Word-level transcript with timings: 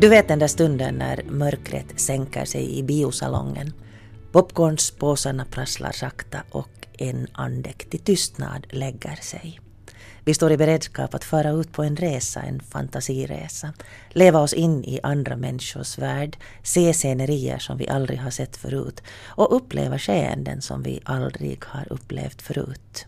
Du 0.00 0.08
vet 0.08 0.28
den 0.28 0.38
där 0.38 0.46
stunden 0.46 0.94
när 0.94 1.22
mörkret 1.28 2.00
sänker 2.00 2.44
sig 2.44 2.78
i 2.78 2.82
biosalongen. 2.82 3.72
Popcornspåsarna 4.32 5.44
prasslar 5.44 5.92
sakta 5.92 6.38
och 6.50 6.86
en 6.98 7.26
andäktig 7.32 8.04
tystnad 8.04 8.66
lägger 8.70 9.16
sig. 9.16 9.60
Vi 10.24 10.34
står 10.34 10.52
i 10.52 10.56
beredskap 10.56 11.14
att 11.14 11.24
föra 11.24 11.50
ut 11.50 11.72
på 11.72 11.82
en 11.82 11.96
resa, 11.96 12.42
en 12.42 12.60
fantasiresa. 12.60 13.72
Leva 14.10 14.40
oss 14.40 14.52
in 14.52 14.84
i 14.84 15.00
andra 15.02 15.36
människors 15.36 15.98
värld, 15.98 16.36
se 16.62 16.92
scenerier 16.92 17.58
som 17.58 17.76
vi 17.76 17.88
aldrig 17.88 18.18
har 18.18 18.30
sett 18.30 18.56
förut 18.56 19.02
och 19.26 19.56
uppleva 19.56 19.98
skeenden 19.98 20.62
som 20.62 20.82
vi 20.82 21.00
aldrig 21.04 21.64
har 21.64 21.92
upplevt 21.92 22.42
förut. 22.42 23.06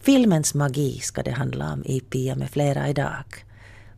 Filmens 0.00 0.54
magi 0.54 0.98
ska 0.98 1.22
det 1.22 1.32
handla 1.32 1.72
om 1.72 1.84
i 1.84 2.00
Pia 2.00 2.34
med 2.34 2.50
flera 2.50 2.88
idag. 2.88 3.44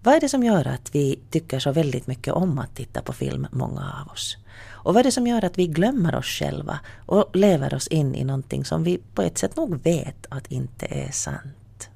Vad 0.07 0.15
är 0.15 0.21
det 0.21 0.29
som 0.29 0.43
gör 0.43 0.69
att 0.69 0.95
vi 0.95 1.19
tycker 1.31 1.59
så 1.59 1.73
väldigt 1.73 2.07
mycket 2.07 2.35
om 2.35 2.59
att 2.59 2.77
titta 2.77 3.03
på 3.03 3.13
film, 3.13 3.47
många 3.51 3.95
av 4.03 4.13
oss? 4.13 4.37
Och 4.69 4.95
vad 4.95 5.01
är 5.01 5.05
det 5.05 5.13
som 5.13 5.27
gör 5.27 5.45
att 5.45 5.59
vi 5.59 5.67
glömmer 5.67 6.15
oss 6.15 6.27
själva 6.27 6.79
och 7.07 7.37
lever 7.37 7.75
oss 7.75 7.89
in 7.89 8.15
i 8.15 8.25
någonting 8.25 8.65
som 8.65 8.85
vi 8.85 8.99
på 9.15 9.23
ett 9.23 9.39
sätt 9.39 9.57
nog 9.57 9.83
vet 9.83 10.27
att 10.29 10.53
inte 10.53 10.87
är 10.87 11.11
sant? 11.11 11.89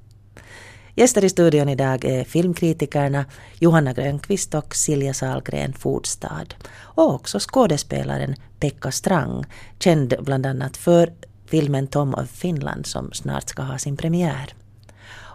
Gäster 0.95 1.25
i 1.25 1.29
studion 1.29 1.69
idag 1.69 2.05
är 2.05 2.23
filmkritikerna 2.23 3.25
Johanna 3.59 3.93
Grönqvist 3.93 4.53
och 4.53 4.75
Silja 4.75 5.13
Salgren 5.13 5.73
Fordstad. 5.73 6.47
Och 6.73 7.13
också 7.13 7.39
skådespelaren 7.39 8.35
Pekka 8.59 8.91
Strang, 8.91 9.45
känd 9.79 10.13
bland 10.21 10.45
annat 10.45 10.77
för 10.77 11.13
filmen 11.45 11.87
Tom 11.87 12.13
of 12.13 12.29
Finland 12.29 12.85
som 12.85 13.11
snart 13.13 13.49
ska 13.49 13.61
ha 13.61 13.77
sin 13.77 13.97
premiär. 13.97 14.53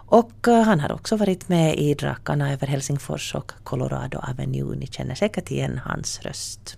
Och 0.07 0.47
eh, 0.47 0.63
han 0.63 0.79
har 0.79 0.91
också 0.91 1.15
varit 1.15 1.49
med 1.49 1.75
i 1.75 1.93
Drakarna 1.93 2.53
över 2.53 2.67
Helsingfors 2.67 3.35
och 3.35 3.51
Colorado 3.63 4.17
Avenue. 4.17 4.75
Ni 4.75 4.87
känner 4.87 5.15
säkert 5.15 5.51
igen 5.51 5.79
hans 5.85 6.21
röst. 6.21 6.77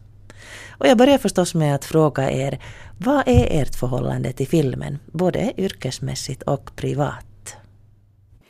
Och 0.70 0.88
jag 0.88 0.98
börjar 0.98 1.18
förstås 1.18 1.56
med 1.56 1.76
att 1.76 1.86
fråga 1.86 2.32
er, 2.32 2.60
vad 2.98 3.28
är 3.28 3.62
ert 3.62 3.76
förhållande 3.76 4.32
till 4.32 4.48
filmen, 4.48 5.00
både 5.06 5.54
yrkesmässigt 5.58 6.44
och 6.44 6.76
privat? 6.76 7.56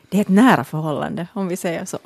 Det 0.10 0.18
är 0.18 0.22
ett 0.22 0.28
nära 0.28 0.64
förhållande, 0.64 1.28
om 1.34 1.48
vi 1.48 1.58
säger 1.58 1.86
så. 1.86 2.00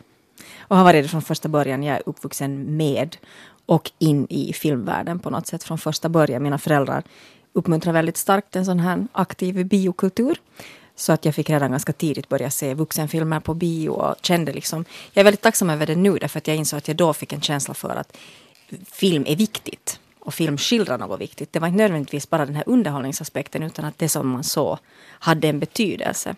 Och 0.60 0.78
har 0.78 0.84
varit 0.84 1.04
det 1.04 1.10
från 1.10 1.22
första 1.22 1.50
början. 1.50 1.84
Jag 1.84 1.96
är 1.98 2.04
uppvuxen 2.06 2.78
med 2.78 3.18
och 3.66 3.92
in 4.00 4.28
i 4.30 4.54
filmvärlden 4.54 5.20
på 5.20 5.30
något 5.30 5.48
sätt 5.48 5.64
från 5.64 5.78
första 5.78 6.10
början. 6.10 6.44
Mina 6.44 6.58
föräldrar 6.58 7.04
uppmuntrar 7.54 7.94
väldigt 7.94 8.18
starkt 8.18 8.56
en 8.56 8.66
sån 8.66 8.80
här 8.80 9.08
aktiv 9.12 9.66
biokultur. 9.66 10.38
Så 10.96 11.14
att 11.14 11.26
jag 11.26 11.36
fick 11.36 11.50
redan 11.50 11.72
ganska 11.72 11.94
tidigt 11.94 12.30
börja 12.30 12.50
se 12.50 12.74
vuxenfilmer 12.74 13.40
på 13.40 13.54
bio 13.54 13.90
och 13.90 14.16
kände 14.22 14.54
liksom, 14.54 14.86
jag 15.14 15.22
är 15.22 15.24
väldigt 15.24 15.42
tacksam 15.42 15.70
över 15.70 15.86
det 15.86 15.96
nu 15.96 16.18
därför 16.18 16.38
att 16.38 16.48
jag 16.48 16.58
insåg 16.58 16.78
att 16.78 16.88
jag 16.88 16.98
då 16.98 17.14
fick 17.14 17.34
en 17.34 17.42
känsla 17.42 17.74
för 17.74 17.96
att 17.96 18.18
film 18.92 19.24
är 19.28 19.36
viktigt 19.36 20.00
och 20.20 20.34
film 20.34 20.58
skildrar 20.58 20.98
något 20.98 21.22
viktigt. 21.22 21.54
Det 21.54 21.60
var 21.60 21.68
inte 21.68 21.78
nödvändigtvis 21.78 22.30
bara 22.30 22.46
den 22.46 22.56
här 22.56 22.64
underhållningsaspekten 22.68 23.64
utan 23.64 23.86
att 23.86 23.98
det 23.98 24.10
som 24.10 24.28
man 24.28 24.44
såg 24.44 24.78
hade 25.20 25.48
en 25.48 25.60
betydelse. 25.60 26.36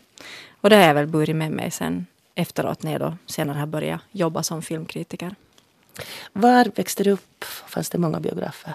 Och 0.62 0.70
det 0.70 0.76
har 0.76 0.84
jag 0.84 0.94
väl 0.94 1.08
burit 1.08 1.36
med 1.36 1.52
mig 1.52 1.72
sen 1.72 2.06
efteråt 2.36 2.84
när 2.84 2.92
jag 2.92 3.02
då 3.02 3.18
senare 3.26 3.60
har 3.60 3.68
börjat 3.68 4.02
jobba 4.12 4.44
som 4.44 4.62
filmkritiker. 4.62 5.36
Var 6.34 6.72
växte 6.76 7.04
du 7.04 7.12
upp? 7.12 7.44
Fanns 7.44 7.90
det 7.90 7.98
många 7.98 8.20
biografer? 8.20 8.74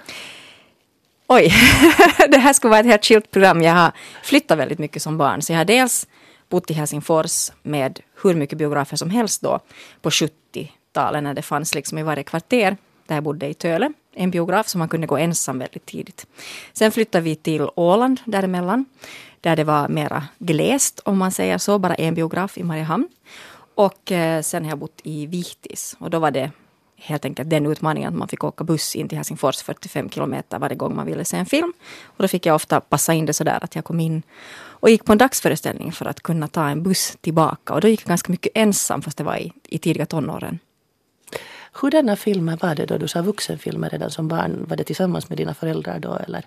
Oj, 1.32 1.52
det 2.28 2.38
här 2.38 2.52
skulle 2.52 2.70
vara 2.70 2.80
ett 2.80 2.86
helt 2.86 3.04
skilt 3.04 3.30
program. 3.30 3.62
Jag 3.62 3.72
har 3.72 3.92
flyttat 4.22 4.58
väldigt 4.58 4.78
mycket 4.78 5.02
som 5.02 5.18
barn. 5.18 5.42
Så 5.42 5.52
jag 5.52 5.58
har 5.58 5.64
dels 5.64 6.08
bott 6.48 6.70
i 6.70 6.74
Helsingfors 6.74 7.50
med 7.62 8.00
hur 8.22 8.34
mycket 8.34 8.58
biografer 8.58 8.96
som 8.96 9.10
helst 9.10 9.42
då 9.42 9.60
på 10.02 10.10
70-talet 10.10 11.22
när 11.22 11.34
det 11.34 11.42
fanns 11.42 11.74
liksom 11.74 11.98
i 11.98 12.02
varje 12.02 12.22
kvarter 12.22 12.76
där 13.06 13.16
jag 13.16 13.24
bodde 13.24 13.48
i 13.48 13.54
Töle. 13.54 13.92
En 14.14 14.30
biograf 14.30 14.68
som 14.68 14.78
man 14.78 14.88
kunde 14.88 15.06
gå 15.06 15.16
ensam 15.16 15.58
väldigt 15.58 15.86
tidigt. 15.86 16.26
Sen 16.72 16.92
flyttade 16.92 17.24
vi 17.24 17.34
till 17.34 17.68
Åland 17.74 18.20
däremellan. 18.24 18.84
Där 19.40 19.56
det 19.56 19.64
var 19.64 19.88
mera 19.88 20.24
glest 20.38 21.00
om 21.04 21.18
man 21.18 21.32
säger 21.32 21.58
så, 21.58 21.78
bara 21.78 21.94
en 21.94 22.14
biograf 22.14 22.58
i 22.58 22.62
Mariehamn. 22.62 23.08
Och 23.74 24.12
eh, 24.12 24.42
sen 24.42 24.64
har 24.64 24.70
jag 24.70 24.78
bott 24.78 25.00
i 25.02 25.26
Vihtis 25.26 25.96
och 25.98 26.10
då 26.10 26.18
var 26.18 26.30
det 26.30 26.50
helt 27.00 27.24
enkelt 27.24 27.50
den 27.50 27.66
utmaningen 27.66 28.08
att 28.08 28.18
man 28.18 28.28
fick 28.28 28.44
åka 28.44 28.64
buss 28.64 28.96
in 28.96 29.08
till 29.08 29.18
Helsingfors 29.18 29.62
45 29.62 30.10
kilometer 30.10 30.58
varje 30.58 30.76
gång 30.76 30.96
man 30.96 31.06
ville 31.06 31.24
se 31.24 31.36
en 31.36 31.46
film. 31.46 31.72
Och 32.04 32.22
då 32.22 32.28
fick 32.28 32.46
jag 32.46 32.54
ofta 32.54 32.80
passa 32.80 33.14
in 33.14 33.26
det 33.26 33.32
så 33.32 33.44
där 33.44 33.64
att 33.64 33.74
jag 33.74 33.84
kom 33.84 34.00
in 34.00 34.22
och 34.80 34.90
gick 34.90 35.04
på 35.04 35.12
en 35.12 35.18
dagsföreställning 35.18 35.92
för 35.92 36.06
att 36.06 36.22
kunna 36.22 36.48
ta 36.48 36.68
en 36.68 36.82
buss 36.82 37.16
tillbaka. 37.20 37.74
Och 37.74 37.80
då 37.80 37.88
gick 37.88 38.00
jag 38.00 38.08
ganska 38.08 38.32
mycket 38.32 38.52
ensam 38.54 39.02
fast 39.02 39.18
det 39.18 39.24
var 39.24 39.36
i, 39.36 39.52
i 39.68 39.78
tidiga 39.78 40.06
tonåren. 40.06 40.58
Hurdana 41.72 42.16
filmer 42.16 42.58
var 42.60 42.74
det 42.74 42.86
då? 42.86 42.98
Du 42.98 43.08
sa 43.08 43.22
vuxenfilmer 43.22 43.90
redan 43.90 44.10
som 44.10 44.28
barn. 44.28 44.66
Var 44.68 44.76
det 44.76 44.84
tillsammans 44.84 45.28
med 45.28 45.38
dina 45.38 45.54
föräldrar 45.54 45.98
då 45.98 46.14
eller? 46.14 46.44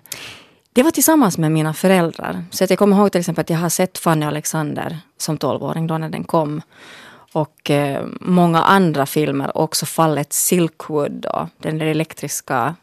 Det 0.72 0.82
var 0.82 0.90
tillsammans 0.90 1.38
med 1.38 1.52
mina 1.52 1.74
föräldrar. 1.74 2.44
Så 2.50 2.64
att 2.64 2.70
jag 2.70 2.78
kommer 2.78 2.96
ihåg 2.96 3.12
till 3.12 3.18
exempel 3.18 3.42
att 3.42 3.50
jag 3.50 3.58
har 3.58 3.68
sett 3.68 3.98
Fanny 3.98 4.26
och 4.26 4.28
Alexander 4.28 4.98
som 5.18 5.38
tolvåring 5.38 5.86
då 5.86 5.98
när 5.98 6.08
den 6.08 6.24
kom 6.24 6.62
och 7.34 7.70
eh, 7.70 8.06
många 8.20 8.62
andra 8.62 9.06
filmer, 9.06 9.56
också 9.56 9.86
fallet 9.86 10.32
Silkwood 10.32 11.26
och 11.26 11.48
den 11.58 11.78
där 11.78 11.86
elektriska 11.86 12.74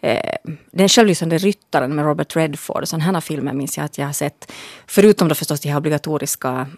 eh, 0.00 0.36
den 0.70 0.88
självlysande 0.88 1.38
ryttaren 1.38 1.94
med 1.94 2.04
Robert 2.04 2.36
Redford. 2.36 2.88
Sådana 2.88 3.04
här 3.04 3.20
filmer 3.20 3.52
minns 3.52 3.76
jag 3.76 3.84
att 3.84 3.98
jag 3.98 4.06
har 4.06 4.12
sett. 4.12 4.52
Förutom 4.86 5.28
då 5.28 5.34
förstås 5.34 5.60
de 5.60 5.68
här 5.68 5.78
obligatoriska 5.78 6.48
mm, 6.48 6.68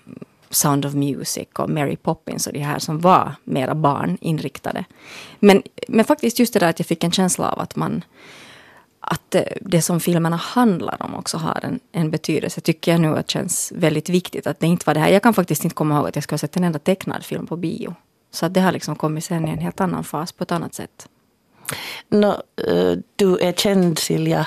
Sound 0.51 0.87
of 0.87 0.95
Music 0.95 1.49
och 1.59 1.71
Mary 1.71 1.97
Poppins 1.97 2.47
och 2.47 2.53
de 2.53 2.59
här 2.61 2.79
som 2.79 3.01
var 3.01 3.35
mera 3.45 3.75
barninriktade. 3.75 4.85
Men, 5.39 5.62
men 5.89 6.05
faktiskt 6.05 6.39
just 6.39 6.53
det 6.53 6.61
där 6.61 6.71
att 6.71 6.79
jag 6.79 6.87
fick 6.87 7.05
en 7.05 7.12
känsla 7.12 7.51
av 7.51 7.61
att 7.61 7.77
man 7.77 8.05
att 9.06 9.37
det 9.60 9.82
som 9.82 10.00
filmerna 10.00 10.37
handlar 10.37 11.03
om 11.03 11.15
också 11.15 11.37
har 11.37 11.60
en, 11.62 11.81
en 11.92 12.10
betydelse 12.10 12.60
tycker 12.60 12.92
jag 12.92 13.00
nu 13.00 13.16
att 13.16 13.31
känns 13.31 13.72
väldigt 13.76 14.09
viktigt. 14.09 14.47
Att 14.47 14.60
det 14.60 14.66
inte 14.66 14.87
var 14.87 14.94
det 14.94 15.00
här. 15.00 15.09
Jag 15.09 15.22
kan 15.22 15.34
faktiskt 15.34 15.65
inte 15.65 15.75
komma 15.75 15.97
ihåg 15.97 16.09
att 16.09 16.16
jag 16.16 16.22
skulle 16.22 16.34
ha 16.34 16.38
sett 16.38 16.56
en 16.56 16.65
enda 16.65 16.78
tecknad 16.78 17.25
film 17.25 17.47
på 17.47 17.56
bio. 17.56 17.94
Så 18.31 18.47
att 18.47 18.54
det 18.54 18.60
har 18.60 18.72
liksom 18.72 18.97
kommit 18.97 19.25
sen 19.25 19.48
i 19.48 19.50
en 19.50 19.59
helt 19.59 19.81
annan 19.81 20.04
fas 20.04 20.32
på 20.32 20.44
ett 20.44 20.53
annat 20.53 20.75
sätt. 20.75 21.09
No, 22.09 22.43
eh, 22.69 22.98
du 23.16 23.38
är 23.38 23.53
känd 23.53 23.98
Silja 23.98 24.47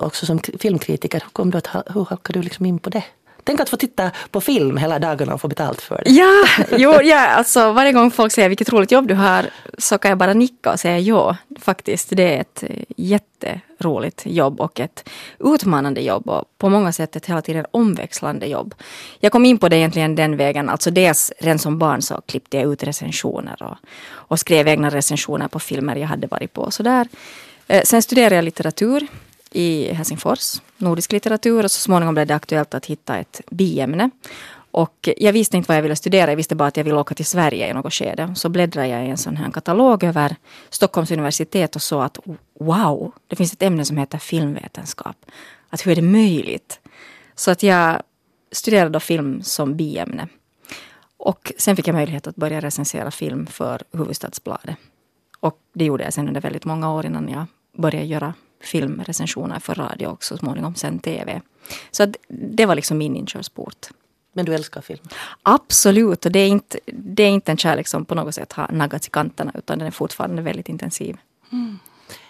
också 0.00 0.26
som 0.26 0.38
filmkritiker. 0.38 1.20
Hur, 1.20 1.30
kom 1.30 1.50
du 1.50 1.58
att, 1.58 1.66
hur 1.94 2.04
halkade 2.04 2.38
du 2.38 2.42
liksom 2.42 2.66
in 2.66 2.78
på 2.78 2.90
det? 2.90 3.04
Tänk 3.44 3.60
att 3.60 3.68
få 3.68 3.76
titta 3.76 4.10
på 4.30 4.40
film 4.40 4.76
hela 4.76 4.98
dagarna 4.98 5.34
och 5.34 5.40
få 5.40 5.48
betalt 5.48 5.80
för 5.80 6.02
det. 6.04 6.10
Ja, 6.10 6.44
jo, 6.78 6.92
ja 7.02 7.26
alltså 7.26 7.72
varje 7.72 7.92
gång 7.92 8.10
folk 8.10 8.32
säger 8.32 8.48
vilket 8.48 8.72
roligt 8.72 8.92
jobb 8.92 9.08
du 9.08 9.14
har 9.14 9.46
så 9.78 9.98
kan 9.98 10.08
jag 10.08 10.18
bara 10.18 10.32
nicka 10.32 10.72
och 10.72 10.80
säga 10.80 10.98
ja, 10.98 11.36
faktiskt. 11.60 12.08
Det 12.10 12.36
är 12.36 12.40
ett 12.40 12.62
eh, 12.62 12.84
jätteroligt 12.96 14.22
jobb 14.24 14.60
och 14.60 14.80
ett 14.80 15.08
utmanande 15.38 16.00
jobb 16.00 16.28
och 16.28 16.44
på 16.58 16.68
många 16.68 16.92
sätt 16.92 17.16
ett 17.16 17.26
hela 17.26 17.42
tiden 17.42 17.66
omväxlande 17.70 18.46
jobb. 18.46 18.74
Jag 19.20 19.32
kom 19.32 19.44
in 19.44 19.58
på 19.58 19.68
det 19.68 19.76
egentligen 19.76 20.14
den 20.14 20.36
vägen, 20.36 20.68
alltså 20.68 20.90
dels 20.90 21.32
redan 21.38 21.58
som 21.58 21.78
barn 21.78 22.02
så 22.02 22.20
klippte 22.26 22.56
jag 22.56 22.72
ut 22.72 22.82
recensioner 22.82 23.62
och, 23.62 23.76
och 24.12 24.40
skrev 24.40 24.68
egna 24.68 24.90
recensioner 24.90 25.48
på 25.48 25.58
filmer 25.58 25.96
jag 25.96 26.08
hade 26.08 26.26
varit 26.26 26.52
på. 26.52 26.70
Så 26.70 26.82
där. 26.82 27.08
Eh, 27.68 27.82
sen 27.84 28.02
studerade 28.02 28.34
jag 28.34 28.44
litteratur 28.44 29.06
i 29.52 29.92
Helsingfors, 29.92 30.62
nordisk 30.76 31.12
litteratur 31.12 31.64
och 31.64 31.70
så 31.70 31.80
småningom 31.80 32.14
blev 32.14 32.26
det 32.26 32.34
aktuellt 32.34 32.74
att 32.74 32.86
hitta 32.86 33.18
ett 33.18 33.40
biämne. 33.50 34.10
Och 34.70 35.08
jag 35.16 35.32
visste 35.32 35.56
inte 35.56 35.68
vad 35.68 35.76
jag 35.76 35.82
ville 35.82 35.96
studera, 35.96 36.30
jag 36.30 36.36
visste 36.36 36.54
bara 36.54 36.68
att 36.68 36.76
jag 36.76 36.84
ville 36.84 36.96
åka 36.96 37.14
till 37.14 37.26
Sverige 37.26 37.70
i 37.70 37.72
något 37.72 37.94
skede. 37.94 38.34
Så 38.36 38.48
bläddrade 38.48 38.88
jag 38.88 39.06
i 39.06 39.10
en 39.10 39.16
sån 39.16 39.36
här 39.36 39.50
katalog 39.50 40.04
över 40.04 40.36
Stockholms 40.70 41.10
universitet 41.10 41.76
och 41.76 41.82
såg 41.82 42.02
att 42.02 42.18
wow, 42.60 43.12
det 43.26 43.36
finns 43.36 43.52
ett 43.52 43.62
ämne 43.62 43.84
som 43.84 43.96
heter 43.96 44.18
filmvetenskap. 44.18 45.16
Att 45.70 45.86
hur 45.86 45.92
är 45.92 45.96
det 45.96 46.02
möjligt? 46.02 46.80
Så 47.34 47.50
att 47.50 47.62
jag 47.62 48.02
studerade 48.52 48.90
då 48.90 49.00
film 49.00 49.42
som 49.42 49.76
biämne. 49.76 50.28
Och 51.16 51.52
sen 51.58 51.76
fick 51.76 51.88
jag 51.88 51.94
möjlighet 51.94 52.26
att 52.26 52.36
börja 52.36 52.60
recensera 52.60 53.10
film 53.10 53.46
för 53.46 53.82
Huvudstadsbladet. 53.92 54.76
Och 55.40 55.58
det 55.74 55.84
gjorde 55.84 56.04
jag 56.04 56.12
sen 56.12 56.28
under 56.28 56.40
väldigt 56.40 56.64
många 56.64 56.92
år 56.92 57.06
innan 57.06 57.28
jag 57.28 57.44
började 57.76 58.06
göra 58.06 58.34
filmrecensioner 58.62 59.58
för 59.58 59.74
radio 59.74 60.06
och 60.06 60.24
så 60.24 60.36
småningom 60.36 60.74
sen 60.74 60.98
tv. 60.98 61.40
Så 61.90 62.12
det 62.28 62.66
var 62.66 62.74
liksom 62.74 62.98
min 62.98 63.16
inkörsport. 63.16 63.86
Men 64.32 64.44
du 64.44 64.54
älskar 64.54 64.80
film? 64.80 65.00
Absolut, 65.42 66.26
och 66.26 66.32
det 66.32 66.38
är, 66.38 66.48
inte, 66.48 66.78
det 66.86 67.22
är 67.22 67.28
inte 67.28 67.52
en 67.52 67.56
kärlek 67.56 67.88
som 67.88 68.04
på 68.04 68.14
något 68.14 68.34
sätt 68.34 68.52
har 68.52 68.68
naggats 68.72 69.06
i 69.06 69.10
kanterna 69.10 69.52
utan 69.54 69.78
den 69.78 69.86
är 69.86 69.90
fortfarande 69.90 70.42
väldigt 70.42 70.68
intensiv. 70.68 71.16
Mm. 71.52 71.78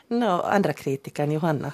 No, 0.08 0.43
andra 0.43 0.73
kritikern 0.73 1.32
Johanna, 1.32 1.73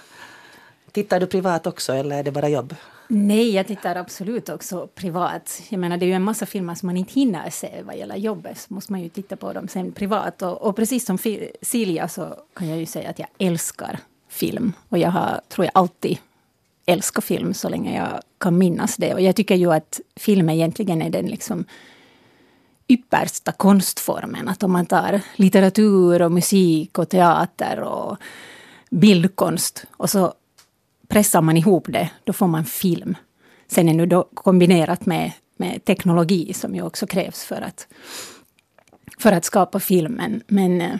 tittar 0.92 1.20
du 1.20 1.26
privat 1.26 1.66
också 1.66 1.92
eller 1.92 2.18
är 2.18 2.22
det 2.22 2.30
bara 2.30 2.48
jobb? 2.48 2.74
Nej, 3.10 3.50
jag 3.50 3.66
tittar 3.66 3.96
absolut 3.96 4.48
också 4.48 4.86
privat. 4.86 5.62
Jag 5.68 5.80
menar, 5.80 5.96
det 5.96 6.04
är 6.04 6.08
ju 6.08 6.12
en 6.12 6.22
massa 6.22 6.46
filmer 6.46 6.74
som 6.74 6.86
man 6.86 6.96
inte 6.96 7.12
hinner 7.12 7.50
se 7.50 7.82
vad 7.82 7.96
gäller 7.96 8.16
jobbet. 8.16 8.58
Så 8.58 8.74
måste 8.74 8.92
man 8.92 9.02
ju 9.02 9.08
titta 9.08 9.36
på 9.36 9.52
dem 9.52 9.68
sen 9.68 9.92
privat. 9.92 10.42
Och, 10.42 10.62
och 10.62 10.76
precis 10.76 11.06
som 11.06 11.18
Silja 11.62 12.08
så 12.08 12.36
kan 12.54 12.68
jag 12.68 12.78
ju 12.78 12.86
säga 12.86 13.10
att 13.10 13.18
jag 13.18 13.28
älskar 13.38 13.98
film. 14.28 14.72
Och 14.88 14.98
jag 14.98 15.10
har, 15.10 15.40
tror 15.48 15.64
jag, 15.64 15.72
alltid 15.74 16.18
älskat 16.86 17.24
film 17.24 17.54
så 17.54 17.68
länge 17.68 17.96
jag 17.96 18.22
kan 18.38 18.58
minnas 18.58 18.96
det. 18.96 19.14
Och 19.14 19.20
jag 19.20 19.36
tycker 19.36 19.54
ju 19.54 19.72
att 19.72 20.00
film 20.16 20.50
egentligen 20.50 21.02
är 21.02 21.10
den 21.10 21.26
liksom 21.26 21.64
yppersta 22.88 23.52
konstformen. 23.52 24.48
Att 24.48 24.62
om 24.62 24.72
man 24.72 24.86
tar 24.86 25.20
litteratur 25.36 26.22
och 26.22 26.32
musik 26.32 26.98
och 26.98 27.08
teater 27.08 27.80
och 27.80 28.16
bildkonst 28.90 29.84
och 29.96 30.10
så 30.10 30.34
pressar 31.08 31.42
man 31.42 31.56
ihop 31.56 31.86
det, 31.88 32.10
då 32.24 32.32
får 32.32 32.46
man 32.46 32.64
film. 32.64 33.16
Sen 33.66 33.88
är 33.88 33.94
nu 33.94 34.06
då 34.06 34.28
kombinerat 34.34 35.06
med, 35.06 35.32
med 35.56 35.84
teknologi 35.84 36.52
som 36.54 36.74
ju 36.74 36.82
också 36.82 37.06
krävs 37.06 37.44
för 37.44 37.60
att, 37.60 37.86
för 39.18 39.32
att 39.32 39.44
skapa 39.44 39.80
filmen. 39.80 40.42
Men 40.46 40.80
eh, 40.80 40.96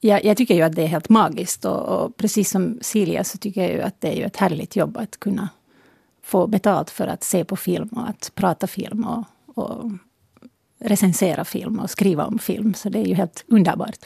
jag, 0.00 0.24
jag, 0.24 0.36
tycker 0.36 0.54
ju 0.54 0.62
att 0.62 0.76
det 0.76 0.82
är 0.82 0.86
helt 0.86 1.08
magiskt 1.08 1.64
och, 1.64 1.80
och, 1.80 2.16
precis 2.16 2.50
som 2.50 2.78
Silja 2.80 3.24
så 3.24 3.38
tycker 3.38 3.62
jag 3.62 3.70
ju 3.70 3.80
att 3.80 4.00
det 4.00 4.08
är 4.08 4.16
ju 4.16 4.24
ett 4.24 4.36
härligt 4.36 4.76
jobb 4.76 4.96
att 4.96 5.20
kunna 5.20 5.48
få 6.22 6.46
betalt 6.46 6.90
för 6.90 7.06
att 7.06 7.24
se 7.24 7.44
på 7.44 7.56
film 7.56 7.88
och 7.88 8.08
att 8.08 8.32
prata 8.34 8.66
film 8.66 9.04
och, 9.04 9.24
och 9.54 9.90
recensera 10.78 11.44
film 11.44 11.78
och 11.78 11.90
skriva 11.90 12.24
om 12.24 12.38
film. 12.38 12.74
Så 12.74 12.88
det 12.88 12.98
är 12.98 13.04
ju 13.04 13.14
helt 13.14 13.44
underbart. 13.46 13.98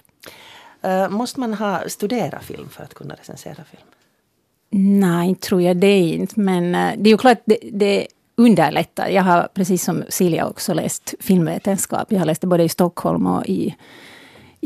Uh, 0.85 1.09
måste 1.09 1.41
man 1.41 1.55
ha 1.55 1.89
studerat 1.89 2.45
film 2.45 2.69
för 2.69 2.85
att 2.85 2.95
kunna 2.95 3.15
recensera 3.15 3.65
film? 3.65 3.83
Nej, 5.01 5.35
tror 5.35 5.63
jag 5.63 5.77
det 5.77 5.99
inte. 5.99 6.41
Men 6.41 6.65
uh, 6.65 6.93
det 7.03 7.09
är 7.09 7.13
ju 7.13 7.19
klart, 7.19 7.43
det, 7.45 7.59
det 7.73 8.07
underlättar. 8.37 9.09
Jag 9.09 9.23
har 9.23 9.49
precis 9.55 9.85
som 9.85 10.05
Silja 10.09 10.47
också 10.47 10.75
läst 10.75 11.15
filmvetenskap. 11.21 12.13
Jag 12.13 12.19
har 12.19 12.27
läst 12.27 12.41
det 12.41 12.47
både 12.47 12.63
i 12.63 12.69
Stockholm 12.69 13.27
och 13.27 13.47
i 13.47 13.75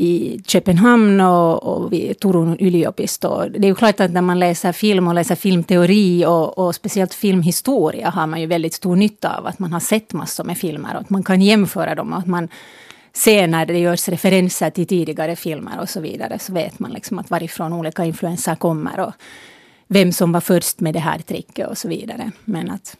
i 0.01 0.41
Köpenhamn 0.45 1.21
och, 1.21 1.63
och 1.63 1.93
vid 1.93 2.19
Turun 2.19 2.57
yliopisto. 2.59 3.49
Det 3.49 3.65
är 3.65 3.69
ju 3.69 3.75
klart 3.75 3.99
att 3.99 4.11
när 4.11 4.21
man 4.21 4.39
läser 4.39 4.71
film 4.71 5.07
och 5.07 5.13
läser 5.13 5.35
filmteori 5.35 6.25
och, 6.25 6.57
och, 6.57 6.75
speciellt 6.75 7.13
filmhistoria 7.13 8.09
har 8.09 8.27
man 8.27 8.41
ju 8.41 8.47
väldigt 8.47 8.73
stor 8.73 8.95
nytta 8.95 9.37
av 9.37 9.47
att 9.47 9.59
man 9.59 9.73
har 9.73 9.79
sett 9.79 10.13
massor 10.13 10.43
med 10.43 10.57
filmer 10.57 10.95
och 10.95 11.01
att 11.01 11.09
man 11.09 11.23
kan 11.23 11.41
jämföra 11.41 11.95
dem 11.95 12.13
och 12.13 12.19
att 12.19 12.27
man 12.27 12.47
ser 13.13 13.47
när 13.47 13.65
det 13.65 13.79
görs 13.79 14.09
referenser 14.09 14.69
till 14.69 14.87
tidigare 14.87 15.35
filmer 15.35 15.79
och 15.81 15.89
så 15.89 15.99
vidare 15.99 16.39
så 16.39 16.53
vet 16.53 16.79
man 16.79 16.91
liksom 16.91 17.19
att 17.19 17.29
varifrån 17.29 17.73
olika 17.73 18.05
influenser 18.05 18.55
kommer 18.55 18.99
och 18.99 19.13
vem 19.87 20.11
som 20.11 20.31
var 20.31 20.41
först 20.41 20.79
med 20.79 20.93
det 20.93 20.99
här 20.99 21.19
tricket 21.19 21.67
och 21.67 21.77
så 21.77 21.87
vidare. 21.87 22.31
Men 22.45 22.71
att 22.71 22.97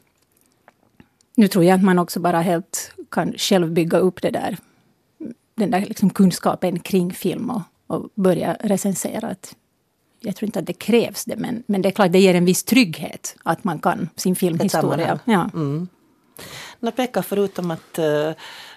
nu 1.35 1.47
tror 1.47 1.65
jag 1.65 1.75
att 1.75 1.83
man 1.83 1.99
också 1.99 2.19
bara 2.19 2.41
helt 2.41 2.91
kan 3.11 3.33
själv 3.37 3.71
bygga 3.71 3.97
upp 3.97 4.21
det 4.21 4.31
där 4.31 4.57
den 5.59 5.71
där 5.71 5.81
liksom 5.81 6.09
kunskapen 6.09 6.79
kring 6.79 7.13
film 7.13 7.49
och, 7.49 7.61
och 7.87 8.09
börja 8.15 8.57
recensera. 8.59 9.27
Att 9.27 9.55
jag 10.19 10.35
tror 10.35 10.47
inte 10.47 10.59
att 10.59 10.65
det 10.65 10.73
krävs 10.73 11.25
det, 11.25 11.35
men, 11.35 11.63
men 11.67 11.81
det 11.81 11.89
är 11.89 11.91
klart 11.91 12.11
det 12.11 12.19
ger 12.19 12.35
en 12.35 12.45
viss 12.45 12.63
trygghet 12.63 13.35
att 13.43 13.63
man 13.63 13.79
kan 13.79 14.09
sin 14.15 14.35
filmhistoria. 14.35 15.19
Ja. 15.25 15.49
Mm. 15.53 15.87
Pekka, 16.95 17.23
förutom 17.23 17.71
att 17.71 17.99
uh, 17.99 18.31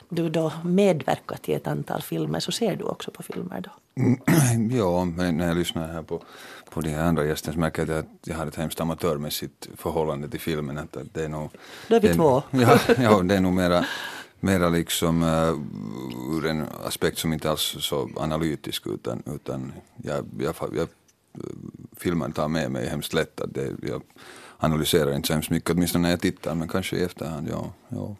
du 0.08 0.30
då 0.30 0.52
medverkat 0.64 1.48
i 1.48 1.52
ett 1.52 1.66
antal 1.66 2.02
filmer 2.02 2.40
så 2.40 2.52
ser 2.52 2.76
du 2.76 2.84
också 2.84 3.10
på 3.10 3.22
filmer 3.22 3.60
då? 3.60 3.70
Mm, 4.02 4.70
ja, 4.78 5.04
men 5.04 5.36
när 5.36 5.48
jag 5.48 5.56
lyssnar 5.56 5.92
här 5.92 6.02
på, 6.02 6.22
på 6.70 6.80
de 6.80 6.90
här 6.90 7.04
andra 7.04 7.24
gästerna 7.24 7.54
så 7.54 7.60
märker 7.60 7.86
jag 7.86 7.98
att 7.98 8.06
jag 8.24 8.36
har 8.36 8.46
ett 8.46 8.56
hemskt 8.56 8.80
amatörmässigt 8.80 9.68
förhållande 9.76 10.28
till 10.28 10.40
filmen. 10.40 10.78
Att 10.78 10.96
det 11.12 11.24
är 11.24 11.28
nog, 11.28 11.50
då 11.88 11.96
är 11.96 12.00
vi 12.00 12.14
två. 12.14 12.42
Ja, 12.50 12.78
ja, 12.98 13.22
det 13.22 13.34
är 13.34 13.40
nog 13.40 13.52
mera 13.52 13.84
mera 14.42 14.68
liksom 14.68 15.22
uh, 15.22 15.60
ur 16.36 16.46
en 16.46 16.66
aspekt 16.84 17.18
som 17.18 17.32
inte 17.32 17.50
alls 17.50 17.74
är 17.76 17.80
så 17.80 18.10
analytisk 18.16 18.86
utan, 18.86 19.22
utan 19.26 19.72
jag, 20.02 20.26
jag, 20.38 20.54
jag, 20.74 20.88
filmen 21.96 22.32
tar 22.32 22.48
med 22.48 22.70
mig 22.70 22.88
hemskt 22.88 23.12
lätt. 23.12 23.40
Att 23.40 23.54
det, 23.54 23.72
jag 23.82 24.02
analyserar 24.58 25.12
inte 25.12 25.26
så 25.26 25.32
hemskt 25.32 25.50
mycket, 25.50 25.70
åtminstone 25.70 26.02
när 26.02 26.10
jag 26.10 26.20
tittar, 26.20 26.54
men 26.54 26.68
kanske 26.68 26.96
i 26.96 27.02
efterhand, 27.02 27.48
ja. 27.48 27.72
ja. 27.88 28.16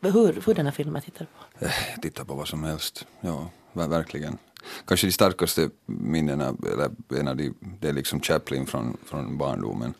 Hur, 0.00 0.42
hur 0.46 0.54
denna 0.54 0.72
filmen 0.72 1.02
tittar 1.02 1.24
på? 1.24 1.64
Eh, 1.64 1.72
jag 1.92 2.02
tittar 2.02 2.24
på 2.24 2.34
vad 2.34 2.48
som 2.48 2.64
helst, 2.64 3.06
ja, 3.20 3.50
verkligen. 3.72 4.38
Kanske 4.84 5.06
de 5.06 5.12
starkaste 5.12 5.70
minnena, 5.86 6.54
eller 6.72 6.90
en 7.20 7.28
av 7.28 7.36
de, 7.36 7.54
det 7.80 7.88
är 7.88 7.92
liksom 7.92 8.20
Chaplin 8.20 8.66
från, 8.66 8.96
från 9.04 9.38
barndomen. 9.38 9.94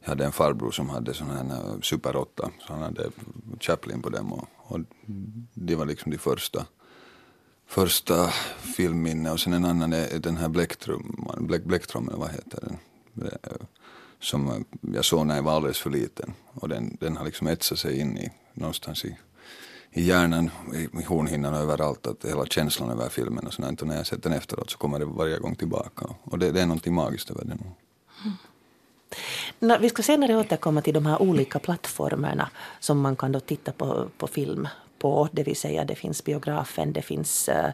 Jag 0.00 0.08
hade 0.08 0.24
en 0.24 0.32
farbror 0.32 0.70
som 0.70 0.88
hade 0.88 1.14
sån 1.14 1.30
här 1.30 1.44
eh, 1.44 1.80
Super 1.82 2.16
8, 2.16 2.50
så 2.66 2.72
han 2.72 2.82
hade 2.82 3.10
Chaplin 3.60 4.02
på 4.02 4.08
dem 4.08 4.32
och, 4.32 4.48
och 4.68 4.80
det 5.54 5.74
var 5.74 5.86
liksom 5.86 6.12
de 6.12 6.18
första 6.18 6.66
första 7.66 8.28
filmminne 8.76 9.30
och 9.30 9.40
sen 9.40 9.52
en 9.52 9.64
annan 9.64 9.92
är 9.92 10.18
den 10.18 10.36
här 10.36 10.48
Bläcktrumman, 10.48 11.46
Bläck, 11.46 11.64
Bläcktrummen, 11.64 12.18
vad 12.18 12.30
heter 12.30 12.60
den? 12.60 12.78
Eh, 13.26 13.66
som 14.20 14.64
jag 14.80 15.04
såg 15.04 15.26
när 15.26 15.36
jag 15.36 15.42
var 15.42 15.52
alldeles 15.52 15.78
för 15.78 15.90
liten 15.90 16.34
och 16.52 16.68
den, 16.68 16.96
den 17.00 17.16
har 17.16 17.24
liksom 17.24 17.46
etsat 17.46 17.78
sig 17.78 18.00
in 18.00 18.18
i 18.18 18.30
någonstans 18.54 19.04
i, 19.04 19.18
i 19.90 20.02
hjärnan, 20.02 20.50
i, 20.74 21.00
i 21.00 21.04
hornhinnan 21.04 21.54
och 21.54 21.60
överallt, 21.60 22.06
att 22.06 22.24
hela 22.24 22.46
känslan 22.46 22.90
över 22.90 23.08
filmen 23.08 23.46
och 23.46 23.52
sånt. 23.52 23.82
Och 23.82 23.88
när 23.88 23.96
jag 23.96 24.06
sett 24.06 24.22
den 24.22 24.32
efteråt 24.32 24.70
så 24.70 24.78
kommer 24.78 24.98
det 24.98 25.04
varje 25.04 25.38
gång 25.38 25.54
tillbaka 25.54 26.06
och 26.22 26.38
det, 26.38 26.50
det 26.50 26.60
är 26.60 26.66
någonting 26.66 26.94
magiskt 26.94 27.30
över 27.30 27.44
den. 27.44 27.60
Mm. 28.24 28.36
No, 29.58 29.78
vi 29.80 29.88
ska 29.88 30.02
senare 30.02 30.36
återkomma 30.36 30.82
till 30.82 30.94
de 30.94 31.06
här 31.06 31.22
olika 31.22 31.58
plattformarna 31.58 32.50
som 32.80 33.00
man 33.00 33.16
kan 33.16 33.32
då 33.32 33.40
titta 33.40 33.72
på, 33.72 34.08
på 34.18 34.26
film 34.26 34.68
på. 34.98 35.28
Det 35.32 35.42
vill 35.42 35.56
säga 35.56 35.84
det 35.84 35.94
finns 35.94 36.24
biografen, 36.24 36.92
det 36.92 37.02
finns 37.02 37.48
uh, 37.48 37.70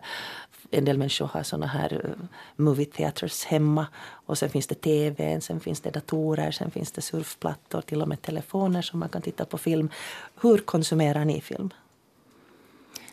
en 0.71 0.85
del 0.85 0.99
människor 0.99 1.27
har 1.27 1.43
såna 1.43 1.67
här 1.67 1.93
eh, 1.93 2.11
uh, 2.11 2.17
movie 2.57 2.87
theaters 2.87 3.45
hemma. 3.45 3.87
Och 4.27 4.39
sen 4.39 4.51
finns 4.51 4.67
det 4.67 4.75
tv, 4.75 5.41
sen 5.41 5.61
finns 5.61 5.81
det 5.81 5.91
datorer, 5.91 6.51
sen 6.51 6.71
finns 6.71 6.93
det 6.93 7.03
surfplattor, 7.03 7.81
till 7.81 8.03
och 8.03 8.09
med 8.09 8.23
telefoner 8.23 8.83
som 8.83 9.01
man 9.01 9.09
kan 9.09 9.23
titta 9.23 9.45
på 9.45 9.59
film. 9.59 9.89
Hur 10.41 10.59
konsumerar 10.59 11.25
ni 11.25 11.41
film? 11.41 11.71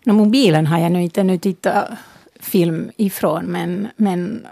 No, 0.04 0.14
mobilen 0.14 0.68
har 0.68 0.80
jag 0.80 0.92
nu 0.92 1.04
inte 1.04 1.24
nu 1.24 1.38
tittat 1.38 1.90
film 2.40 2.92
ifrån 2.98 3.46
men, 3.46 3.88
men 3.96 4.48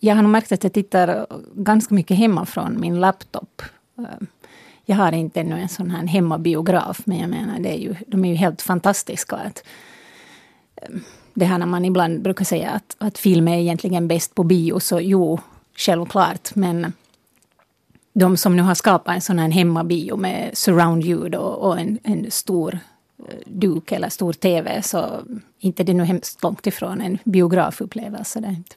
jag 0.00 0.14
har 0.14 0.22
nog 0.22 0.32
märkt 0.32 0.52
att 0.52 0.64
jag 0.64 0.72
tittar 0.72 1.26
ganska 1.54 1.94
mycket 1.94 2.16
hemma 2.16 2.46
från 2.46 2.80
min 2.80 3.00
laptop. 3.00 3.62
Ehm, 3.98 4.26
jag 4.84 4.96
har 4.96 5.12
inte 5.12 5.40
ännu 5.40 5.60
en 5.60 5.68
sån 5.68 5.90
här 5.90 6.06
hemmabiograf, 6.06 7.00
men 7.04 7.18
jag 7.18 7.30
menar, 7.30 7.58
det 7.58 7.68
är 7.68 7.78
ju, 7.78 7.94
de 8.06 8.24
är 8.24 8.28
ju 8.28 8.34
helt 8.34 8.62
fantastiska. 8.62 9.36
Att, 9.36 9.64
ehm, 10.76 11.00
det 11.34 11.44
här 11.44 11.58
när 11.58 11.66
man 11.66 11.84
ibland 11.84 12.22
brukar 12.22 12.44
säga 12.44 12.70
att, 12.70 12.96
att 12.98 13.18
film 13.18 13.48
är 13.48 13.58
egentligen 13.58 14.08
bäst 14.08 14.34
på 14.34 14.44
bio, 14.44 14.80
så 14.80 15.00
jo, 15.00 15.40
självklart, 15.76 16.54
men 16.54 16.92
de 18.12 18.36
som 18.36 18.56
nu 18.56 18.62
har 18.62 18.74
skapat 18.74 19.14
en 19.14 19.20
sån 19.20 19.38
här 19.38 19.48
hemmabio 19.48 20.16
med 20.16 20.50
surroundljud 20.52 21.34
och, 21.34 21.66
och, 21.66 21.80
en, 21.80 21.98
en 22.02 22.30
stor 22.30 22.78
eh, 23.18 23.34
duk 23.46 23.92
eller 23.92 24.08
stor 24.08 24.32
TV, 24.32 24.82
så 24.82 25.22
inte 25.58 25.84
det 25.84 25.92
är 25.92 25.94
nu 25.94 26.04
hemskt 26.04 26.42
långt 26.42 26.66
ifrån 26.66 27.00
en 27.00 27.18
biografupplevelse. 27.24 28.40
Det 28.40 28.48
inte. 28.48 28.76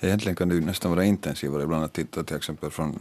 Egentligen 0.00 0.36
kan 0.36 0.48
det 0.48 0.60
nästan 0.60 0.90
vara 0.90 1.04
intensivare 1.04 1.62
ibland 1.62 1.84
att 1.84 1.92
titta 1.92 2.24
till 2.24 2.36
exempel 2.36 2.70
från, 2.70 2.98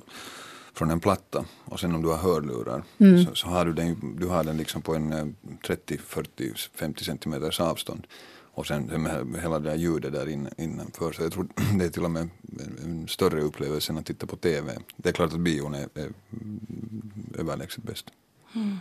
från 0.73 0.91
en 0.91 0.99
platta 0.99 1.45
och 1.65 1.79
sen 1.79 1.95
om 1.95 2.01
du 2.01 2.07
har 2.07 2.17
hörlurar 2.17 2.83
mm. 2.97 3.25
så, 3.25 3.35
så, 3.35 3.47
har 3.47 3.65
du 3.65 3.73
den, 3.73 4.17
du 4.19 4.27
har 4.27 4.43
den 4.43 4.57
liksom 4.57 4.81
på 4.81 4.95
en 4.95 5.35
30, 5.67 5.97
40, 5.97 6.53
50 6.75 7.03
centimeters 7.03 7.59
avstånd 7.59 8.07
och 8.55 8.67
sen 8.67 8.83
med 8.83 9.41
hela 9.41 9.59
det 9.59 9.69
här 9.69 9.77
ljudet 9.77 10.13
där 10.13 10.29
in, 10.29 10.49
innanför. 10.57 11.11
Så 11.11 11.21
jag 11.23 11.31
tror 11.31 11.47
det 11.79 11.85
är 11.85 11.89
till 11.89 12.03
och 12.03 12.11
med 12.11 12.29
en 12.83 13.07
större 13.07 13.41
upplevelse 13.41 13.91
än 13.91 13.97
att 13.97 14.05
titta 14.05 14.27
på 14.27 14.35
TV. 14.35 14.77
Det 14.97 15.09
är 15.09 15.13
klart 15.13 15.33
att 15.33 15.39
bion 15.39 15.73
är, 15.73 15.87
är 15.93 16.09
överlägset 17.37 17.83
bäst. 17.83 18.05
Mm. 18.55 18.77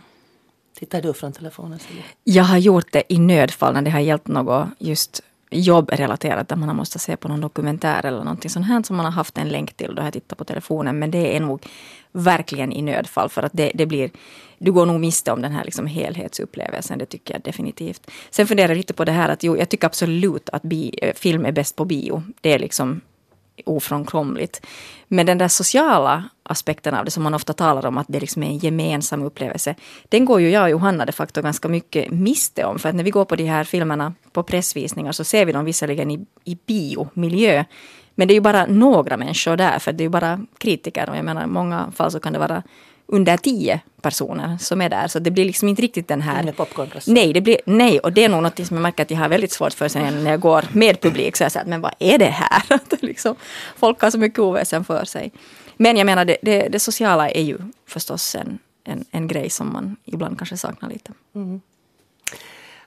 Tittar 0.73 1.01
du 1.01 1.13
från 1.13 1.33
telefonen? 1.33 1.79
Jag 2.23 2.43
har 2.43 2.57
gjort 2.57 2.91
det 2.91 3.13
i 3.13 3.19
nödfall 3.19 3.73
när 3.73 3.81
det 3.81 3.89
har 3.89 3.99
gällt 3.99 4.27
något 4.27 4.69
just 4.79 5.23
jobbrelaterat 5.53 6.47
där 6.47 6.55
man 6.55 6.69
har 6.69 6.75
måste 6.75 6.99
se 6.99 7.17
på 7.17 7.27
någon 7.27 7.41
dokumentär 7.41 8.05
eller 8.05 8.23
någonting 8.23 8.49
sånt 8.49 8.67
här 8.67 8.83
som 8.83 8.95
man 8.95 9.05
har 9.05 9.11
haft 9.11 9.37
en 9.37 9.49
länk 9.49 9.73
till. 9.73 9.95
Då 9.95 10.01
har 10.01 10.07
jag 10.07 10.13
tittat 10.13 10.37
på 10.37 10.43
telefonen. 10.43 10.99
Men 10.99 11.11
det 11.11 11.35
är 11.35 11.39
nog 11.39 11.65
verkligen 12.11 12.71
i 12.71 12.81
nödfall 12.81 13.29
för 13.29 13.43
att 13.43 13.53
det, 13.53 13.71
det 13.75 13.85
blir 13.85 14.11
du 14.57 14.71
går 14.71 14.85
nog 14.85 14.99
miste 14.99 15.31
om 15.31 15.41
den 15.41 15.51
här 15.51 15.63
liksom 15.63 15.87
helhetsupplevelsen, 15.87 16.99
det 16.99 17.05
tycker 17.05 17.33
jag 17.33 17.41
definitivt. 17.41 18.11
Sen 18.29 18.47
funderar 18.47 18.69
jag 18.69 18.77
lite 18.77 18.93
på 18.93 19.05
det 19.05 19.11
här 19.11 19.29
att 19.29 19.43
jo, 19.43 19.57
jag 19.57 19.69
tycker 19.69 19.87
absolut 19.87 20.49
att 20.49 20.61
bi, 20.61 20.99
eh, 21.01 21.13
film 21.13 21.45
är 21.45 21.51
bäst 21.51 21.75
på 21.75 21.85
bio. 21.85 22.23
Det 22.41 22.53
är 22.53 22.59
liksom 22.59 23.01
ofrånkomligt. 23.65 24.65
Men 25.07 25.25
den 25.25 25.37
där 25.37 25.47
sociala 25.47 26.23
aspekten 26.43 26.93
av 26.93 27.05
det 27.05 27.11
som 27.11 27.23
man 27.23 27.33
ofta 27.33 27.53
talar 27.53 27.85
om, 27.85 27.97
att 27.97 28.07
det 28.09 28.19
liksom 28.19 28.43
är 28.43 28.47
en 28.47 28.57
gemensam 28.57 29.23
upplevelse, 29.23 29.75
den 30.09 30.25
går 30.25 30.41
ju 30.41 30.49
jag 30.49 30.63
och 30.63 30.69
Johanna 30.69 31.05
de 31.05 31.11
facto 31.11 31.41
ganska 31.41 31.67
mycket 31.67 32.11
miste 32.11 32.65
om. 32.65 32.79
För 32.79 32.89
att 32.89 32.95
när 32.95 33.03
vi 33.03 33.09
går 33.09 33.25
på 33.25 33.35
de 33.35 33.43
här 33.43 33.63
filmerna 33.63 34.13
på 34.31 34.43
pressvisningar 34.43 35.11
så 35.11 35.23
ser 35.23 35.45
vi 35.45 35.51
dem 35.51 35.65
visserligen 35.65 36.11
i, 36.11 36.25
i 36.43 36.57
biomiljö, 36.65 37.65
men 38.15 38.27
det 38.27 38.33
är 38.33 38.35
ju 38.35 38.41
bara 38.41 38.65
några 38.65 39.17
människor 39.17 39.55
där, 39.55 39.79
för 39.79 39.91
det 39.93 40.01
är 40.01 40.05
ju 40.05 40.09
bara 40.09 40.45
kritiker. 40.57 41.09
Och 41.09 41.17
jag 41.17 41.25
menar, 41.25 41.43
i 41.43 41.47
många 41.47 41.91
fall 41.95 42.11
så 42.11 42.19
kan 42.19 42.33
det 42.33 42.39
vara 42.39 42.63
under 43.13 43.37
tio 43.37 43.81
personer 44.01 44.57
som 44.57 44.81
är 44.81 44.89
där. 44.89 45.07
Så 45.07 45.19
det 45.19 45.31
blir 45.31 45.45
liksom 45.45 45.67
inte 45.67 45.81
riktigt 45.81 46.07
den 46.07 46.21
här... 46.21 46.43
Nej, 47.07 47.33
det 47.33 47.41
blir, 47.41 47.57
nej, 47.65 47.99
och 47.99 48.13
det 48.13 48.23
är 48.23 48.29
nog 48.29 48.43
något 48.43 48.67
som 48.67 48.77
jag 48.77 48.81
märker 48.81 49.03
att 49.03 49.11
jag 49.11 49.17
har 49.17 49.29
väldigt 49.29 49.51
svårt 49.51 49.73
för 49.73 49.87
sen 49.87 50.23
när 50.23 50.31
jag 50.31 50.39
går 50.39 50.65
med 50.71 51.01
publik. 51.01 51.37
Så 51.37 51.43
jag 51.43 51.51
säger, 51.51 51.65
men 51.65 51.81
vad 51.81 51.93
är 51.99 52.17
det 52.17 52.25
här? 52.25 52.79
liksom, 53.01 53.35
folk 53.75 54.01
har 54.01 54.11
så 54.11 54.17
mycket 54.17 54.39
oväsen 54.39 54.85
för 54.85 55.05
sig. 55.05 55.31
Men 55.77 55.97
jag 55.97 56.05
menar, 56.05 56.25
det, 56.25 56.37
det, 56.41 56.67
det 56.67 56.79
sociala 56.79 57.29
är 57.29 57.41
ju 57.41 57.57
förstås 57.87 58.35
en, 58.35 58.59
en, 58.83 59.05
en, 59.11 59.27
grej 59.27 59.49
som 59.49 59.73
man 59.73 59.95
ibland 60.05 60.37
kanske 60.37 60.57
saknar 60.57 60.89
lite. 60.89 61.11
Mm. 61.35 61.61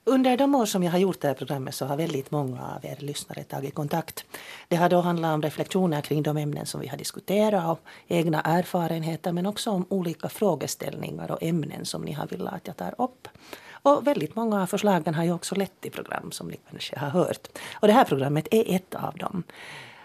Under 0.08 0.36
de 0.36 0.54
år 0.54 0.66
som 0.66 0.82
jag 0.82 0.92
har 0.92 0.98
gjort 0.98 1.20
det 1.20 1.28
här 1.28 1.34
programmet 1.34 1.75
så 1.75 1.86
har 1.86 1.96
väldigt 1.96 2.30
många 2.30 2.62
av 2.76 2.84
er 2.84 2.96
lyssnare 2.98 3.44
tagit 3.44 3.75
kontakt. 3.75 4.25
Det 4.68 4.76
har 4.76 4.88
då 4.88 5.00
handlat 5.00 5.34
om 5.34 5.42
reflektioner 5.42 6.00
kring 6.00 6.22
de 6.22 6.36
ämnen 6.36 6.66
som 6.66 6.80
vi 6.80 6.88
har 6.88 6.96
diskuterat 6.96 7.78
och 7.78 7.80
egna 8.06 8.40
erfarenheter 8.40 9.32
men 9.32 9.46
också 9.46 9.70
om 9.70 9.86
olika 9.88 10.28
frågeställningar 10.28 11.30
och 11.30 11.42
ämnen 11.42 11.84
som 11.84 12.02
ni 12.02 12.12
har 12.12 12.26
velat 12.26 12.54
att 12.54 12.66
jag 12.66 12.76
tar 12.76 12.94
upp. 12.98 13.28
Och 13.70 14.06
väldigt 14.06 14.36
många 14.36 14.62
av 14.62 14.66
förslagen 14.66 15.14
har 15.14 15.25
ju 15.25 15.32
också 15.32 15.54
lett 15.54 15.80
till 15.80 15.92
program 15.92 16.32
som 16.32 16.48
ni 16.48 16.56
kanske 16.70 16.98
har 16.98 17.08
hört. 17.08 17.48
Och 17.75 17.86
det 17.86 17.94
här 17.94 18.04
programmet 18.04 18.48
är 18.50 18.75
ett 18.76 18.94
av 18.94 19.14
dem. 19.14 19.42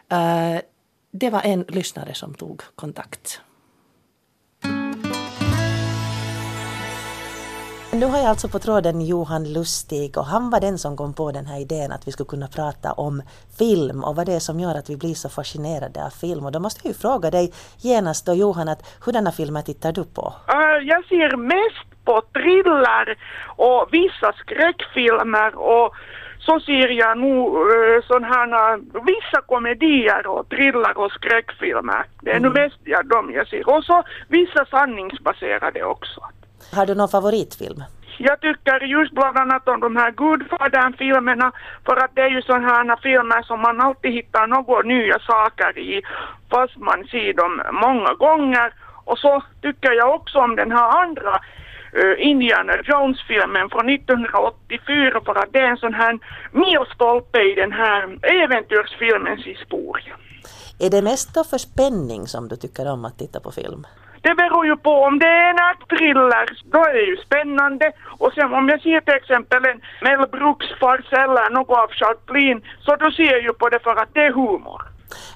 Eh, 0.09 0.61
det 1.11 1.29
var 1.29 1.41
en 1.41 1.65
lyssnare 1.67 2.13
som 2.13 2.33
tog 2.33 2.61
kontakt. 2.75 3.41
Nu 7.93 8.05
har 8.05 8.17
jag 8.17 8.27
alltså 8.27 8.47
på 8.47 8.59
tråden 8.59 9.01
Johan 9.01 9.53
Lustig 9.53 10.17
och 10.17 10.25
han 10.25 10.49
var 10.49 10.59
den 10.59 10.77
som 10.77 10.97
kom 10.97 11.13
på 11.13 11.31
den 11.31 11.45
här 11.45 11.59
idén 11.61 11.91
att 11.91 12.07
vi 12.07 12.11
skulle 12.11 12.29
kunna 12.29 12.47
prata 12.47 12.91
om 12.91 13.21
film 13.59 14.03
och 14.03 14.15
vad 14.15 14.25
det 14.25 14.33
är 14.33 14.39
som 14.39 14.59
gör 14.59 14.75
att 14.75 14.89
vi 14.89 14.97
blir 14.97 15.13
så 15.13 15.29
fascinerade 15.29 16.05
av 16.05 16.09
film. 16.09 16.45
Och 16.45 16.51
då 16.51 16.59
måste 16.59 16.79
jag 16.83 16.93
ju 16.93 16.99
fråga 16.99 17.31
dig 17.31 17.53
genast 17.77 18.25
då 18.25 18.33
Johan, 18.33 18.69
att 18.69 18.81
hurdana 19.05 19.31
filmer 19.31 19.61
tittar 19.61 19.91
du 19.91 20.03
på? 20.03 20.33
Uh, 20.53 20.87
jag 20.91 21.05
ser 21.05 21.37
mest 21.37 22.05
på 22.05 22.21
thriller 22.33 23.17
och 23.55 23.87
vissa 23.91 24.33
skräckfilmer 24.41 25.55
och 25.55 25.95
så 26.39 26.59
ser 26.59 26.89
jag 26.89 27.17
nog 27.17 27.57
uh, 27.57 28.01
sådana 28.07 28.27
här, 28.27 28.79
vissa 29.11 29.41
komedier 29.41 30.27
och 30.27 30.49
thriller 30.49 30.97
och 30.97 31.11
skräckfilmer. 31.11 32.03
Det 32.21 32.31
är 32.31 32.37
mm. 32.37 32.53
nu 32.53 32.61
mest 32.61 32.79
ja, 32.83 33.03
de 33.03 33.31
jag 33.33 33.47
ser. 33.47 33.69
Och 33.69 33.83
så 33.83 34.03
vissa 34.27 34.65
sanningsbaserade 34.65 35.83
också. 35.83 36.21
Har 36.71 36.85
du 36.85 36.95
någon 36.95 37.09
favoritfilm? 37.09 37.83
Jag 38.17 38.41
tycker 38.41 38.79
just 38.79 39.13
bland 39.13 39.37
annat 39.37 39.67
om 39.67 39.79
de 39.79 39.95
här 39.95 40.11
Gudfadern-filmerna 40.11 41.51
för 41.85 41.95
att 42.03 42.15
det 42.15 42.21
är 42.21 42.29
ju 42.29 42.41
sådana 42.41 42.67
här 42.67 42.99
filmer 43.01 43.41
som 43.43 43.61
man 43.61 43.81
alltid 43.81 44.11
hittar 44.11 44.47
några 44.47 44.81
nya 44.81 45.19
saker 45.19 45.79
i 45.79 46.01
fast 46.49 46.77
man 46.77 47.03
ser 47.11 47.33
dem 47.33 47.61
många 47.71 48.13
gånger. 48.13 48.73
Och 49.03 49.17
så 49.17 49.43
tycker 49.61 49.91
jag 49.91 50.15
också 50.15 50.37
om 50.39 50.55
den 50.55 50.71
här 50.71 51.01
andra 51.03 51.33
uh, 51.99 52.27
Indiana 52.29 52.73
Jones-filmen 52.83 53.69
från 53.69 53.89
1984 53.89 55.21
för 55.25 55.35
att 55.35 55.53
det 55.53 55.59
är 55.59 55.71
en 55.71 55.77
sån 55.77 55.93
här 55.93 56.19
milstolpe 56.51 57.39
i 57.41 57.55
den 57.55 57.71
här 57.71 58.01
äventyrsfilmens 58.43 59.45
historia. 59.45 60.13
Är 60.79 60.89
det 60.89 61.01
mest 61.01 61.33
då 61.35 61.43
för 61.43 61.57
spänning 61.57 62.27
som 62.27 62.47
du 62.47 62.55
tycker 62.55 62.91
om 62.93 63.05
att 63.05 63.17
titta 63.17 63.39
på 63.39 63.51
film? 63.51 63.85
Det 64.21 64.35
beror 64.35 64.65
ju 64.65 64.77
på 64.77 64.93
om 65.09 65.19
det 65.19 65.25
är 65.25 65.49
en 65.49 65.77
thriller, 65.89 66.45
då 66.71 66.79
är 66.85 66.93
det 66.93 67.01
ju 67.11 67.17
spännande. 67.17 67.91
Och 68.17 68.33
sen 68.33 68.53
om 68.53 68.69
jag 68.69 68.81
ser 68.81 69.01
till 69.01 69.13
exempel 69.13 69.65
en 69.65 69.81
Mel 70.01 70.27
Brooks-fars 70.29 71.13
eller 71.23 71.49
något 71.49 71.77
av 71.77 71.89
Chaplin, 71.99 72.61
så 72.85 72.95
då 72.95 73.11
ser 73.11 73.31
jag 73.31 73.41
ju 73.41 73.53
på 73.53 73.69
det 73.69 73.79
för 73.79 73.95
att 73.95 74.13
det 74.13 74.25
är 74.25 74.33
humor. 74.33 74.81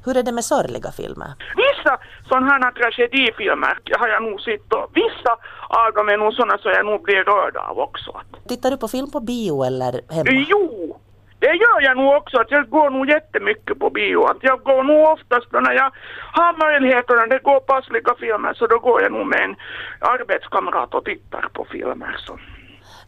Hur 0.06 0.18
är 0.18 0.24
det 0.24 0.32
med 0.32 0.46
sorgliga 0.46 0.92
filmer? 0.92 1.32
Vissa 1.56 1.98
sådana 2.30 2.48
här 2.52 2.72
tragedifilmer 2.72 3.80
har 4.00 4.08
jag 4.08 4.24
nog 4.24 4.42
sett 4.42 4.74
och 4.74 4.90
vissa 4.94 5.32
av 5.68 5.94
dem 5.94 6.10
är 6.10 6.18
nog 6.18 6.34
sådana 6.34 6.58
som 6.58 6.72
jag 6.72 6.86
nog 6.86 7.02
blir 7.04 7.24
rörd 7.24 7.58
av 7.58 7.80
också. 7.80 8.22
Tittar 8.48 8.72
du 8.72 8.78
på 8.78 8.88
film 8.88 9.12
på 9.12 9.20
bio 9.20 9.64
eller 9.64 9.94
hemma? 10.10 10.46
Jo, 10.50 11.00
det 11.40 11.54
gör 11.54 11.82
jag 11.82 11.98
nog 11.98 12.14
också, 12.16 12.38
att 12.38 12.52
jag 12.52 12.70
går 12.70 12.90
nog 12.90 13.10
jättemycket 13.10 13.80
på 13.80 13.90
bio. 13.90 14.24
Att 14.24 14.38
jag 14.42 14.64
går 14.64 14.84
nog 14.84 15.10
oftast 15.14 15.52
när 15.52 15.74
jag 15.74 15.92
har 16.32 16.54
möjlighet 16.66 17.10
och 17.10 17.16
när 17.16 17.28
det 17.28 17.44
går 17.44 17.60
passliga 17.60 18.16
filmer 18.20 18.54
så 18.54 18.68
då 18.68 18.80
går 18.80 19.02
jag 19.02 19.12
nog 19.12 19.28
med 19.28 19.42
en 19.44 19.56
arbetskamrat 20.00 20.94
och 20.94 21.06
tittar 21.06 21.50
på 21.54 21.66
filmer. 21.72 22.16
Så. 22.18 22.40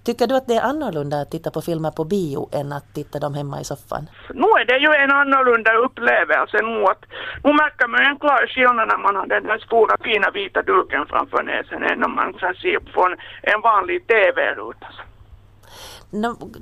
Tycker 0.08 0.28
du 0.28 0.36
att 0.36 0.48
det 0.48 0.56
är 0.56 0.70
annorlunda 0.72 1.22
att 1.22 1.32
titta 1.32 1.52
på 1.52 1.62
filmer 1.62 1.92
på 1.92 2.04
bio 2.04 2.50
än 2.60 2.74
att 2.78 2.88
titta 2.94 3.20
dem 3.20 3.34
hemma 3.34 3.62
i 3.62 3.64
soffan? 3.64 4.04
Nu 4.42 4.48
är 4.60 4.66
det 4.66 4.78
ju 4.78 4.92
en 5.04 5.12
annorlunda 5.12 5.74
upplevelse 5.86 6.58
nu 6.62 6.84
att 6.92 7.04
nu 7.44 7.52
märker 7.54 7.88
man 7.88 8.02
en 8.10 8.20
klar 8.20 8.48
skillnad 8.48 8.88
när 8.88 8.98
man 8.98 9.16
har 9.16 9.28
den 9.28 9.44
där 9.44 9.58
stora 9.58 9.96
fina 10.04 10.32
vita 10.32 10.62
duken 10.62 11.06
framför 11.06 11.44
näsan 11.44 11.84
än 11.84 12.00
när 12.00 12.08
man 12.08 12.34
ser 12.34 12.80
på 12.94 13.16
en 13.42 13.62
vanlig 13.62 14.08
TV-ruta. 14.08 14.88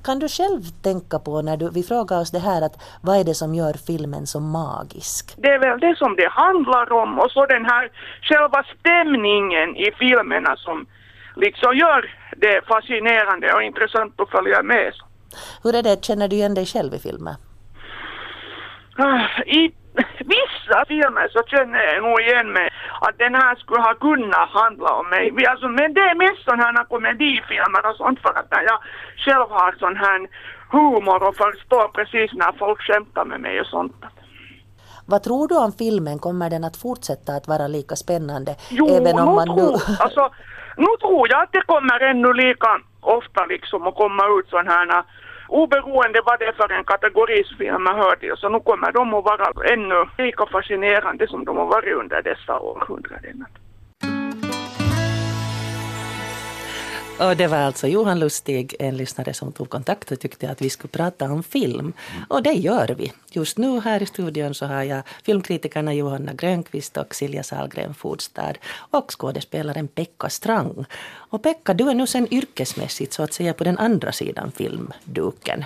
Kan 0.03 0.19
du 0.19 0.27
själv 0.27 0.61
tänka 0.83 1.19
på 1.19 1.41
när 1.41 1.57
du, 1.57 1.69
vi 1.69 1.83
frågar 1.83 2.21
oss 2.21 2.31
det 2.31 2.39
här 2.39 2.61
att 2.61 2.75
vad 3.01 3.19
är 3.19 3.23
det 3.23 3.33
som 3.33 3.55
gör 3.55 3.73
filmen 3.87 4.27
så 4.27 4.39
magisk? 4.39 5.35
Det 5.37 5.47
är 5.47 5.59
väl 5.59 5.79
det 5.79 5.95
som 5.97 6.15
det 6.15 6.29
handlar 6.29 6.91
om 6.91 7.19
och 7.19 7.31
så 7.31 7.45
den 7.45 7.65
här 7.65 7.91
själva 8.21 8.63
stämningen 8.79 9.75
i 9.75 9.91
filmerna 9.99 10.55
som 10.55 10.85
liksom 11.35 11.75
gör 11.75 12.01
det 12.37 12.65
fascinerande 12.67 13.53
och 13.53 13.63
intressant 13.63 14.21
att 14.21 14.29
följa 14.29 14.63
med. 14.63 14.93
Hur 15.63 15.75
är 15.75 15.83
det, 15.83 16.05
känner 16.05 16.27
du 16.27 16.35
igen 16.35 16.53
dig 16.53 16.65
själv 16.65 16.93
i 16.93 16.99
filmer? 16.99 17.35
Ah, 18.97 19.41
I 19.45 19.71
vissa 20.35 20.85
filmer 20.87 21.27
så 21.35 21.41
känner 21.47 21.79
jag 21.79 22.03
nog 22.03 22.21
igen 22.21 22.51
mig 22.51 22.69
att 23.01 23.17
den 23.17 23.35
här 23.35 23.55
skulle 23.55 23.81
ha 23.81 23.93
kunnat 23.93 24.49
handla 24.49 24.89
om 24.99 25.09
mig. 25.09 25.45
Alltså, 25.47 25.67
men 25.67 25.93
det 25.93 26.01
är 26.01 26.15
mest 26.15 26.43
sådana 26.43 26.63
här 26.63 26.83
komedifilmer 26.83 27.89
och 27.89 27.95
sånt 27.95 28.19
för 28.21 28.33
att 28.39 28.47
jag 28.51 28.79
själv 29.17 29.49
har 29.49 29.75
sån 29.79 29.95
här 29.95 30.27
humor 30.71 31.23
och 31.27 31.35
förstår 31.35 31.87
precis 31.87 32.33
när 32.33 32.51
folk 32.51 32.81
skämtar 32.81 33.25
med 33.25 33.39
mig 33.41 33.61
och 33.61 33.67
sånt. 33.67 33.95
Vad 35.07 35.23
tror 35.23 35.47
du 35.47 35.55
om 35.57 35.71
filmen? 35.71 36.19
Kommer 36.19 36.49
den 36.49 36.63
att 36.63 36.77
fortsätta 36.77 37.31
att 37.35 37.47
vara 37.47 37.67
lika 37.67 37.95
spännande? 37.95 38.55
Jo, 38.69 38.87
även 38.87 39.19
om 39.19 39.35
man 39.35 39.47
nu... 39.55 39.67
alltså, 39.99 40.29
nu 40.77 40.87
tror 41.01 41.31
jag 41.31 41.43
att 41.43 41.51
det 41.51 41.61
kommer 41.61 41.99
ännu 41.99 42.33
lika 42.33 42.81
ofta 43.01 43.45
liksom 43.45 43.87
att 43.87 43.95
komma 43.95 44.23
ut 44.39 44.49
sådana 44.49 44.71
här 44.71 45.03
oberoende 45.47 46.21
vad 46.25 46.39
det 46.39 46.45
är 46.45 46.51
för 46.51 46.71
en 46.71 46.83
kategori 46.83 47.43
filmer 47.57 47.93
hör 47.93 48.15
till, 48.15 48.33
så 48.37 48.49
nu 48.49 48.59
kommer 48.59 48.91
de 48.91 49.13
att 49.13 49.25
vara 49.25 49.73
ännu 49.73 50.05
lika 50.17 50.45
fascinerande 50.45 51.27
som 51.27 51.45
de 51.45 51.57
har 51.57 51.65
varit 51.65 51.93
under 51.93 52.21
dessa 52.21 52.59
århundraden. 52.59 53.45
Och 57.19 57.37
det 57.37 57.47
var 57.47 57.57
alltså 57.57 57.87
Johan 57.87 58.19
Lustig, 58.19 58.75
en 58.79 58.97
lyssnare 58.97 59.33
som 59.33 59.51
tog 59.51 59.69
kontakt 59.69 60.11
och 60.11 60.19
tyckte 60.19 60.49
att 60.49 60.61
vi 60.61 60.69
skulle 60.69 60.91
prata 60.91 61.31
om 61.31 61.43
film. 61.43 61.93
Och 62.29 62.43
det 62.43 62.53
gör 62.53 62.95
vi. 62.97 63.13
Just 63.31 63.57
nu 63.57 63.79
här 63.79 64.03
i 64.03 64.05
studion 64.05 64.53
så 64.53 64.65
har 64.65 64.83
jag 64.83 65.03
filmkritikerna 65.23 65.93
Johanna 65.93 66.33
Grönqvist 66.33 66.97
och 66.97 67.15
Silja 67.15 67.43
Salgren 67.43 67.93
Fodstad 67.93 68.53
och 68.73 69.19
skådespelaren 69.19 69.87
Pekka 69.87 70.29
Strang. 70.29 70.85
Och 71.05 71.43
Pekka, 71.43 71.73
du 71.73 71.89
är 71.89 71.93
nu 71.93 72.07
sen 72.07 72.33
yrkesmässigt 72.33 73.13
så 73.13 73.23
att 73.23 73.33
säga 73.33 73.53
på 73.53 73.63
den 73.63 73.77
andra 73.77 74.11
sidan 74.11 74.51
filmduken. 74.51 75.65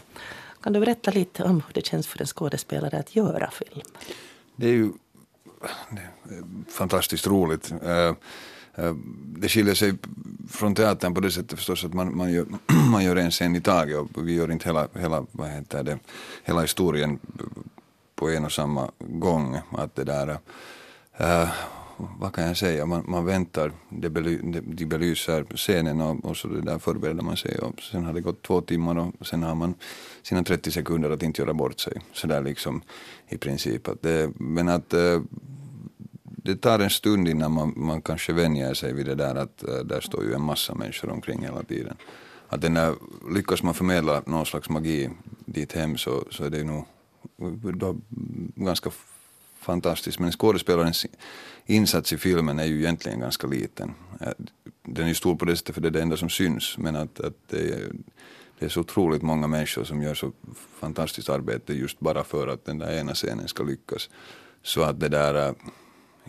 Kan 0.62 0.74
du 0.74 0.80
berätta 0.80 1.12
lite 1.12 1.44
om 1.44 1.64
hur 1.68 1.74
det 1.74 1.86
känns 1.86 2.08
för 2.08 2.22
en 2.22 2.28
skådespelare 2.28 2.98
att 2.98 3.16
göra 3.16 3.52
film? 3.52 3.88
Det 4.56 4.68
är 4.68 4.74
ju 4.74 4.92
det 5.92 6.02
är 6.36 6.72
fantastiskt 6.72 7.28
roligt. 7.28 7.72
Eh, 8.76 8.96
det 9.38 9.50
skiljer 9.50 9.76
sig 9.76 9.94
från 10.50 10.76
teatern 10.76 11.14
på 11.14 11.22
det 11.22 11.32
sättet 11.32 11.60
förstås 11.60 11.86
att 11.86 11.94
man, 11.94 12.18
man, 12.18 12.32
gör, 12.32 12.46
man 12.92 13.04
gör 13.04 13.16
en 13.16 13.32
scen 13.32 13.56
i 13.56 13.62
taget 13.62 13.98
och 13.98 14.28
vi 14.28 14.34
gör 14.34 14.52
inte 14.52 14.70
hela, 14.70 14.88
hela, 14.94 15.26
vad 15.32 15.50
heter 15.50 15.84
det, 15.84 16.00
hela 16.44 16.62
historien 16.62 17.20
på 18.16 18.30
en 18.30 18.46
och 18.46 18.52
samma 18.52 18.92
gång. 19.00 19.58
Att 19.72 19.96
det 19.96 20.04
där, 20.04 20.38
äh, 21.18 21.50
vad 21.98 22.34
kan 22.34 22.48
jag 22.48 22.58
säga, 22.58 22.86
man, 22.86 23.04
man 23.08 23.26
väntar, 23.26 23.72
det 23.90 24.10
bely, 24.10 24.40
de 24.64 24.86
belyser 24.86 25.46
scenen 25.56 26.02
och, 26.02 26.26
och 26.26 26.38
så 26.38 26.48
det 26.48 26.62
där 26.62 26.80
förbereder 26.80 27.24
man 27.24 27.38
sig 27.38 27.60
och 27.60 27.82
sen 27.82 28.06
har 28.06 28.14
det 28.14 28.22
gått 28.22 28.44
två 28.44 28.62
timmar 28.62 29.12
och 29.20 29.28
sen 29.28 29.44
har 29.44 29.56
man 29.56 29.74
sina 30.24 30.44
30 30.44 30.72
sekunder 30.72 31.10
att 31.10 31.24
inte 31.24 31.42
göra 31.42 31.54
bort 31.54 31.80
sig. 31.80 31.94
Sådär 32.14 32.42
liksom 32.42 32.82
i 33.28 33.38
princip. 33.38 33.88
Att 33.88 34.02
det, 34.02 34.32
men 34.36 34.70
att 34.70 34.94
äh, 34.94 35.22
det 36.44 36.56
tar 36.56 36.80
en 36.80 36.90
stund 36.90 37.28
innan 37.28 37.52
man, 37.52 37.74
man 37.76 38.02
kanske 38.02 38.34
vänjer 38.34 38.74
sig 38.74 38.94
vid 38.94 39.06
det 39.06 39.16
där 39.16 39.36
att 39.36 39.64
eh, 39.64 39.76
där 39.76 40.02
står 40.02 40.24
ju 40.24 40.34
en 40.34 40.42
massa 40.42 40.76
människor 40.76 41.10
omkring 41.10 41.42
hela 41.42 41.64
tiden. 41.64 41.98
Att 42.48 42.62
den 42.62 42.74
där, 42.74 42.96
lyckas 43.30 43.64
man 43.64 43.74
förmedla 43.74 44.24
någon 44.26 44.46
slags 44.46 44.70
magi 44.70 45.10
dit 45.46 45.74
hem 45.74 45.98
så, 45.98 46.24
så 46.32 46.44
är 46.44 46.50
det 46.50 46.64
nog 46.64 46.86
då, 47.74 47.98
ganska 48.56 48.92
fantastiskt. 49.60 50.20
Men 50.20 50.32
skådespelarens 50.32 51.06
insats 51.66 52.14
i 52.14 52.18
filmen 52.18 52.60
är 52.60 52.66
ju 52.66 52.80
egentligen 52.80 53.20
ganska 53.20 53.48
liten. 53.48 53.94
Eh, 54.22 54.32
den 54.84 55.04
är 55.04 55.10
ju 55.10 55.16
stor 55.16 55.36
på 55.36 55.46
det 55.46 55.56
sättet 55.56 55.76
för 55.76 55.82
det 55.82 55.88
är 55.88 55.92
det 55.92 56.02
enda 56.02 56.18
som 56.18 56.30
syns 56.30 56.78
men 56.78 56.96
att, 56.96 57.20
att 57.20 57.34
det, 57.50 57.70
är, 57.70 57.92
det 58.60 58.66
är 58.66 58.70
så 58.70 58.80
otroligt 58.80 59.22
många 59.22 59.48
människor 59.48 59.84
som 59.84 60.02
gör 60.02 60.14
så 60.14 60.32
fantastiskt 60.80 61.30
arbete 61.30 61.74
just 61.74 62.00
bara 62.00 62.24
för 62.24 62.48
att 62.48 62.66
den 62.66 62.78
där 62.78 63.00
ena 63.00 63.14
scenen 63.14 63.48
ska 63.48 63.64
lyckas. 63.64 64.10
Så 64.64 64.82
att 64.82 65.00
det 65.00 65.10
där 65.10 65.48
eh, 65.48 65.54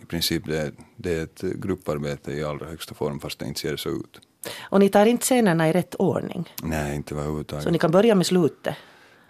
i 0.01 0.05
princip 0.05 0.45
det, 0.45 0.71
det 0.95 1.13
är 1.13 1.23
ett 1.23 1.41
grupparbete 1.41 2.31
i 2.31 2.43
allra 2.43 2.65
högsta 2.65 2.93
form 2.93 3.19
fast 3.19 3.39
det 3.39 3.45
inte 3.45 3.59
ser 3.59 3.77
så 3.77 3.89
ut. 3.89 4.19
Och 4.61 4.79
ni 4.79 4.89
tar 4.89 5.05
inte 5.05 5.23
scenerna 5.23 5.69
i 5.69 5.73
rätt 5.73 5.95
ordning? 5.95 6.49
Nej, 6.63 6.95
inte 6.95 7.15
överhuvudtaget. 7.15 7.63
Så 7.63 7.69
ni 7.69 7.79
kan 7.79 7.91
börja 7.91 8.15
med 8.15 8.25
slutet? 8.25 8.75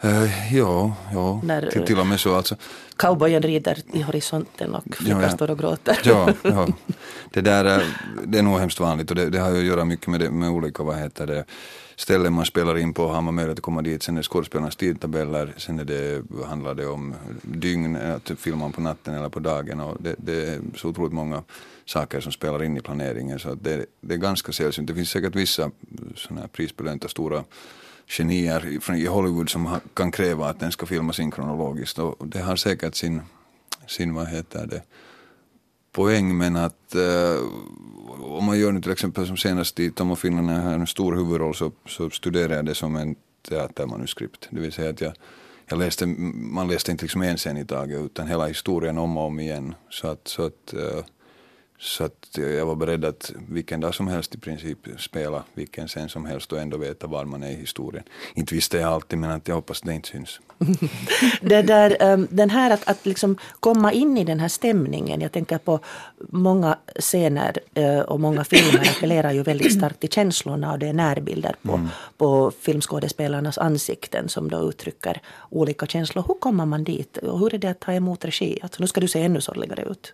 Uh, 0.06 0.56
ja, 0.56 0.96
ja. 1.14 1.42
När, 1.44 1.70
till, 1.70 1.86
till 1.86 2.00
och 2.00 2.08
med 2.08 2.20
så 2.20 2.36
alltså. 2.36 2.56
Cowboyen 2.96 3.42
rider 3.42 3.78
i 3.94 4.02
horisonten 4.02 4.76
och 4.76 4.96
flickan 4.96 5.22
ja. 5.22 5.30
står 5.30 5.52
och 5.52 5.60
gråter. 5.60 6.00
Ja, 6.04 6.34
ja. 6.44 6.68
Det, 7.30 7.42
där, 7.42 7.84
det 8.26 8.38
är 8.38 8.44
nog 8.44 8.60
hemskt 8.60 8.80
vanligt 8.80 9.10
och 9.10 9.16
det, 9.16 9.30
det 9.30 9.40
har 9.40 9.52
ju 9.52 9.60
att 9.60 9.66
göra 9.66 9.86
mycket 9.86 10.08
med, 10.08 10.20
det, 10.20 10.32
med 10.32 10.50
olika 10.50 10.84
vad 10.84 10.98
heter 10.98 11.28
det, 11.28 11.46
ställen 11.96 12.34
man 12.34 12.46
spelar 12.46 12.78
in 12.78 12.94
på. 12.94 13.08
Har 13.08 13.22
man 13.22 13.36
möjlighet 13.36 13.60
att 13.60 13.64
komma 13.64 13.82
dit, 13.82 14.04
sen 14.04 14.16
är 14.16 14.20
det 14.20 14.28
skådespelarnas 14.28 14.76
tidtabeller, 14.76 15.54
sen 15.58 15.80
är 15.80 15.86
det, 15.86 16.24
handlar 16.46 16.76
det 16.76 16.88
om 16.88 17.16
dygn, 17.42 17.96
att 17.96 18.32
filma 18.40 18.70
på 18.70 18.82
natten 18.82 19.14
eller 19.14 19.30
på 19.30 19.40
dagen. 19.40 19.80
Och 19.80 19.98
det, 20.00 20.16
det 20.18 20.50
är 20.50 20.60
så 20.76 20.88
otroligt 20.90 21.14
många 21.14 21.44
saker 21.86 22.22
som 22.22 22.32
spelar 22.32 22.64
in 22.64 22.78
i 22.78 22.82
planeringen 22.82 23.40
så 23.40 23.56
det, 23.56 23.86
det 24.02 24.14
är 24.14 24.18
ganska 24.18 24.52
sällsynt. 24.52 24.88
Det 24.88 24.96
finns 24.96 25.10
säkert 25.10 25.36
vissa 25.36 25.72
såna 26.16 26.42
här 26.42 26.48
prisbelönta 26.48 27.08
stora 27.08 27.44
genier 28.18 28.80
i 28.96 29.06
Hollywood 29.06 29.50
som 29.50 29.80
kan 29.94 30.12
kräva 30.12 30.50
att 30.50 30.60
den 30.60 30.72
ska 30.72 30.86
filmas 30.86 31.20
in 31.20 31.32
kronologiskt 31.32 32.00
och 32.00 32.28
det 32.28 32.40
har 32.40 32.56
säkert 32.56 32.96
sin, 32.96 33.22
sin 33.88 34.14
vad 34.14 34.28
heter 34.28 34.68
det, 34.68 34.82
poäng 35.92 36.38
men 36.38 36.56
att 36.56 36.96
eh, 36.96 37.40
om 38.22 38.46
man 38.46 38.60
gör 38.60 38.72
nu 38.72 38.82
till 38.82 38.92
exempel 38.92 39.28
som 39.28 39.38
senast 39.38 39.80
i 39.80 39.92
Tom 39.92 40.12
och 40.12 40.20
Finland 40.20 40.48
när 40.48 40.56
jag 40.56 40.62
har 40.62 40.74
en 40.74 40.88
stor 40.88 41.16
huvudroll 41.16 41.56
så, 41.56 41.72
så 41.86 42.10
studerar 42.10 42.56
jag 42.56 42.66
det 42.66 42.76
som 42.76 42.96
en 42.96 43.16
teatermanuskript. 43.50 44.48
Det 44.52 44.60
vill 44.60 44.72
säga 44.72 44.90
att 44.90 45.02
jag, 45.02 45.14
jag 45.68 45.80
läste, 45.80 46.06
man 46.06 46.68
läste 46.68 46.92
inte 46.92 47.04
liksom 47.04 47.22
en 47.22 47.38
scen 47.38 47.58
i 47.58 47.66
taget 47.66 48.02
utan 48.02 48.28
hela 48.28 48.48
historien 48.48 48.98
om 48.98 49.18
och 49.18 49.24
om 49.24 49.40
igen. 49.40 49.76
Så 49.90 50.08
att, 50.08 50.28
så 50.28 50.46
att 50.46 50.74
eh, 50.74 51.04
så 51.82 52.04
att 52.04 52.38
jag 52.38 52.66
var 52.66 52.76
beredd 52.76 53.06
att 53.06 53.32
vilken 53.50 53.80
dag 53.80 53.96
som 53.96 54.08
helst 54.08 54.36
i 54.36 54.38
princip 54.38 54.78
spela 54.98 55.44
vilken 55.54 55.88
scen 55.88 56.10
som 56.10 56.26
helst 56.26 56.52
och 56.52 56.60
ändå 56.60 56.78
veta 56.78 57.08
var 57.08 57.26
man 57.26 57.44
är 57.44 57.52
i 57.52 57.56
historien. 57.56 58.04
Inte 58.34 58.56
visste 58.56 58.78
jag 58.78 58.94
alltid 58.94 59.20
men 59.20 59.32
att 59.32 59.48
jag 59.48 59.56
hoppas 59.56 59.82
det 59.82 59.94
inte 59.94 60.10
syns. 60.10 60.40
det 61.42 61.62
där, 61.62 61.98
ehm, 62.00 62.28
den 62.32 62.50
här 62.50 62.72
att, 62.72 62.88
att 62.88 63.06
liksom 63.06 63.38
komma 63.60 63.94
in 63.94 64.18
i 64.18 64.24
den 64.24 64.40
här 64.40 64.48
stämningen. 64.48 65.22
Jag 65.22 65.32
tänker 65.32 65.58
på 65.58 65.80
många 66.18 66.78
scener 67.00 67.58
eh, 67.74 68.00
och 68.00 68.20
många 68.20 68.44
filmer 68.44 68.90
appellerar 68.90 69.32
ju 69.32 69.44
väldigt 69.44 69.74
starkt 69.74 70.00
till 70.00 70.10
känslorna 70.10 70.72
och 70.72 70.80
det 70.80 70.88
är 70.88 70.94
närbilder 70.94 71.56
på, 71.62 71.74
mm. 71.74 71.88
på 72.18 72.52
filmskådespelarnas 72.62 73.58
ansikten 73.58 74.30
som 74.30 74.50
då 74.50 74.70
uttrycker 74.70 75.22
olika 75.50 75.86
känslor. 75.86 76.24
Hur 76.28 76.36
kommer 76.36 76.66
man 76.66 76.84
dit? 76.84 77.18
Och 77.18 77.40
hur 77.40 77.54
är 77.54 77.58
det 77.58 77.70
att 77.70 77.80
ta 77.80 77.94
emot 77.94 78.26
regi? 78.26 78.60
Alltså, 78.64 78.82
nu 78.84 78.88
ska 78.88 79.02
du 79.02 79.08
se 79.08 79.22
ännu 79.22 79.42
sorgligare 79.42 79.82
ut 79.82 80.14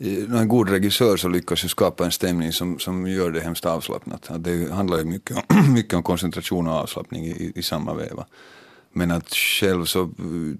en 0.00 0.48
god 0.48 0.68
regissör 0.68 1.16
så 1.16 1.28
lyckas 1.28 1.64
ju 1.64 1.68
skapa 1.68 2.04
en 2.04 2.10
stämning 2.10 2.52
som, 2.52 2.78
som 2.78 3.06
gör 3.06 3.30
det 3.30 3.40
hemskt 3.40 3.66
avslappnat. 3.66 4.30
Att 4.30 4.44
det 4.44 4.72
handlar 4.72 4.98
ju 4.98 5.04
mycket, 5.04 5.36
mycket 5.74 5.94
om 5.94 6.02
koncentration 6.02 6.68
och 6.68 6.74
avslappning 6.74 7.24
i, 7.24 7.52
i 7.54 7.62
samma 7.62 7.94
veva. 7.94 8.26
Men 8.92 9.10
att 9.10 9.34
själv 9.34 9.84
så 9.84 10.10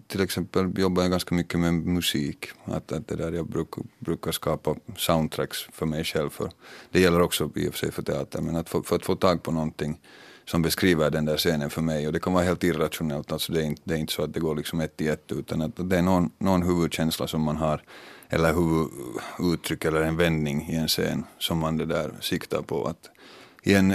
till 0.07 0.21
exempel 0.21 0.79
jobbar 0.79 1.03
jag 1.03 1.11
ganska 1.11 1.35
mycket 1.35 1.61
med 1.61 1.75
musik. 1.75 2.47
Att, 2.65 2.93
att 2.93 3.09
det 3.09 3.17
där 3.17 3.33
jag 3.33 3.47
bruk, 3.47 3.69
brukar 3.99 4.33
skapa 4.33 4.75
soundtracks 4.97 5.59
för 5.73 5.87
mig 5.87 6.05
själv. 6.05 6.31
För, 6.31 6.51
det 6.91 7.01
gäller 7.01 7.21
också 7.21 7.51
i 7.55 7.69
och 7.69 7.73
för 7.73 7.79
sig 7.79 7.93
för 7.93 8.03
teater. 8.03 8.41
Men 8.41 8.57
att 8.57 8.69
för, 8.69 8.83
för 8.83 8.97
att 8.97 9.05
få 9.05 9.17
tag 9.17 9.43
på 9.43 9.53
någonting 9.53 10.01
som 10.45 10.63
beskriver 10.63 11.11
den 11.11 11.25
där 11.25 11.37
scenen 11.37 11.71
för 11.71 11.83
mig. 11.83 12.07
Och 12.07 12.13
det 12.13 12.21
kan 12.21 12.33
vara 12.33 12.45
helt 12.45 12.65
irrationellt. 12.65 13.33
Alltså 13.33 13.53
det, 13.53 13.61
är 13.61 13.65
inte, 13.65 13.83
det 13.85 13.95
är 13.95 13.99
inte 13.99 14.13
så 14.13 14.23
att 14.23 14.35
det 14.35 14.41
går 14.41 14.57
liksom 14.57 14.81
ett 14.81 15.01
i 15.01 15.09
ett. 15.09 15.33
Utan 15.33 15.63
att 15.63 15.73
det 15.77 15.99
är 15.99 16.03
någon, 16.03 16.31
någon 16.39 16.63
huvudkänsla 16.63 17.27
som 17.27 17.43
man 17.43 17.57
har 17.57 17.83
eller 18.29 18.55
uttryck 19.39 19.85
eller 19.85 20.03
en 20.03 20.17
vändning 20.17 20.69
i 20.71 20.77
en 20.77 20.89
scen 20.89 21.25
som 21.39 21.59
man 21.59 21.77
det 21.77 21.87
där 21.87 22.13
siktar 22.21 22.63
på. 22.63 22.87
Att 22.87 23.11
i, 23.63 23.75
en, 23.75 23.93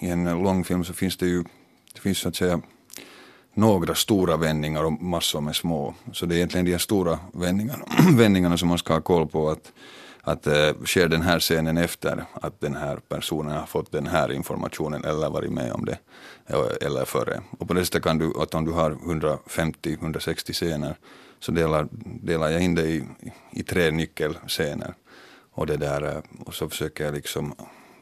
I 0.00 0.08
en 0.08 0.24
långfilm 0.24 0.84
så 0.84 0.92
finns 0.92 1.16
det 1.16 1.26
ju 1.26 1.44
det 1.94 2.00
finns 2.00 2.18
så 2.18 2.28
att 2.28 2.36
säga 2.36 2.60
några 3.54 3.94
stora 3.94 4.36
vändningar 4.36 4.84
och 4.84 5.02
massor 5.02 5.40
med 5.40 5.56
små. 5.56 5.94
Så 6.12 6.26
det 6.26 6.34
är 6.34 6.36
egentligen 6.36 6.66
de 6.66 6.72
här 6.72 6.78
stora 6.78 7.18
vändningarna, 7.32 7.84
vändningarna 8.12 8.56
som 8.58 8.68
man 8.68 8.78
ska 8.78 8.92
ha 8.92 9.00
koll 9.00 9.28
på. 9.28 9.50
att 9.50 9.72
att 10.24 10.46
äh, 10.46 10.70
sker 10.84 11.08
den 11.08 11.22
här 11.22 11.40
scenen 11.40 11.78
efter 11.78 12.24
att 12.32 12.60
den 12.60 12.76
här 12.76 12.96
personen 12.96 13.56
har 13.56 13.66
fått 13.66 13.92
den 13.92 14.06
här 14.06 14.32
informationen 14.32 15.04
eller 15.04 15.30
varit 15.30 15.52
med 15.52 15.72
om 15.72 15.84
det 15.84 15.98
eh, 16.46 16.86
eller 16.86 17.04
före. 17.04 17.40
Och 17.58 17.68
på 17.68 17.74
det 17.74 17.84
sättet 17.84 18.02
kan 18.02 18.18
du, 18.18 18.32
att 18.38 18.54
om 18.54 18.64
du 18.64 18.70
har 18.70 18.90
150-160 18.90 20.52
scener 20.52 20.96
så 21.42 21.52
delar, 21.52 21.88
delar 22.22 22.50
jag 22.50 22.62
in 22.62 22.74
det 22.74 22.82
i, 22.82 23.04
i 23.50 23.62
tre 23.62 23.90
nyckelscener. 23.90 24.94
Och, 25.50 25.66
det 25.66 25.76
där, 25.76 26.02
eh, 26.02 26.22
och 26.46 26.54
så 26.54 26.68
försöker 26.68 27.04
jag 27.04 27.14
liksom 27.14 27.54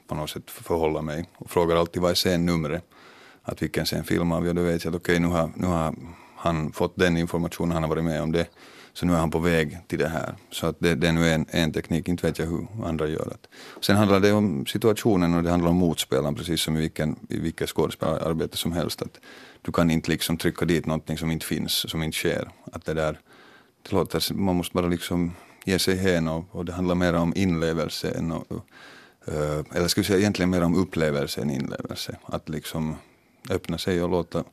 på 0.09 0.15
något 0.15 0.31
sätt 0.31 0.51
förhålla 0.51 1.03
mig 1.03 1.29
och 1.37 1.51
frågar 1.51 1.77
alltid 1.77 2.03
vad 2.03 2.11
är 2.11 2.15
scennumret. 2.15 2.85
Att 3.43 3.63
vilken 3.63 3.85
scen 3.85 4.05
filmar 4.05 4.41
vi 4.41 4.51
och 4.51 4.55
då 4.55 4.63
vet 4.63 4.85
jag 4.85 4.95
att 4.95 5.01
okej 5.01 5.13
okay, 5.13 5.29
nu, 5.29 5.35
har, 5.35 5.51
nu 5.57 5.67
har 5.67 5.95
han 6.37 6.73
fått 6.73 6.97
den 6.97 7.17
informationen, 7.17 7.73
han 7.73 7.83
har 7.83 7.91
varit 7.91 8.05
med 8.05 8.23
om 8.23 8.33
det. 8.33 8.47
Så 8.93 9.07
nu 9.07 9.13
är 9.13 9.19
han 9.19 9.31
på 9.31 9.39
väg 9.39 9.79
till 9.87 9.99
det 9.99 10.09
här. 10.09 10.35
Så 10.51 10.67
att 10.67 10.77
det, 10.79 10.95
det 10.95 11.09
är 11.09 11.13
nu 11.13 11.29
en, 11.29 11.47
en 11.51 11.73
teknik, 11.73 12.09
inte 12.09 12.27
vet 12.27 12.39
jag 12.39 12.47
hur 12.47 12.67
andra 12.85 13.07
gör 13.07 13.25
det. 13.25 13.49
Sen 13.81 13.97
handlar 13.97 14.21
det 14.21 14.33
om 14.33 14.67
situationen 14.67 15.35
och 15.35 15.43
det 15.43 15.51
handlar 15.51 15.71
om 15.71 15.77
motspelaren 15.77 16.35
precis 16.35 16.61
som 16.61 16.77
i, 16.77 16.81
vilken, 16.81 17.17
i 17.29 17.39
vilket 17.39 17.69
skådespelararbete 17.69 18.57
som 18.57 18.73
helst. 18.73 19.03
Att 19.03 19.21
du 19.63 19.73
kan 19.73 19.91
inte 19.91 20.11
liksom 20.11 20.37
trycka 20.37 20.65
dit 20.65 20.87
någonting 20.87 21.19
som 21.19 21.31
inte 21.31 21.47
finns, 21.47 21.91
som 21.91 22.03
inte 22.03 22.17
sker. 22.17 22.51
Att 22.73 22.85
det 22.85 22.95
där, 22.95 23.19
det 23.83 23.93
låter, 23.93 24.35
man 24.35 24.57
måste 24.57 24.75
bara 24.75 24.87
liksom 24.87 25.33
ge 25.65 25.79
sig 25.79 25.97
hän 25.97 26.29
och, 26.29 26.45
och 26.51 26.65
det 26.65 26.73
handlar 26.73 26.95
mer 26.95 27.15
om 27.15 27.33
inlevelse 27.37 28.11
än 28.11 28.33
och, 28.33 28.47
eh, 29.27 29.35
uh, 29.35 29.65
eller 29.75 29.89
ska 29.89 30.01
vi 30.01 30.05
säga 30.05 30.19
egentligen 30.19 30.51
mer 30.51 30.63
om 30.63 30.75
upplevelse 30.75 31.41
än 31.41 31.51
inlevelse. 31.51 32.19
Att 32.25 32.49
liksom 32.49 32.97
öppna 33.51 33.79
sig 33.79 34.03
och 34.03 34.11
låta, 34.11 34.45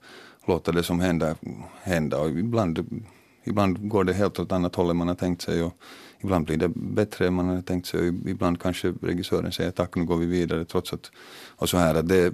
låta 0.46 0.72
det 0.72 0.84
som 0.84 1.00
händer 1.00 1.36
hända. 1.82 2.20
Och 2.20 2.30
ibland, 2.30 3.02
ibland 3.44 3.90
går 3.90 4.04
det 4.04 4.14
helt 4.14 4.40
åt 4.40 4.52
annat 4.52 4.76
håll 4.76 4.90
än 4.90 4.98
man 4.98 5.08
har 5.08 5.16
tänkt 5.16 5.42
sig 5.42 5.64
och 5.64 5.74
ibland 6.20 6.46
blir 6.46 6.58
det 6.58 6.70
bättre 6.76 7.28
än 7.28 7.34
man 7.34 7.46
har 7.46 7.62
tänkt 7.62 7.88
sig. 7.88 8.00
Och 8.00 8.06
ibland 8.30 8.62
kanske 8.62 8.94
regissören 9.02 9.52
säger 9.52 9.72
tack 9.72 9.96
nu 9.96 10.06
går 10.06 10.18
vi 10.18 10.26
vidare. 10.26 10.66
Trots 10.66 10.94
att 10.94 11.12
och 11.48 11.70
så 11.70 11.78
här 11.78 11.96
att 11.96 12.08
det, 12.08 12.34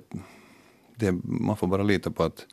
det, 0.95 1.11
man 1.23 1.57
får 1.57 1.67
bara 1.67 1.83
lita 1.83 2.11
på 2.11 2.23
att 2.23 2.45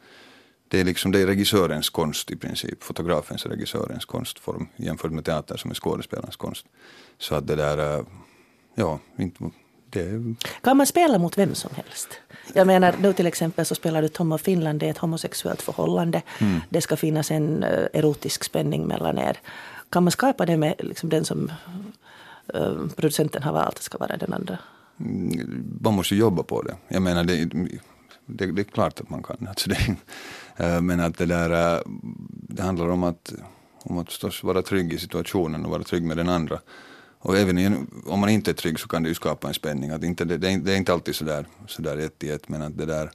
det 0.71 0.81
är, 0.81 0.85
liksom, 0.85 1.13
det 1.13 1.21
är 1.21 1.27
regissörens 1.27 1.91
konst 1.91 2.31
i 2.31 2.37
princip. 2.37 2.83
Fotografens 2.83 3.45
och 3.45 3.51
regissörens 3.51 4.05
konstform 4.05 4.69
jämfört 4.77 5.13
med 5.13 5.25
teater 5.25 5.57
som 5.57 5.71
är 5.71 5.75
skådespelarens 5.75 6.37
konst. 6.37 6.67
Så 7.19 7.35
att 7.35 7.47
det 7.47 7.57
där, 7.57 7.99
äh, 7.99 8.05
ja, 8.75 8.99
inte, 9.19 9.51
det... 9.91 10.35
Kan 10.61 10.77
man 10.77 10.87
spela 10.87 11.19
mot 11.19 11.39
vem 11.39 11.55
som 11.55 11.71
helst? 11.75 12.09
Jag 12.53 12.67
menar, 12.67 12.95
nu 13.01 13.13
till 13.13 13.27
exempel 13.27 13.67
så 13.67 13.75
spelar 13.75 14.03
du 14.03 14.09
Tom 14.09 14.33
och 14.33 14.41
Finland, 14.41 14.81
det 14.81 14.87
är 14.87 14.91
ett 14.91 14.99
homosexuellt 14.99 15.63
förhållande. 15.63 16.23
Mm. 16.39 16.61
Det 16.69 16.81
ska 16.81 16.97
finnas 16.97 17.31
en 17.31 17.65
uh, 17.65 17.87
erotisk 17.93 18.45
spänning 18.45 18.87
mellan 18.87 19.19
er. 19.19 19.39
Kan 19.91 20.05
man 20.05 20.11
skapa 20.11 20.47
det 20.47 20.57
med 20.57 20.75
liksom 20.79 21.09
den 21.09 21.25
som 21.25 21.53
uh, 22.55 22.89
producenten 22.97 23.43
har 23.43 23.53
valt 23.53 23.79
ska 23.79 23.99
vara 23.99 24.17
den 24.17 24.33
andra? 24.33 24.59
Mm, 25.01 25.79
man 25.81 25.95
måste 25.95 26.17
jobba 26.17 26.43
på 26.43 26.63
det. 26.63 26.77
Jag 26.89 27.03
menar, 27.03 27.25
det, 27.25 27.45
det, 28.27 28.53
det 28.53 28.63
är 28.63 28.65
klart 28.65 29.01
att 29.01 29.11
man 29.11 29.23
kan. 29.23 29.47
Alltså 29.49 29.71
det, 29.71 29.97
Eh, 30.50 30.50
Eh, 30.61 30.81
men 30.81 31.01
att 31.01 31.19
det 31.19 31.27
där, 31.27 31.77
eh, 31.77 31.83
det 32.49 32.63
handlar 32.63 32.89
om 32.89 33.05
att, 33.05 33.33
om 33.83 33.99
att 33.99 34.07
förstås 34.07 34.45
vara 34.45 34.63
trygg 34.63 34.93
i 34.93 34.99
situationen 34.99 35.65
och 35.65 35.71
vara 35.71 35.83
trygg 35.83 36.03
med 36.03 36.17
den 36.17 36.29
andra. 36.29 36.61
Och 37.19 37.37
även 37.37 37.89
om 38.07 38.21
man 38.21 38.29
inte 38.29 38.51
är 38.51 38.55
trygg 38.55 38.81
så 38.81 38.89
kan 38.89 39.03
det 39.03 39.09
ju 39.09 39.15
skapa 39.15 39.49
en 39.49 39.55
spänning. 39.55 39.91
Att 39.91 40.05
inte, 40.05 40.25
det, 40.25 40.37
det, 40.37 40.51
är, 40.53 40.59
det 40.59 40.73
är 40.73 40.77
inte 40.77 40.93
alltid 40.93 41.15
sådär, 41.15 41.47
sådär 41.67 41.97
ett 41.97 42.25
i 42.25 42.31
ett 42.31 42.49
men 42.49 42.63
att 42.63 42.79
det 42.79 42.87
där 42.87 43.05
eh, 43.05 43.11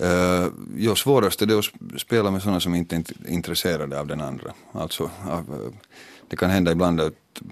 Uh, 0.00 0.52
jo, 0.76 0.94
svårast 0.94 1.42
är 1.42 1.46
det 1.46 1.58
att 1.58 2.00
spela 2.00 2.30
med 2.30 2.42
sådana 2.42 2.60
som 2.60 2.74
inte 2.74 2.96
är 2.96 3.04
intresserade 3.28 4.00
av 4.00 4.06
den 4.06 4.20
andra. 4.20 4.52
Alltså, 4.72 5.10
av, 5.30 5.74
det 6.28 6.36
kan 6.36 6.50
hända 6.50 6.72
ibland 6.72 7.00
att 7.00 7.42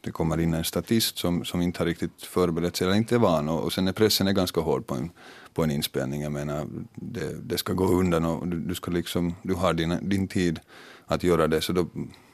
det 0.00 0.10
kommer 0.10 0.40
in 0.40 0.54
en 0.54 0.64
statist 0.64 1.18
som, 1.18 1.44
som 1.44 1.60
inte 1.60 1.78
har 1.78 1.86
riktigt 1.86 2.22
förberett 2.22 2.76
sig 2.76 2.86
eller 2.86 2.96
inte 2.96 3.14
är 3.14 3.18
van 3.18 3.48
och, 3.48 3.64
och 3.64 3.72
sen 3.72 3.88
är 3.88 3.92
pressen 3.92 4.28
är 4.28 4.32
ganska 4.32 4.60
hård 4.60 4.86
på 4.86 4.94
en, 4.94 5.10
på 5.54 5.62
en 5.64 5.70
inspelning. 5.70 6.22
Jag 6.22 6.32
menar, 6.32 6.66
det, 6.94 7.48
det 7.48 7.58
ska 7.58 7.72
gå 7.72 7.84
undan 7.84 8.24
och 8.24 8.48
du, 8.48 8.58
du, 8.58 8.74
ska 8.74 8.90
liksom, 8.90 9.34
du 9.42 9.54
har 9.54 9.74
din, 9.74 10.08
din 10.08 10.28
tid 10.28 10.60
att 11.06 11.24
göra 11.24 11.46
det 11.46 11.60
så 11.60 11.72
då, 11.72 11.86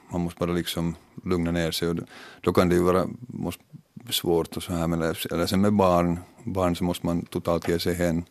man 0.09 0.21
måste 0.21 0.39
bara 0.39 0.53
liksom 0.53 0.95
lugna 1.25 1.51
ner 1.51 1.71
sig 1.71 1.89
och 1.89 1.95
då, 1.95 2.03
då 2.41 2.53
kan 2.53 2.69
det 2.69 2.75
ju 2.75 2.83
vara 2.83 3.07
måste, 3.29 3.63
svårt 4.11 4.57
och 4.57 4.63
så 4.63 4.73
här 4.73 4.87
men 4.87 5.03
eller 5.03 5.47
sen 5.47 5.61
med 5.61 5.73
barn, 5.73 6.19
barn 6.45 6.77
så 6.77 6.85
måste 6.85 7.07
man 7.07 7.25
totalt 7.25 7.69
ge 7.69 7.79
sig 7.79 7.95
hen 7.95 8.25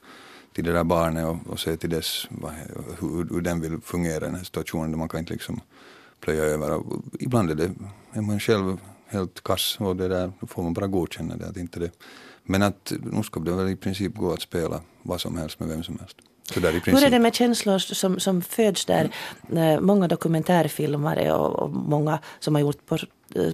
till 0.54 0.64
det 0.64 0.72
där 0.72 0.84
barnet 0.84 1.26
och, 1.26 1.38
och 1.52 1.60
se 1.60 1.78
till 1.78 1.90
dess 1.90 2.28
vad, 2.30 2.52
hur, 3.00 3.34
hur 3.34 3.42
den 3.42 3.62
vill 3.62 3.82
fungera 3.82 4.18
i 4.18 4.20
den 4.20 4.36
här 4.36 4.44
situationen. 4.44 5.00
Man 5.00 5.10
kan 5.10 5.20
inte 5.20 5.34
liksom 5.34 5.60
plöja 6.20 6.44
över. 6.44 6.72
Och 6.72 7.04
ibland 7.20 7.52
är, 7.52 7.56
det, 7.56 7.72
är 8.14 8.22
man 8.22 8.40
själv 8.40 8.78
helt 9.08 9.44
kass 9.44 9.78
och 9.80 9.96
det 9.96 10.08
där, 10.08 10.32
då 10.40 10.48
får 10.48 10.64
man 10.64 10.74
bara 10.74 10.88
godkänna 10.88 11.38
det. 11.38 11.48
Att 11.48 11.58
inte 11.58 11.80
det 11.80 11.92
men 12.46 12.62
att 12.62 12.94
nu 13.02 13.24
ska 13.24 13.40
det 13.40 13.52
väl 13.52 13.70
i 13.70 13.76
princip 13.76 14.16
gå 14.16 14.34
att 14.34 14.42
spela 14.42 14.82
vad 15.02 15.22
som 15.22 15.38
helst 15.38 15.60
med 15.60 15.70
vem 15.70 15.84
som 15.84 16.00
helst. 16.00 16.18
Hur 16.54 17.04
är 17.04 17.10
det 17.10 17.20
med 17.20 17.36
känslor 17.36 17.78
som, 17.78 18.20
som 18.20 18.42
föds 18.42 18.86
där? 18.86 19.10
Mm. 19.52 19.86
Många 19.86 20.08
dokumentärfilmare 20.08 21.34
och, 21.34 21.60
och, 21.60 21.70
många 21.70 22.20
som 22.40 22.56
har 22.56 22.62
gjort 22.62 22.78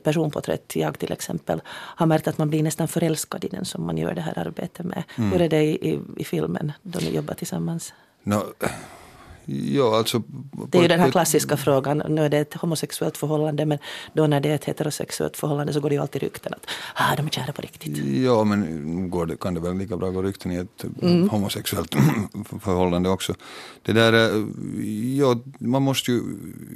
personporträtt, 0.04 0.76
jag 0.76 1.00
till 1.00 1.12
exempel, 1.12 1.62
har 1.68 2.06
märkt 2.06 2.28
att 2.28 2.38
man 2.38 2.50
blir 2.50 2.64
nästan 2.64 2.88
förälskad 2.88 3.44
i 3.46 3.48
den 3.48 3.66
som 3.66 3.86
man 3.86 3.98
gör 3.98 4.14
det 4.14 4.22
här 4.22 4.40
arbetet 4.40 4.86
med. 4.86 5.04
Mm. 5.18 5.32
Hur 5.32 5.42
är 5.42 5.50
det 5.50 5.64
i, 5.64 5.90
i, 5.90 6.00
i 6.18 6.24
filmen 6.24 6.72
då 6.82 7.00
ni 7.00 7.16
jobbar 7.16 7.34
tillsammans? 7.34 7.94
No, 8.24 8.44
Ja, 9.46 9.98
alltså, 9.98 10.24
det 10.68 10.78
är 10.78 10.82
ju 10.82 10.88
den 10.88 11.00
här 11.00 11.12
klassiska 11.12 11.58
frågan, 11.58 12.04
nu 12.10 12.26
är 12.26 12.30
det 12.30 12.38
ett 12.38 12.54
homosexuellt 12.54 13.18
förhållande 13.18 13.66
men 13.66 13.78
då 14.14 14.28
när 14.28 14.40
det 14.40 14.50
är 14.50 14.56
ett 14.56 14.66
heterosexuellt 14.66 15.38
förhållande 15.38 15.74
så 15.74 15.80
går 15.80 15.90
det 15.90 15.96
ju 15.96 16.02
alltid 16.02 16.22
rykten 16.22 16.54
att 16.54 16.66
ah, 16.96 17.16
de 17.16 17.26
är 17.26 17.30
kära 17.30 17.52
på 17.52 17.62
riktigt. 17.62 17.98
Ja, 17.98 18.44
men 18.44 19.10
går 19.10 19.26
det, 19.26 19.38
kan 19.38 19.54
det 19.54 19.60
väl 19.60 19.78
lika 19.78 19.98
bra 19.98 20.10
gå 20.10 20.22
rykten 20.22 20.52
i 20.52 20.56
ett 20.56 20.86
mm. 21.02 21.30
homosexuellt 21.30 21.96
förhållande 22.62 23.10
också. 23.10 23.36
Det 23.82 23.94
där, 23.94 24.14
eh, 24.14 24.46
ja, 25.18 25.40
man 25.60 25.82
måste 25.82 26.12
ju 26.12 26.22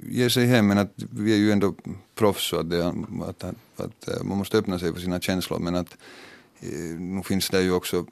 ge 0.09 0.29
sig 0.29 0.45
hem 0.45 0.67
men 0.67 0.77
att 0.77 0.93
vi 0.95 1.33
är 1.33 1.37
ju 1.37 1.51
ändå 1.51 1.73
proffs 2.15 2.49
så 2.49 2.59
att, 2.59 2.69
det, 2.69 2.87
att, 2.87 3.43
att, 3.43 3.55
att 3.77 4.07
eh, 4.07 4.23
man 4.23 4.37
måste 4.37 4.57
öppna 4.57 4.79
sig 4.79 4.93
för 4.93 5.01
sina 5.01 5.19
känslor 5.19 5.59
men 5.59 5.75
att 5.75 5.97
nu 6.97 7.21
finns 7.23 7.49
det 7.49 7.61
ju 7.61 7.71
också 7.71 8.05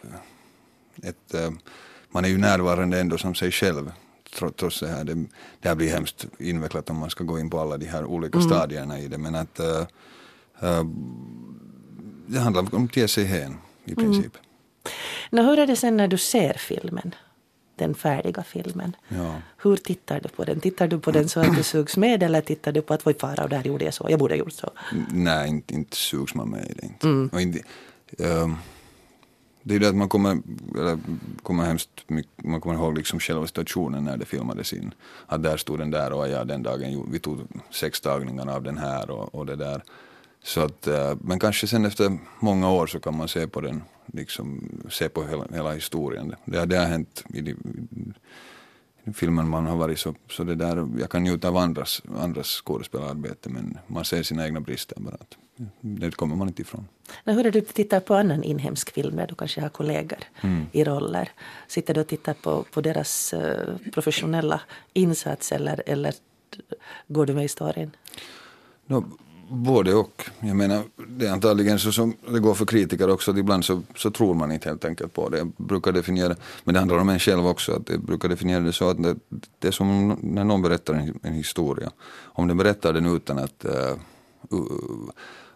ett 1.03 1.35
man 2.13 2.25
är 2.25 2.29
ju 2.29 2.37
närvarande 2.37 2.99
ändå 2.99 3.17
som 3.17 3.35
sig 3.35 3.51
själv 3.51 3.91
trots 4.35 4.79
det 4.79 4.87
här. 4.87 5.03
Det, 5.03 5.13
det 5.59 5.67
här 5.67 5.75
blir 5.75 5.89
hemskt 5.89 6.25
invecklat 6.39 6.89
om 6.89 6.97
man 6.97 7.09
ska 7.09 7.23
gå 7.23 7.39
in 7.39 7.49
på 7.49 7.59
alla 7.59 7.77
de 7.77 7.85
här 7.85 8.05
olika 8.05 8.37
mm. 8.37 8.49
stadierna 8.49 8.99
i 8.99 9.07
det. 9.07 9.17
Men 9.17 9.35
att 9.35 9.59
uh, 9.59 9.65
uh, 10.69 10.85
det 12.27 12.39
handlar 12.39 12.75
om 12.75 12.89
hän 13.17 13.57
i 13.85 13.91
mm. 13.91 13.95
princip. 13.95 14.35
Mm. 14.35 14.45
Nå, 15.29 15.41
hur 15.41 15.59
är 15.59 15.67
det 15.67 15.75
sen 15.75 15.97
när 15.97 16.07
du 16.07 16.17
ser 16.17 16.53
filmen? 16.53 17.15
Den 17.75 17.95
färdiga 17.95 18.43
filmen. 18.43 18.95
Ja. 19.07 19.35
Hur 19.57 19.75
tittar 19.75 20.19
du 20.19 20.29
på 20.29 20.43
den? 20.43 20.59
Tittar 20.59 20.87
du 20.87 20.99
på 20.99 21.11
den 21.11 21.29
så 21.29 21.39
att 21.39 21.55
du 21.55 21.63
sugs 21.63 21.97
med 21.97 22.23
eller 22.23 22.41
tittar 22.41 22.71
du 22.71 22.81
på 22.81 22.93
att 22.93 23.05
vad 23.05 23.19
fara 23.19 23.47
där 23.47 23.63
gjorde 23.63 23.85
jag 23.85 23.93
så, 23.93 24.07
jag 24.09 24.19
borde 24.19 24.33
ha 24.33 24.39
gjort 24.39 24.53
så? 24.53 24.71
Nej, 25.11 25.49
inte, 25.49 25.73
inte 25.73 25.97
sugs 25.97 26.35
man 26.35 26.49
med 26.49 26.69
i 26.69 26.73
det. 26.73 26.85
Inte. 26.85 27.07
Mm. 27.07 27.39
Inte, 27.39 27.59
um, 28.17 28.57
det 29.63 29.75
är 29.75 29.79
det 29.79 29.89
att 29.89 29.95
man 29.95 30.09
kommer, 30.09 30.37
eller 30.75 30.99
kommer 31.43 31.63
hemskt 31.63 31.89
mycket, 32.07 32.43
man 32.43 32.61
kommer 32.61 32.75
ihåg 32.75 32.97
liksom 32.97 33.19
själva 33.19 33.47
situationen 33.47 34.03
när 34.03 34.17
det 34.17 34.25
filmades 34.25 34.73
in. 34.73 34.93
Att 35.27 35.43
där 35.43 35.57
stod 35.57 35.79
den 35.79 35.91
där 35.91 36.13
och 36.13 36.29
ja, 36.29 36.43
den 36.43 36.63
dagen, 36.63 37.11
vi 37.11 37.19
tog 37.19 37.39
sex 37.71 38.01
tagningar 38.01 38.55
av 38.55 38.63
den 38.63 38.77
här 38.77 39.09
och, 39.09 39.35
och 39.35 39.45
det 39.45 39.55
där. 39.55 39.83
Så 40.43 40.61
att, 40.61 40.87
eh, 40.87 41.13
men 41.21 41.39
kanske 41.39 41.67
sen 41.67 41.85
efter 41.85 42.17
många 42.39 42.71
år 42.71 42.87
så 42.87 42.99
kan 42.99 43.17
man 43.17 43.27
se 43.27 43.47
på 43.47 43.61
den, 43.61 43.83
liksom 44.05 44.69
se 44.89 45.09
på 45.09 45.23
hela, 45.23 45.47
hela 45.53 45.73
historien. 45.73 46.35
Det, 46.45 46.65
det 46.65 46.77
har 46.77 46.85
hänt 46.85 47.23
i, 47.33 47.39
i, 47.39 47.55
i 49.03 49.13
filmen 49.13 49.49
man 49.49 49.65
har 49.65 49.77
varit 49.77 49.99
så, 49.99 50.15
så 50.29 50.43
det 50.43 50.55
där, 50.55 50.87
jag 50.99 51.09
kan 51.09 51.23
njuta 51.23 51.47
av 51.47 51.57
andras, 51.57 52.01
andras 52.19 52.47
skådespelararbete 52.47 53.49
men 53.49 53.77
man 53.87 54.05
ser 54.05 54.23
sina 54.23 54.45
egna 54.45 54.59
brister 54.59 54.99
bara. 54.99 55.17
Det 55.81 56.11
kommer 56.11 56.35
man 56.35 56.47
inte 56.47 56.61
ifrån. 56.61 56.87
När 57.23 57.33
hur 57.33 57.45
är 57.45 57.51
du 57.51 57.61
tittar 57.61 57.99
på 57.99 58.15
annan 58.15 58.43
inhemsk 58.43 58.93
film 58.93 59.15
där 59.15 59.27
du 59.27 59.35
kanske 59.35 59.61
har 59.61 59.69
kollegor 59.69 60.19
mm. 60.41 60.65
i 60.71 60.83
roller? 60.83 61.31
Sitter 61.67 61.93
du 61.93 62.01
och 62.01 62.07
tittar 62.07 62.33
på, 62.33 62.65
på 62.71 62.81
deras 62.81 63.33
uh, 63.33 63.91
professionella 63.93 64.61
insats 64.93 65.51
eller, 65.51 65.83
eller 65.85 66.13
går 67.07 67.25
du 67.25 67.33
med 67.33 67.43
historien? 67.43 67.91
No, 68.85 69.03
både 69.49 69.93
och. 69.93 70.23
Jag 70.39 70.55
menar, 70.55 70.83
det 71.07 71.27
är 71.27 71.31
antagligen 71.31 71.79
så 71.79 71.91
som 71.91 72.15
det 72.27 72.39
går 72.39 72.53
för 72.53 72.65
kritiker 72.65 73.09
också, 73.09 73.31
att 73.31 73.37
ibland 73.37 73.65
så, 73.65 73.81
så 73.95 74.11
tror 74.11 74.33
man 74.33 74.51
inte 74.51 74.69
helt 74.69 74.85
enkelt 74.85 75.13
på 75.13 75.29
det. 75.29 75.37
Jag 75.37 75.51
brukar 75.57 75.91
definiera, 75.91 76.35
men 76.63 76.73
det 76.73 76.79
handlar 76.79 76.97
om 76.97 77.09
en 77.09 77.19
själv 77.19 77.47
också, 77.47 77.71
att 77.71 77.89
jag 77.89 78.01
brukar 78.01 78.29
definiera 78.29 78.59
det 78.59 78.73
så 78.73 78.89
att 78.89 79.03
det, 79.03 79.15
det 79.59 79.67
är 79.67 79.71
som 79.71 80.19
när 80.21 80.43
någon 80.43 80.61
berättar 80.61 80.93
en, 80.93 81.19
en 81.23 81.33
historia. 81.33 81.91
Om 82.23 82.47
den 82.47 82.57
berättar 82.57 82.93
den 82.93 83.05
utan 83.05 83.37
att 83.37 83.65
uh, 83.65 83.71
uh, 84.53 85.09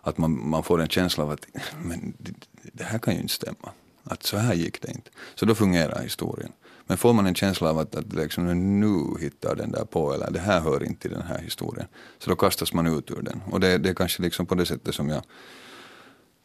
att 0.07 0.17
man, 0.17 0.49
man 0.49 0.63
får 0.63 0.81
en 0.81 0.87
känsla 0.87 1.23
av 1.23 1.29
att 1.31 1.47
men 1.81 2.13
det, 2.17 2.33
det 2.73 2.83
här 2.83 2.99
kan 2.99 3.13
ju 3.13 3.21
inte 3.21 3.33
stämma. 3.33 3.71
Att 4.03 4.23
så 4.23 4.37
här 4.37 4.53
gick 4.53 4.81
det 4.81 4.91
inte. 4.91 5.09
Så 5.35 5.45
då 5.45 5.55
fungerar 5.55 6.01
historien. 6.01 6.51
Men 6.85 6.97
får 6.97 7.13
man 7.13 7.27
en 7.27 7.35
känsla 7.35 7.69
av 7.69 7.79
att, 7.79 7.95
att 7.95 8.13
liksom, 8.13 8.79
nu 8.79 9.23
hittar 9.23 9.55
den 9.55 9.71
där 9.71 9.85
på 9.85 10.13
eller 10.13 10.31
det 10.31 10.39
här 10.39 10.61
hör 10.61 10.83
inte 10.83 11.01
till 11.01 11.11
den 11.11 11.21
här 11.21 11.39
historien. 11.39 11.87
Så 12.19 12.29
då 12.29 12.35
kastas 12.35 12.73
man 12.73 12.87
ut 12.87 13.11
ur 13.11 13.21
den. 13.21 13.41
Och 13.51 13.59
det, 13.59 13.77
det 13.77 13.89
är 13.89 13.93
kanske 13.93 14.21
liksom 14.21 14.45
på 14.45 14.55
det 14.55 14.65
sättet 14.65 14.95
som 14.95 15.09
jag 15.09 15.23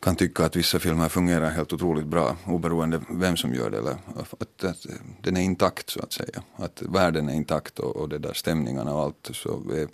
kan 0.02 0.16
tycka 0.16 0.44
att 0.44 0.56
vissa 0.56 0.78
filmer 0.78 1.08
fungerar 1.08 1.50
helt 1.50 1.72
otroligt 1.72 2.06
bra 2.06 2.36
oberoende 2.46 3.00
vem 3.10 3.36
som 3.36 3.54
gör 3.54 3.70
det. 3.70 3.78
Eller 3.78 3.96
att, 4.16 4.64
att 4.64 4.86
den 5.22 5.36
är 5.36 5.40
intakt 5.40 5.90
så 5.90 6.00
att 6.00 6.12
säga. 6.12 6.42
Att 6.56 6.82
världen 6.82 7.28
är 7.28 7.34
intakt 7.34 7.78
och, 7.78 7.96
och 7.96 8.08
det 8.08 8.18
där 8.18 8.32
stämningarna 8.32 8.94
och 8.94 9.02
allt 9.02 9.30
så 9.32 9.62
är, 9.72 9.88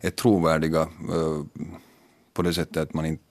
är 0.00 0.10
trovärdiga. 0.10 0.82
Uh, 0.82 1.44
på 2.34 2.42
det 2.42 2.54
sättet 2.54 2.76
att 2.76 2.94
man 2.94 3.06
inte 3.06 3.22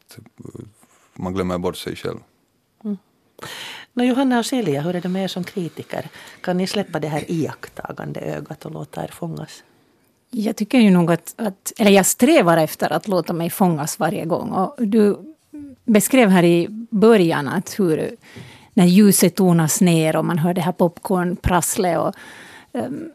man 1.14 1.34
glömmer 1.34 1.58
bort 1.58 1.78
sig 1.78 1.96
själv. 1.96 2.20
Mm. 2.84 2.98
No, 3.94 4.04
Johanna 4.04 4.40
och 4.40 4.46
Silja, 4.46 4.82
hur 4.82 4.96
är 4.96 5.02
det 5.02 5.10
med 5.10 5.24
er 5.24 5.28
som 5.28 5.44
kritiker? 5.44 6.08
Kan 6.42 6.58
ni 6.58 6.68
släppa 6.68 7.00
det 7.00 7.08
här 7.08 7.32
iakttagande 7.32 8.20
ögat 8.20 8.66
och 8.66 8.72
låta 8.72 9.04
er 9.04 9.08
fångas? 9.08 9.64
Jag 10.30 10.56
tycker 10.56 10.78
ju 10.78 10.90
nog 10.90 11.12
att, 11.12 11.34
att, 11.38 11.74
eller 11.78 11.92
jag 11.92 12.06
strävar 12.06 12.58
efter 12.58 12.94
att 12.94 13.08
låta 13.08 13.34
mig 13.34 13.50
fångas 13.50 14.00
varje 14.00 14.26
gång. 14.26 14.50
Och 14.50 14.88
du 14.88 15.36
beskrev 15.86 16.30
här 16.30 16.44
i 16.44 16.68
början 16.90 17.48
att 17.48 17.80
hur 17.80 18.16
när 18.74 18.86
ljuset 18.86 19.36
tonas 19.36 19.82
ner 19.82 20.16
och 20.16 20.26
man 20.26 20.38
hör 20.38 20.54
det 20.54 20.62
här 20.62 20.72
popcornprasslet. 20.72 22.00
Och, 22.00 22.16
um, 22.72 23.12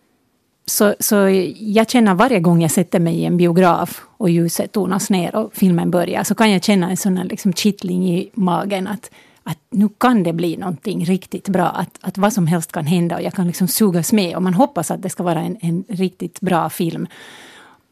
så, 0.69 0.95
så 1.01 1.15
jag 1.59 1.91
känner 1.91 2.15
varje 2.15 2.41
gång 2.41 2.63
jag 2.63 2.71
sätter 2.71 3.01
mig 3.01 3.15
i 3.15 3.25
en 3.25 3.37
biograf 3.37 4.03
och 4.17 4.31
ljuset 4.31 4.73
tonas 4.73 5.11
ner 5.11 5.37
och 5.37 5.55
filmen 5.55 5.91
börjar, 5.91 6.25
så 6.25 6.35
kan 6.35 6.53
jag 6.53 6.65
känna 6.65 6.91
en 6.91 6.97
sån 6.97 7.17
här 7.17 7.25
liksom 7.25 7.53
kittling 7.53 8.09
i 8.09 8.31
magen 8.35 8.87
att, 8.87 9.11
att 9.43 9.59
nu 9.71 9.89
kan 9.99 10.23
det 10.23 10.33
bli 10.33 10.57
någonting 10.57 11.05
riktigt 11.05 11.49
bra. 11.49 11.67
Att, 11.67 11.99
att 12.01 12.19
vad 12.19 12.33
som 12.33 12.47
helst 12.47 12.73
kan 12.73 12.87
hända 12.87 13.17
och 13.17 13.23
jag 13.23 13.33
kan 13.33 13.47
liksom 13.47 13.69
sugas 13.69 14.13
med. 14.13 14.37
Och 14.37 14.43
man 14.43 14.55
hoppas 14.55 14.91
att 14.91 15.03
det 15.03 15.11
ska 15.11 15.23
vara 15.23 15.41
en, 15.41 15.57
en 15.61 15.85
riktigt 15.89 16.41
bra 16.41 16.71
film. 16.71 17.07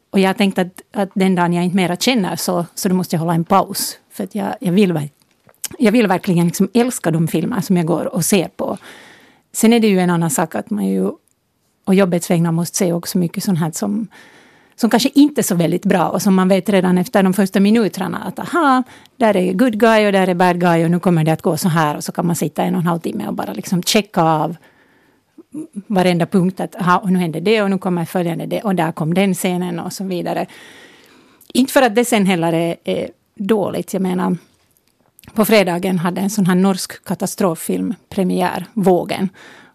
Och 0.09 0.19
jag 0.19 0.29
har 0.29 0.33
tänkt 0.33 0.59
att, 0.59 0.81
att 0.93 1.09
den 1.13 1.35
dagen 1.35 1.53
jag 1.53 1.63
inte 1.63 1.75
mera 1.75 1.95
känner 1.95 2.35
så, 2.35 2.65
så 2.75 2.89
då 2.89 2.95
måste 2.95 3.15
jag 3.15 3.19
hålla 3.21 3.33
en 3.33 3.43
paus. 3.43 3.97
För 4.11 4.23
att 4.23 4.35
jag, 4.35 4.55
jag, 4.59 4.71
vill, 4.71 5.09
jag 5.79 5.91
vill 5.91 6.07
verkligen 6.07 6.45
liksom 6.45 6.69
älska 6.73 7.11
de 7.11 7.27
filmer 7.27 7.61
som 7.61 7.77
jag 7.77 7.85
går 7.85 8.05
och 8.05 8.25
ser 8.25 8.47
på. 8.47 8.77
Sen 9.53 9.73
är 9.73 9.79
det 9.79 9.87
ju 9.87 9.99
en 9.99 10.09
annan 10.09 10.29
sak 10.29 10.55
att 10.55 10.69
man 10.69 10.85
ju 10.85 11.11
och 11.87 11.95
jobbets 11.95 12.29
vägnar 12.29 12.51
måste 12.51 12.77
se 12.77 12.93
också 12.93 13.17
mycket 13.17 13.43
sånt 13.43 13.59
här 13.59 13.71
som, 13.71 14.07
som 14.75 14.89
kanske 14.89 15.09
inte 15.13 15.41
är 15.41 15.43
så 15.43 15.55
väldigt 15.55 15.85
bra 15.85 16.09
och 16.09 16.21
som 16.21 16.35
man 16.35 16.47
vet 16.47 16.69
redan 16.69 16.97
efter 16.97 17.23
de 17.23 17.33
första 17.33 17.59
minuterna 17.59 18.17
att 18.17 18.39
aha, 18.39 18.83
där 19.17 19.37
är 19.37 19.53
good 19.53 19.79
guy 19.79 20.05
och 20.05 20.11
där 20.11 20.27
är 20.27 20.35
bad 20.35 20.61
guy 20.61 20.85
och 20.85 20.91
nu 20.91 20.99
kommer 20.99 21.23
det 21.23 21.33
att 21.33 21.41
gå 21.41 21.57
så 21.57 21.69
här 21.69 21.95
och 21.95 22.03
så 22.03 22.11
kan 22.11 22.27
man 22.27 22.35
sitta 22.35 22.63
en 22.63 22.75
och 22.75 22.81
en 22.81 22.87
halv 22.87 22.99
timme 22.99 23.27
och 23.27 23.33
bara 23.33 23.53
liksom 23.53 23.83
checka 23.83 24.21
av 24.21 24.55
varenda 25.87 26.25
punkt 26.25 26.59
att 26.59 26.75
aha, 26.75 26.97
och 26.97 27.11
nu 27.11 27.19
händer 27.19 27.41
det 27.41 27.61
och 27.61 27.69
nu 27.69 27.77
kommer 27.77 28.05
följande 28.05 28.45
det 28.45 28.61
och 28.61 28.75
där 28.75 28.91
kom 28.91 29.13
den 29.13 29.33
scenen 29.33 29.79
och 29.79 29.93
så 29.93 30.03
vidare. 30.03 30.45
Inte 31.53 31.73
för 31.73 31.81
att 31.81 31.95
det 31.95 32.05
sen 32.05 32.25
heller 32.25 32.53
är, 32.53 32.75
är 32.83 33.09
dåligt, 33.35 33.93
jag 33.93 34.01
menar 34.01 34.37
på 35.33 35.45
fredagen 35.45 35.99
hade 35.99 36.21
en 36.21 36.29
sån 36.29 36.45
här 36.45 36.55
norsk 36.55 37.05
katastroffilm 37.05 37.93
premiär, 38.09 38.65
Vågen. 38.73 39.29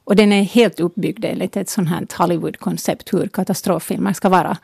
Och 0.05 0.17
den 0.17 0.33
är 0.33 0.43
helt 0.43 0.81
uppbyggd 0.81 1.25
enligt 1.25 1.57
ett 1.57 1.69
sånt 1.69 1.89
här 1.89 2.07
Hollywood-koncept 2.19 3.15
hur 3.15 3.29
katastroffilmer 3.29 4.13
ska 4.13 4.29
vara. 4.29 4.57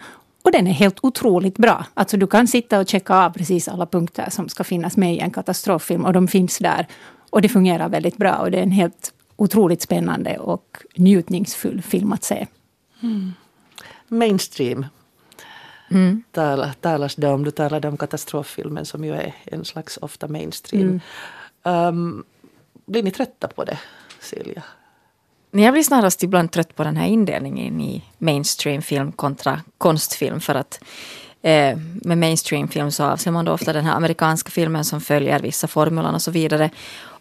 Och 0.43 0.53
den 0.53 0.67
är 0.67 0.73
helt 0.73 0.99
otroligt 1.03 1.59
bra. 1.59 1.87
Alltså 1.95 2.17
du 2.17 2.27
kan 2.27 2.47
sitta 2.47 2.81
och 2.81 2.89
checka 2.89 3.15
av 3.15 3.31
precis 3.31 3.69
alla 3.69 3.87
punkter 3.87 4.31
som 4.31 4.49
ska 4.49 4.65
finnas 4.65 4.97
med 4.97 5.15
i 5.15 5.19
en 5.19 5.31
katastroffilm 5.31 6.05
och 6.05 6.13
de 6.13 6.29
finns 6.29 6.59
där. 6.59 6.87
Och 7.31 7.43
det 7.43 7.49
fungerar 7.49 7.89
väldigt 7.89 8.17
bra 8.17 8.37
och 8.37 8.51
det 8.51 8.59
är 8.59 8.63
en 8.63 8.71
helt 8.71 9.13
otroligt 9.37 9.83
spännande 9.83 10.39
och 10.39 10.79
njutningsfull 10.97 11.83
film 11.83 12.13
att 12.13 12.25
se. 12.25 12.47
Mm. 13.03 13.33
Mainstream 14.09 14.87
mm. 15.91 16.23
talas 16.81 17.17
det 17.17 17.29
om. 17.29 17.45
Du 17.45 17.51
talade 17.51 17.89
om 17.89 17.97
katastroffilmen 17.97 18.85
som 18.85 19.05
ju 19.05 19.13
är 19.13 19.35
en 19.45 19.65
slags 19.65 19.99
ofta 20.03 20.29
mainstream. 20.29 21.01
Mm. 21.63 21.89
Um, 21.89 22.25
blir 22.87 23.03
ni 23.03 23.11
trötta 23.11 23.49
på 23.49 23.65
det, 23.65 23.79
Silja? 24.21 24.63
Jag 25.51 25.73
blir 25.73 25.83
snarast 25.83 26.23
ibland 26.23 26.51
trött 26.51 26.77
på 26.77 26.85
den 26.85 26.97
här 26.97 27.07
indelningen 27.07 27.81
i 27.81 28.05
mainstream-film 28.19 29.13
kontra 29.13 29.61
konstfilm 29.79 30.41
för 30.41 30.55
att 30.55 30.81
eh, 31.43 31.79
med 32.03 32.19
mainstream-film 32.19 32.91
så 32.91 33.05
avser 33.05 33.31
man 33.31 33.45
då 33.45 33.53
ofta 33.53 33.73
den 33.73 33.85
här 33.85 33.95
amerikanska 33.95 34.51
filmen 34.51 34.85
som 34.85 35.01
följer 35.01 35.41
vissa 35.41 35.67
formulan 35.67 36.15
och 36.15 36.23
så 36.23 36.31
vidare. 36.31 36.71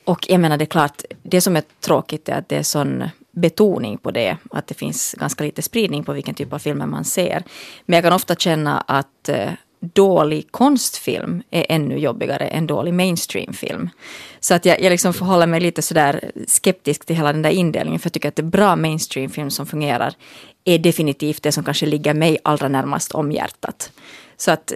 Och 0.03 0.25
jag 0.29 0.39
menar 0.39 0.57
det 0.57 0.63
är 0.63 0.65
klart, 0.65 1.01
det 1.23 1.41
som 1.41 1.55
är 1.55 1.63
tråkigt 1.79 2.29
är 2.29 2.33
att 2.33 2.49
det 2.49 2.57
är 2.57 2.63
sån 2.63 3.03
betoning 3.31 3.97
på 3.97 4.11
det, 4.11 4.37
att 4.51 4.67
det 4.67 4.73
finns 4.73 5.15
ganska 5.19 5.43
lite 5.43 5.61
spridning 5.61 6.03
på 6.03 6.13
vilken 6.13 6.35
typ 6.35 6.53
av 6.53 6.59
filmer 6.59 6.85
man 6.85 7.05
ser. 7.05 7.43
Men 7.85 7.97
jag 7.97 8.03
kan 8.03 8.13
ofta 8.13 8.35
känna 8.35 8.79
att 8.79 9.29
eh, 9.29 9.51
dålig 9.79 10.51
konstfilm 10.51 11.43
är 11.51 11.65
ännu 11.69 11.97
jobbigare 11.97 12.47
än 12.47 12.67
dålig 12.67 12.93
mainstreamfilm. 12.93 13.89
Så 14.39 14.53
att 14.53 14.65
jag, 14.65 14.81
jag 14.81 14.89
liksom 14.89 15.13
förhåller 15.13 15.47
mig 15.47 15.59
lite 15.59 15.81
sådär 15.81 16.31
skeptisk 16.47 17.05
till 17.05 17.15
hela 17.15 17.33
den 17.33 17.41
där 17.41 17.49
indelningen, 17.49 17.99
för 17.99 18.07
jag 18.07 18.13
tycker 18.13 18.29
att 18.29 18.35
det 18.35 18.41
är 18.41 18.43
bra 18.43 18.75
mainstreamfilm 18.75 19.51
som 19.51 19.65
fungerar 19.65 20.13
är 20.65 20.79
definitivt 20.79 21.43
det 21.43 21.51
som 21.51 21.63
kanske 21.63 21.85
ligger 21.85 22.13
mig 22.13 22.37
allra 22.43 22.67
närmast 22.67 23.11
om 23.11 23.31
hjärtat. 23.31 23.91
Så 24.37 24.51
att 24.51 24.73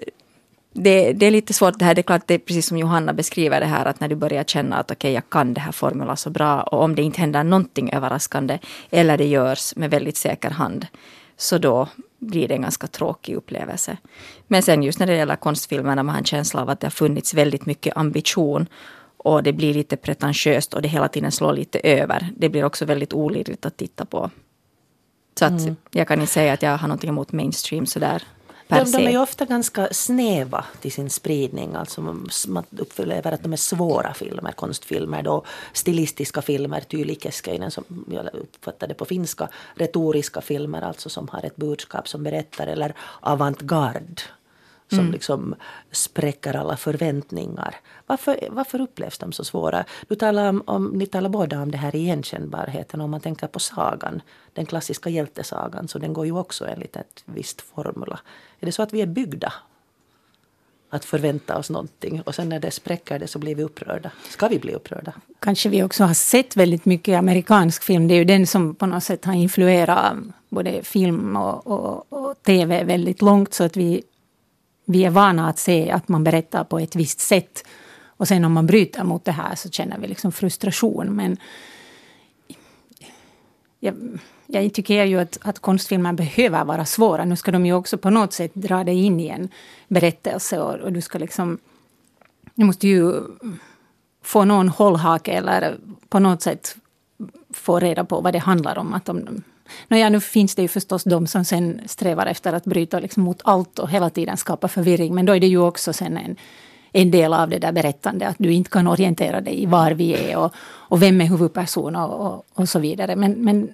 det, 0.74 1.14
det, 1.14 1.26
är 1.26 1.32
lite 1.32 1.54
svårt 1.54 1.80
det 1.80 1.86
här. 1.86 1.96
Det 1.96 2.02
är 2.02 2.04
klart, 2.04 2.28
det 2.28 2.34
är 2.34 2.40
precis 2.40 2.68
som 2.68 2.78
Johanna 2.78 3.14
beskriver 3.14 3.60
det 3.60 3.66
här, 3.66 3.86
att 3.86 4.00
när 4.00 4.08
du 4.08 4.16
börjar 4.16 4.44
känna 4.44 4.76
att 4.76 4.92
okej, 4.92 4.96
okay, 4.98 5.12
jag 5.12 5.30
kan 5.30 5.54
det 5.54 5.62
här 5.62 5.72
formula 5.72 6.16
så 6.16 6.30
bra 6.30 6.64
och 6.64 6.84
om 6.84 6.96
det 6.96 7.02
inte 7.02 7.22
händer 7.22 7.44
någonting 7.44 7.94
överraskande 7.94 8.60
eller 8.90 9.18
det 9.18 9.28
görs 9.28 9.76
med 9.76 9.92
väldigt 9.92 10.18
säker 10.18 10.50
hand, 10.50 10.88
så 11.38 11.58
då 11.58 11.88
blir 12.22 12.48
det 12.48 12.54
en 12.54 12.62
ganska 12.62 12.88
tråkig 12.88 13.36
upplevelse. 13.36 13.98
Men 14.48 14.64
sen 14.64 14.84
just 14.84 15.00
när 15.00 15.08
det 15.08 15.16
gäller 15.16 15.36
konstfilmerna, 15.36 16.04
man 16.04 16.14
har 16.14 16.20
en 16.20 16.26
känsla 16.26 16.62
av 16.62 16.70
att 16.70 16.80
det 16.80 16.86
har 16.86 16.92
funnits 16.92 17.34
väldigt 17.34 17.66
mycket 17.66 17.98
ambition 17.98 18.68
och 19.18 19.44
det 19.44 19.54
blir 19.54 19.74
lite 19.74 19.98
pretentiöst 19.98 20.74
och 20.74 20.82
det 20.82 20.88
hela 20.88 21.08
tiden 21.08 21.32
slår 21.32 21.54
lite 21.54 21.80
över. 21.80 22.30
Det 22.38 22.50
blir 22.50 22.64
också 22.64 22.86
väldigt 22.86 23.14
olidligt 23.14 23.66
att 23.66 23.78
titta 23.78 24.06
på. 24.06 24.30
Så 25.40 25.46
att 25.46 25.62
mm. 25.62 25.76
jag 25.92 26.08
kan 26.08 26.22
inte 26.22 26.34
säga 26.34 26.54
att 26.54 26.62
jag 26.62 26.78
har 26.78 26.88
någonting 26.88 27.10
emot 27.10 27.32
mainstream 27.32 27.86
sådär 27.86 28.24
de, 28.72 28.92
de 28.92 29.08
är 29.08 29.12
ju 29.12 29.18
ofta 29.18 29.46
ganska 29.46 29.88
snäva 29.92 30.66
till 30.82 30.92
sin 30.92 31.10
spridning. 31.10 31.76
Alltså 31.76 32.02
man 32.48 32.66
upplever 32.78 33.32
att 33.32 33.44
de 33.44 33.54
är 33.54 33.58
svåra 33.58 34.14
filmer, 34.14 34.52
konstfilmer. 34.52 35.24
Då, 35.24 35.44
stilistiska 35.74 36.42
filmer, 36.42 36.82
Tylikeskeinen 36.82 37.72
som 37.72 38.06
jag 38.12 38.30
uppfattade 38.34 38.94
på 38.94 39.06
finska. 39.06 39.50
Retoriska 39.76 40.42
filmer 40.42 40.82
alltså 40.82 41.10
som 41.10 41.28
har 41.28 41.46
ett 41.46 41.56
budskap 41.56 42.08
som 42.08 42.24
berättar. 42.24 42.68
Eller 42.68 42.94
avantgarde 43.20 44.22
som 44.92 45.00
mm. 45.00 45.12
liksom 45.12 45.56
spräcker 45.92 46.56
alla 46.56 46.78
förväntningar. 46.78 47.76
Varför, 48.06 48.48
varför 48.50 48.82
upplevs 48.82 49.18
de 49.18 49.32
så 49.32 49.44
svåra? 49.44 49.86
Du 50.08 50.16
talar 50.16 50.50
om, 50.50 50.64
om, 50.66 50.88
ni 50.88 51.06
talar 51.06 51.30
båda 51.30 51.62
om 51.62 51.72
det 51.72 51.78
här 51.78 51.96
igenkännbarheten. 51.96 53.02
Om 53.02 53.12
man 53.12 53.22
tänker 53.22 53.48
på 53.48 53.60
sagan, 53.60 54.22
den 54.54 54.66
klassiska 54.66 55.10
hjältesagan, 55.10 55.88
så 55.88 56.00
den 56.00 56.14
går 56.14 56.26
ju 56.26 56.32
också 56.32 56.68
enligt 56.68 56.96
ett 56.96 57.24
visst 57.26 57.62
formula. 57.62 58.20
Är 58.60 58.66
det 58.66 58.72
så 58.72 58.82
att 58.82 58.94
vi 58.94 59.02
är 59.02 59.06
byggda 59.06 59.54
att 60.94 61.06
förvänta 61.06 61.58
oss 61.58 61.70
någonting 61.70 62.22
och 62.22 62.36
sen 62.36 62.50
när 62.50 62.60
det 62.60 62.72
spräcker 62.72 63.20
det 63.20 63.28
så 63.28 63.40
blir 63.40 63.56
vi 63.56 63.64
upprörda. 63.64 64.12
Ska 64.30 64.48
vi 64.48 64.60
bli 64.60 64.74
upprörda? 64.74 65.14
Kanske 65.40 65.70
vi 65.70 65.84
också 65.84 66.04
har 66.04 66.14
sett 66.14 66.56
väldigt 66.56 66.86
mycket 66.86 67.18
amerikansk 67.18 67.84
film. 67.84 68.08
Det 68.08 68.14
är 68.14 68.18
ju 68.18 68.26
den 68.26 68.48
som 68.48 68.76
på 68.76 68.86
något 68.86 69.04
sätt 69.04 69.26
har 69.26 69.34
influerat 69.34 70.14
både 70.50 70.84
film 70.84 71.36
och, 71.38 71.68
och, 71.68 72.14
och 72.14 72.44
tv 72.44 72.84
väldigt 72.84 73.22
långt 73.22 73.54
så 73.54 73.64
att 73.64 73.78
vi 73.78 74.04
vi 74.92 75.06
är 75.06 75.10
vana 75.10 75.50
att 75.50 75.60
se 75.60 75.92
att 75.92 76.08
man 76.08 76.24
berättar 76.24 76.64
på 76.64 76.80
ett 76.80 76.96
visst 76.96 77.20
sätt. 77.20 77.64
Och 78.06 78.28
sen 78.28 78.46
om 78.46 78.54
man 78.54 78.68
bryter 78.68 79.04
mot 79.04 79.26
det 79.26 79.32
här 79.32 79.56
så 79.56 79.70
känner 79.70 79.98
vi 79.98 80.08
liksom 80.08 80.32
frustration. 80.32 81.16
Men 81.16 81.38
jag, 83.80 84.20
jag 84.48 84.74
tycker 84.74 85.06
ju 85.06 85.20
att, 85.20 85.38
att 85.42 85.60
konstfilmer 85.60 86.14
behöver 86.14 86.66
vara 86.66 86.86
svåra. 86.86 87.26
Nu 87.26 87.36
ska 87.36 87.52
de 87.52 87.66
ju 87.66 87.74
också 87.74 87.98
på 87.98 88.10
något 88.10 88.34
sätt 88.34 88.52
dra 88.54 88.84
dig 88.84 89.04
in 89.04 89.20
i 89.20 89.28
en 89.28 89.50
berättelse 89.88 90.60
och, 90.60 90.76
och 90.76 90.94
du 90.94 91.02
ska 91.02 91.20
liksom... 91.20 91.58
Du 92.56 92.66
måste 92.66 92.88
ju 92.88 93.14
få 94.24 94.46
någon 94.46 94.70
hållhake 94.70 95.32
eller 95.32 95.78
på 96.10 96.20
något 96.20 96.42
sätt 96.42 96.76
få 97.54 97.80
reda 97.80 98.04
på 98.04 98.22
vad 98.22 98.34
det 98.34 98.40
handlar 98.40 98.78
om. 98.78 98.94
Att 98.94 99.06
de, 99.06 99.44
Nåja, 99.88 100.10
nu 100.10 100.20
finns 100.20 100.56
det 100.56 100.62
ju 100.62 100.68
förstås 100.68 101.04
de 101.04 101.28
som 101.28 101.46
sen 101.46 101.82
strävar 101.86 102.26
efter 102.26 102.54
att 102.54 102.64
bryta 102.64 103.00
liksom 103.00 103.24
mot 103.24 103.42
allt 103.44 103.80
och 103.80 103.90
hela 103.90 104.10
tiden 104.10 104.38
skapa 104.38 104.68
förvirring. 104.68 105.16
Men 105.16 105.26
då 105.26 105.36
är 105.36 105.40
det 105.40 105.48
ju 105.48 105.58
också 105.58 105.94
sen 105.94 106.18
en, 106.18 106.36
en 106.92 107.12
del 107.12 107.34
av 107.34 107.50
det 107.50 107.60
där 107.60 107.72
berättandet. 107.72 108.30
att 108.30 108.36
du 108.40 108.54
inte 108.54 108.70
kan 108.70 108.88
orientera 108.88 109.42
dig 109.42 109.64
i 109.64 109.66
var 109.66 109.92
vi 109.92 110.32
är 110.32 110.38
och, 110.38 110.54
och 110.60 111.02
vem 111.02 111.22
är 111.22 111.26
huvudperson 111.26 111.96
och, 111.96 112.26
och, 112.26 112.46
och, 112.54 112.70
så 112.70 112.80
vidare. 112.80 113.16
Men, 113.16 113.32
men 113.32 113.70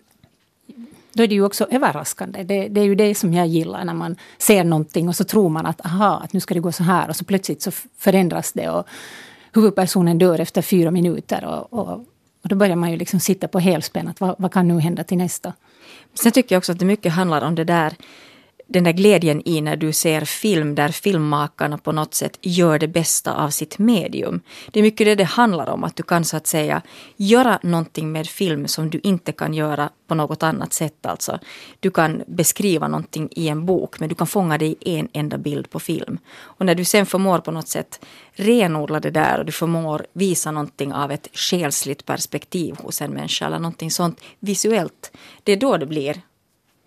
då 1.13 1.23
är 1.23 1.27
det 1.27 1.35
ju 1.35 1.45
också 1.45 1.67
överraskande. 1.71 2.43
Det, 2.43 2.67
det, 2.67 2.81
är 2.81 2.85
ju 2.85 2.95
det 2.95 3.15
som 3.15 3.33
jag 3.33 3.47
gillar 3.47 3.85
när 3.85 3.93
man 3.93 4.15
ser 4.37 4.63
någonting 4.63 5.07
och 5.07 5.15
så 5.15 5.23
tror 5.23 5.49
man 5.49 5.65
att 5.65 5.85
aha, 5.85 6.21
att 6.23 6.33
nu 6.33 6.39
ska 6.39 6.53
det 6.53 6.59
gå 6.59 6.71
så 6.71 6.83
här 6.83 7.09
och 7.09 7.15
så 7.15 7.25
plötsligt 7.25 7.61
så 7.61 7.71
förändras 7.97 8.51
det 8.53 8.69
och 8.69 8.87
huvudpersonen 9.53 10.17
dör 10.17 10.39
efter 10.39 10.61
fyra 10.61 10.91
minuter 10.91 11.45
och, 11.45 11.73
och, 11.73 12.05
och 12.41 12.49
då 12.49 12.55
börjar 12.55 12.75
man 12.75 12.91
ju 12.91 12.97
liksom 12.97 13.19
sitta 13.19 13.47
på 13.47 13.59
helspänn. 13.59 14.07
Att 14.07 14.21
vad, 14.21 14.35
vad 14.37 14.51
kan 14.53 14.67
nu 14.67 14.79
hända 14.79 15.03
till 15.03 15.17
nästa? 15.17 15.53
Sen 16.19 16.31
tycker 16.31 16.55
jag 16.55 16.59
också 16.59 16.71
att 16.71 16.79
det 16.79 16.85
mycket 16.85 17.13
handlar 17.13 17.41
om 17.41 17.55
det 17.55 17.63
där 17.63 17.93
den 18.67 18.83
där 18.83 18.91
glädjen 18.91 19.41
i 19.45 19.61
när 19.61 19.75
du 19.75 19.93
ser 19.93 20.25
film 20.25 20.75
där 20.75 20.89
filmmakarna 20.89 21.77
på 21.77 21.91
något 21.91 22.13
sätt 22.13 22.37
gör 22.41 22.79
det 22.79 22.87
bästa 22.87 23.33
av 23.33 23.49
sitt 23.49 23.77
medium. 23.77 24.41
Det 24.71 24.79
är 24.79 24.83
mycket 24.83 25.07
det 25.07 25.15
det 25.15 25.23
handlar 25.23 25.69
om, 25.69 25.83
att 25.83 25.95
du 25.95 26.03
kan 26.03 26.25
så 26.25 26.37
att 26.37 26.47
säga 26.47 26.81
göra 27.15 27.59
någonting 27.63 28.11
med 28.11 28.27
film 28.27 28.67
som 28.67 28.89
du 28.89 28.99
inte 29.03 29.31
kan 29.31 29.53
göra 29.53 29.89
på 30.07 30.15
något 30.15 30.43
annat 30.43 30.73
sätt. 30.73 31.05
Alltså. 31.05 31.39
Du 31.79 31.91
kan 31.91 32.23
beskriva 32.27 32.87
någonting 32.87 33.29
i 33.31 33.47
en 33.47 33.65
bok 33.65 33.99
men 33.99 34.09
du 34.09 34.15
kan 34.15 34.27
fånga 34.27 34.57
det 34.57 34.65
i 34.65 34.77
en 34.79 35.09
enda 35.13 35.37
bild 35.37 35.69
på 35.69 35.79
film. 35.79 36.17
Och 36.39 36.65
när 36.65 36.75
du 36.75 36.85
sen 36.85 37.05
förmår 37.05 37.39
på 37.39 37.51
något 37.51 37.67
sätt 37.67 38.05
renodla 38.33 38.99
det 38.99 39.11
där 39.11 39.39
och 39.39 39.45
du 39.45 39.51
förmår 39.51 40.05
visa 40.13 40.51
någonting 40.51 40.93
av 40.93 41.11
ett 41.11 41.29
själsligt 41.33 42.05
perspektiv 42.05 42.75
hos 42.79 43.01
en 43.01 43.11
människa 43.11 43.45
eller 43.45 43.59
någonting 43.59 43.91
sånt 43.91 44.21
visuellt. 44.39 45.11
Det 45.43 45.51
är 45.51 45.57
då 45.57 45.77
det 45.77 45.85
blir 45.85 46.21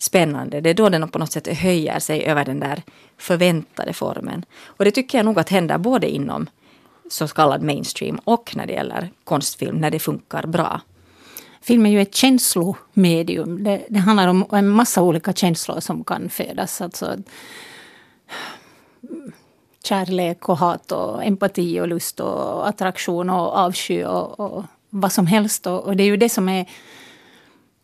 spännande. 0.03 0.61
Det 0.61 0.71
är 0.71 0.75
då 0.75 0.89
den 0.89 1.09
på 1.09 1.19
något 1.19 1.33
sätt 1.33 1.59
höjer 1.59 1.99
sig 1.99 2.25
över 2.25 2.45
den 2.45 2.61
där 2.61 2.83
förväntade 3.19 3.93
formen. 3.93 4.45
Och 4.65 4.85
det 4.85 4.91
tycker 4.91 5.19
jag 5.19 5.25
nog 5.25 5.39
att 5.39 5.49
händer 5.49 5.79
både 5.79 6.09
inom 6.11 6.47
så 7.09 7.29
kallad 7.29 7.63
mainstream 7.63 8.21
och 8.25 8.57
när 8.57 8.67
det 8.67 8.73
gäller 8.73 9.11
konstfilm, 9.25 9.77
när 9.77 9.91
det 9.91 9.99
funkar 9.99 10.47
bra. 10.47 10.81
Film 11.63 11.87
är 11.87 11.91
ju 11.91 12.01
ett 12.01 12.15
känslomedium. 12.15 13.65
Det, 13.65 13.87
det 13.89 13.99
handlar 13.99 14.29
om 14.29 14.47
en 14.53 14.69
massa 14.69 15.03
olika 15.03 15.33
känslor 15.33 15.81
som 15.81 16.05
kan 16.05 16.31
födas. 16.31 16.81
Alltså, 16.81 17.17
kärlek 19.85 20.49
och 20.49 20.59
hat 20.59 20.93
och 20.93 21.25
empati 21.25 21.81
och 21.81 21.89
lust 21.89 22.21
och 22.21 22.69
attraktion 22.69 23.31
och 23.31 23.57
avsky 23.57 24.05
och, 24.05 24.41
och 24.41 24.65
vad 24.91 25.13
som 25.13 25.27
helst. 25.27 25.67
Och, 25.67 25.85
och 25.85 25.97
det 25.97 26.03
är 26.03 26.07
ju 26.07 26.17
det 26.17 26.29
som 26.29 26.49
är 26.49 26.67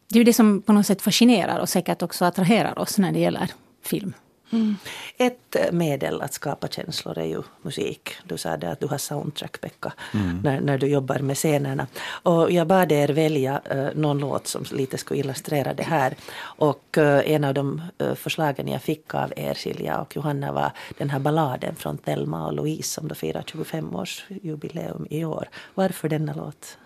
det 0.08 0.14
är 0.14 0.18
ju 0.18 0.24
det 0.24 0.32
som 0.32 0.62
på 0.62 0.72
något 0.72 0.86
sätt 0.86 1.02
fascinerar 1.02 1.58
och 1.58 1.68
säkert 1.68 2.02
också 2.02 2.24
attraherar 2.24 2.78
oss 2.78 2.98
när 2.98 3.12
det 3.12 3.18
gäller 3.18 3.50
film. 3.82 4.14
Mm. 4.50 4.76
Ett 5.16 5.56
medel 5.72 6.22
att 6.22 6.32
skapa 6.32 6.68
känslor 6.68 7.18
är 7.18 7.24
ju 7.24 7.42
musik. 7.62 8.10
Du 8.24 8.38
sa 8.38 8.56
det 8.56 8.70
att 8.70 8.80
du 8.80 8.86
har 8.86 8.98
soundtrack, 8.98 9.60
Pekka, 9.60 9.92
mm. 10.14 10.40
när, 10.44 10.60
när 10.60 10.78
du 10.78 10.86
jobbar 10.86 11.18
med 11.18 11.36
scenerna. 11.36 11.86
Och 12.22 12.50
jag 12.50 12.66
bad 12.66 12.92
er 12.92 13.08
välja 13.08 13.60
uh, 13.74 13.88
någon 13.94 14.18
låt 14.18 14.46
som 14.46 14.64
lite 14.72 14.98
skulle 14.98 15.20
illustrera 15.20 15.74
det 15.74 15.82
här. 15.82 16.16
Och 16.38 16.96
uh, 16.98 17.30
en 17.30 17.44
av 17.44 17.54
de 17.54 17.82
uh, 18.02 18.14
förslagen 18.14 18.68
jag 18.68 18.82
fick 18.82 19.14
av 19.14 19.32
er, 19.36 19.54
Silja 19.54 20.00
och 20.00 20.16
Johanna, 20.16 20.52
var 20.52 20.72
den 20.98 21.10
här 21.10 21.18
balladen 21.18 21.74
från 21.74 21.98
Thelma 21.98 22.46
och 22.46 22.52
Louise 22.52 22.90
som 22.90 23.08
då 23.08 23.14
firar 23.14 23.42
25-årsjubileum 23.42 25.06
i 25.10 25.24
år. 25.24 25.48
Varför 25.74 26.08
denna 26.08 26.34
låt? 26.34 26.78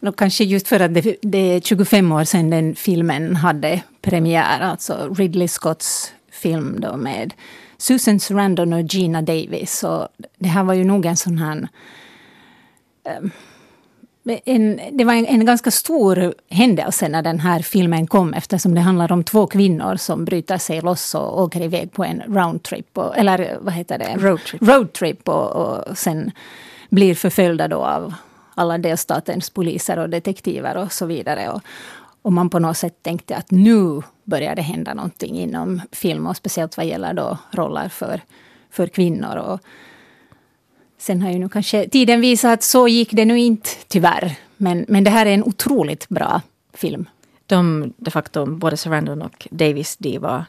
Och 0.00 0.18
kanske 0.18 0.44
just 0.44 0.68
för 0.68 0.80
att 0.80 0.94
det, 0.94 1.16
det 1.22 1.38
är 1.38 1.60
25 1.60 2.12
år 2.12 2.24
sedan 2.24 2.50
den 2.50 2.74
filmen 2.74 3.36
hade 3.36 3.82
premiär, 4.02 4.60
alltså 4.60 5.14
Ridley 5.14 5.48
Scotts 5.48 6.12
film 6.30 6.80
då 6.80 6.96
med 6.96 7.34
Susan 7.78 8.20
Sarandon 8.20 8.72
och 8.72 8.80
Gina 8.80 9.22
Davis. 9.22 9.78
Så 9.78 10.08
det 10.38 10.48
här 10.48 10.64
var 10.64 10.74
ju 10.74 10.84
nog 10.84 11.06
en 11.06 11.16
sån 11.16 11.38
här... 11.38 11.68
Um, 13.20 13.30
en, 14.44 14.80
det 14.92 15.04
var 15.04 15.12
en, 15.12 15.26
en, 15.26 15.46
ganska 15.46 15.70
stor 15.70 16.34
händelse 16.50 17.08
när 17.08 17.22
den 17.22 17.40
här 17.40 17.60
filmen 17.60 18.06
kom 18.06 18.34
eftersom 18.34 18.74
det 18.74 18.80
handlar 18.80 19.12
om 19.12 19.24
två 19.24 19.46
kvinnor 19.46 19.96
som 19.96 20.24
bryter 20.24 20.58
sig 20.58 20.80
loss 20.80 21.14
och 21.14 21.42
åker 21.42 21.62
iväg 21.62 21.92
på 21.92 22.04
en 22.04 22.22
roundtrip, 22.26 22.98
och, 22.98 23.18
eller 23.18 23.58
vad 23.60 23.74
heter 23.74 23.98
det? 23.98 24.16
Roadtrip. 24.16 24.62
Roadtrip 24.62 25.28
och, 25.28 25.56
och 25.56 25.98
sen 25.98 26.30
blir 26.90 27.14
förföljda 27.14 27.68
då 27.68 27.84
av 27.84 28.14
alla 28.56 28.78
delstatens 28.78 29.50
poliser 29.50 29.98
och 29.98 30.10
detektiver 30.10 30.76
och 30.76 30.92
så 30.92 31.06
vidare. 31.06 31.50
Och, 31.50 31.62
och 32.22 32.32
man 32.32 32.50
på 32.50 32.58
något 32.58 32.76
sätt 32.76 33.02
tänkte 33.02 33.36
att 33.36 33.50
nu 33.50 34.02
börjar 34.24 34.56
det 34.56 34.62
hända 34.62 34.94
någonting 34.94 35.38
inom 35.38 35.80
film 35.92 36.26
och 36.26 36.36
speciellt 36.36 36.76
vad 36.76 36.86
gäller 36.86 37.14
då 37.14 37.38
roller 37.50 37.88
för, 37.88 38.20
för 38.70 38.86
kvinnor. 38.86 39.36
Och 39.36 39.60
sen 40.98 41.22
har 41.22 41.30
ju 41.30 41.38
nu 41.38 41.48
kanske 41.48 41.88
tiden 41.88 42.20
visat 42.20 42.52
att 42.52 42.62
så 42.62 42.88
gick 42.88 43.12
det 43.12 43.24
nu 43.24 43.38
inte 43.38 43.70
tyvärr. 43.88 44.36
Men, 44.56 44.84
men 44.88 45.04
det 45.04 45.10
här 45.10 45.26
är 45.26 45.34
en 45.34 45.44
otroligt 45.44 46.08
bra 46.08 46.40
film. 46.74 47.08
De, 47.46 47.92
de 47.96 48.10
facto, 48.10 48.46
både 48.46 48.76
Sarandon 48.76 49.22
och 49.22 49.48
Davis, 49.50 49.96
de 49.96 50.18
var 50.18 50.44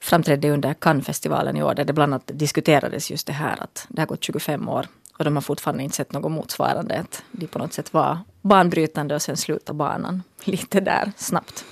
framträdde 0.00 0.50
under 0.50 0.74
Cannes-festivalen 0.74 1.56
i 1.56 1.62
år 1.62 1.74
där 1.74 1.84
det 1.84 1.92
bland 1.92 2.14
annat 2.14 2.30
diskuterades 2.34 3.10
just 3.10 3.26
det 3.26 3.32
här 3.32 3.62
att 3.62 3.86
det 3.88 4.00
har 4.00 4.06
gått 4.06 4.24
25 4.24 4.68
år 4.68 4.86
och 5.18 5.24
de 5.24 5.34
har 5.34 5.40
fortfarande 5.40 5.82
inte 5.82 5.96
sett 5.96 6.12
något 6.12 6.32
motsvarande. 6.32 7.00
Att 7.00 7.22
de 7.30 7.46
på 7.46 7.58
något 7.58 7.72
sätt 7.72 7.94
var 7.94 8.18
banbrytande 8.42 9.14
och 9.14 9.22
sen 9.22 9.36
slutade 9.36 9.76
banan 9.76 10.22
lite 10.44 10.80
där 10.80 11.12
snabbt. 11.16 11.64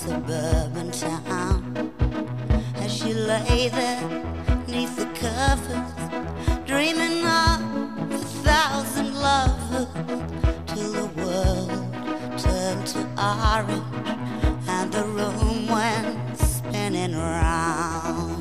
suburban 0.00 0.90
town. 0.92 1.92
As 2.76 2.90
she 2.90 3.12
lay 3.12 3.68
there 3.68 4.08
neath 4.66 4.96
the 4.96 5.04
covers, 5.24 5.92
dreaming 6.64 7.26
of 7.26 7.60
a 8.10 8.18
thousand 8.46 9.14
lovers, 9.14 9.88
till 10.68 10.92
the 11.00 11.08
world 11.20 11.70
turned 12.38 12.86
to 12.86 13.00
orange 13.18 14.08
and 14.68 14.90
the 14.90 15.04
room 15.04 15.66
went 15.68 16.38
spinning 16.38 17.14
round. 17.14 18.40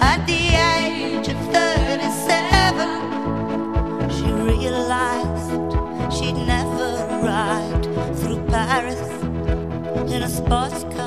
At 0.00 0.26
the 0.26 0.56
age 0.76 1.28
of 1.28 1.36
37, 1.52 4.10
she 4.10 4.32
realized. 4.32 5.33
In 10.54 11.03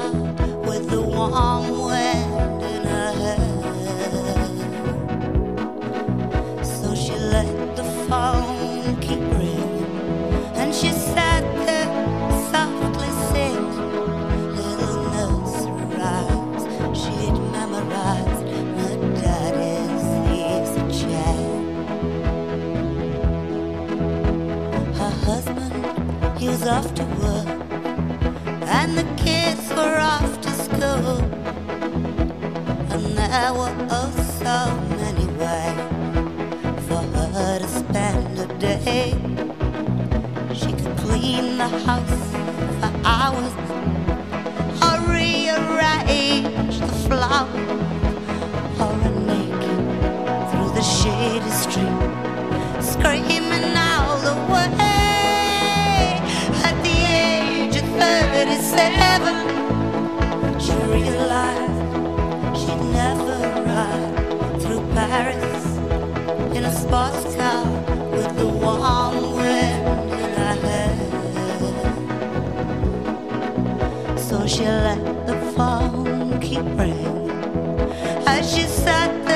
oh 33.90 34.12
so 34.44 34.58
many 34.98 35.28
ways 35.42 35.80
for 36.88 37.02
her 37.36 37.60
to 37.60 37.68
spend 37.68 38.40
a 38.40 38.48
day. 38.60 39.16
She 40.54 40.72
could 40.72 40.98
clean 40.98 41.58
the 41.58 41.68
house 41.86 42.20
for 42.80 42.92
hours 43.06 43.54
or 44.86 44.96
rearrange 45.14 46.80
the 46.80 46.96
flowers 47.06 47.82
or 48.82 48.92
run 49.02 49.18
naked 49.28 49.80
through 50.50 50.72
the 50.78 50.82
shady 50.82 51.52
street, 51.64 52.02
screaming 52.82 53.76
all 53.76 54.18
the 54.28 54.36
way. 54.52 54.66
At 56.68 56.76
the 56.84 56.98
age 57.24 57.76
of 57.76 57.88
37, 58.00 59.67
Paris 64.98 65.78
in 66.58 66.64
a 66.66 66.72
sports 66.72 67.36
car 67.36 67.64
with 68.12 68.36
the 68.36 68.48
warm 68.48 69.36
wind 69.36 70.12
in 70.12 70.30
her 70.40 70.56
hair. 70.66 70.96
So 74.18 74.48
she 74.48 74.64
let 74.66 75.02
the 75.28 75.38
phone 75.56 76.40
keep 76.40 76.66
ringing 76.80 77.30
as 78.26 78.52
she 78.52 78.64
sat 78.64 79.27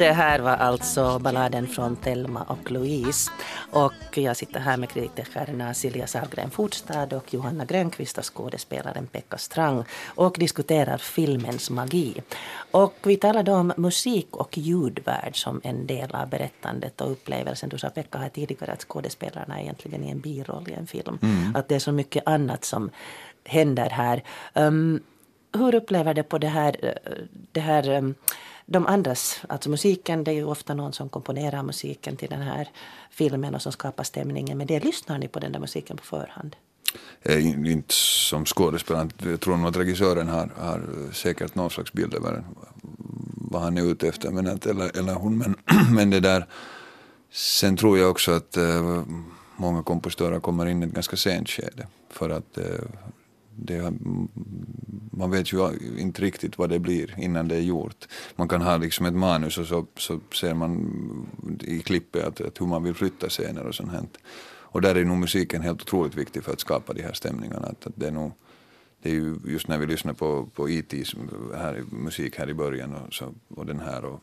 Det 0.00 0.12
här 0.12 0.38
var 0.38 0.56
alltså 0.56 1.18
balladen 1.18 1.66
från 1.66 1.96
Telma 1.96 2.42
och 2.42 2.70
Louise. 2.70 3.30
Och 3.70 4.18
jag 4.18 4.36
sitter 4.36 4.60
här 4.60 4.76
med 4.76 4.90
kritikerna 4.90 5.74
Silja 5.74 6.06
Sahlgren 6.06 6.50
Forstad 6.50 7.16
och 7.16 7.34
Johanna 7.34 7.64
Grönqvist 7.64 8.18
och 8.18 8.34
skådespelaren 8.34 9.06
Pekka 9.06 9.38
Strang 9.38 9.84
och 10.06 10.36
diskuterar 10.38 10.98
filmens 10.98 11.70
magi. 11.70 12.22
Och 12.70 12.94
vi 13.02 13.16
talade 13.16 13.52
om 13.52 13.72
musik 13.76 14.36
och 14.36 14.58
ljudvärld 14.58 15.36
som 15.36 15.60
en 15.64 15.86
del 15.86 16.14
av 16.14 16.28
berättandet 16.28 17.00
och 17.00 17.10
upplevelsen. 17.10 17.68
Du 17.68 17.78
sa 17.78 17.90
Pekka 17.90 18.18
här 18.18 18.28
tidigare 18.28 18.72
att 18.72 18.82
skådespelarna 18.82 19.58
är 19.58 19.62
egentligen 19.62 20.04
är 20.04 20.10
en 20.10 20.20
biroll 20.20 20.68
i 20.68 20.72
en 20.72 20.86
film. 20.86 21.18
Att 21.54 21.68
det 21.68 21.74
är 21.74 21.78
så 21.78 21.92
mycket 21.92 22.26
annat 22.26 22.64
som 22.64 22.90
händer 23.44 23.90
här. 23.90 24.22
Um, 24.54 25.00
hur 25.52 25.74
upplever 25.74 26.14
du 26.14 26.22
på 26.22 26.38
det 26.38 26.48
här, 26.48 26.76
eh, 26.82 27.12
det 27.52 27.60
här 27.60 27.88
um, 27.88 28.14
de 28.72 28.86
andras, 28.86 29.40
alltså 29.48 29.70
musiken, 29.70 30.24
det 30.24 30.30
är 30.30 30.34
ju 30.34 30.44
ofta 30.44 30.74
någon 30.74 30.92
som 30.92 31.08
komponerar 31.08 31.62
musiken 31.62 32.16
till 32.16 32.28
den 32.28 32.42
här 32.42 32.68
filmen 33.10 33.54
och 33.54 33.62
som 33.62 33.72
skapar 33.72 34.04
stämningen. 34.04 34.58
Men 34.58 34.66
det 34.66 34.84
lyssnar 34.84 35.18
ni 35.18 35.28
på 35.28 35.40
den 35.40 35.52
där 35.52 35.60
musiken 35.60 35.96
på 35.96 36.04
förhand? 36.04 36.56
Eh, 37.22 37.46
Inte 37.46 37.94
som 37.94 38.44
skådespelare, 38.44 39.08
jag 39.18 39.40
tror 39.40 39.56
nog 39.56 39.68
att 39.68 39.76
regissören 39.76 40.28
har, 40.28 40.50
har 40.56 40.82
säkert 41.12 41.54
någon 41.54 41.70
slags 41.70 41.92
bild 41.92 42.14
över 42.14 42.44
vad 43.34 43.62
han 43.62 43.78
är 43.78 43.82
ute 43.82 44.08
efter, 44.08 44.30
men 44.30 44.46
att, 44.46 44.66
eller, 44.66 44.98
eller 44.98 45.14
hon. 45.14 45.38
Men, 45.38 45.56
men 45.94 46.10
det 46.10 46.20
där, 46.20 46.46
sen 47.32 47.76
tror 47.76 47.98
jag 47.98 48.10
också 48.10 48.32
att 48.32 48.56
eh, 48.56 49.02
många 49.56 49.82
kompositörer 49.82 50.40
kommer 50.40 50.66
in 50.66 50.82
i 50.82 50.86
ett 50.86 50.92
ganska 50.92 51.16
sent 51.16 51.48
skede. 51.48 51.86
För 52.10 52.30
att 52.30 52.58
eh, 52.58 52.64
det, 53.64 53.92
man 55.10 55.30
vet 55.30 55.52
ju 55.52 55.78
inte 55.98 56.22
riktigt 56.22 56.58
vad 56.58 56.70
det 56.70 56.78
blir 56.78 57.14
innan 57.18 57.48
det 57.48 57.56
är 57.56 57.60
gjort. 57.60 58.08
Man 58.36 58.48
kan 58.48 58.62
ha 58.62 58.76
liksom 58.76 59.06
ett 59.06 59.14
manus 59.14 59.58
och 59.58 59.66
så, 59.66 59.86
så 59.96 60.20
ser 60.34 60.54
man 60.54 60.90
i 61.60 61.80
klippet 61.80 62.24
att, 62.24 62.40
att 62.40 62.60
hur 62.60 62.66
man 62.66 62.82
vill 62.82 62.94
flytta 62.94 63.28
scener 63.28 63.66
och 63.66 63.74
sånt 63.74 63.92
här. 63.92 64.04
Och 64.72 64.80
där 64.80 64.94
är 64.94 65.04
nog 65.04 65.18
musiken 65.18 65.62
helt 65.62 65.82
otroligt 65.82 66.14
viktig 66.14 66.44
för 66.44 66.52
att 66.52 66.60
skapa 66.60 66.92
de 66.92 67.02
här 67.02 67.12
stämningarna. 67.12 67.66
Att, 67.66 67.86
att 67.86 67.92
det 67.96 68.06
är 68.06 68.10
nog, 68.10 68.32
det 69.02 69.10
är 69.10 69.14
ju 69.14 69.36
just 69.46 69.68
när 69.68 69.78
vi 69.78 69.86
lyssnar 69.86 70.12
på, 70.12 70.46
på 70.54 70.68
E.T.s 70.68 71.14
här, 71.54 71.84
musik 71.90 72.38
här 72.38 72.50
i 72.50 72.54
början 72.54 72.94
och, 72.94 73.14
så, 73.14 73.34
och 73.48 73.66
den 73.66 73.80
här 73.80 74.04
och, 74.04 74.20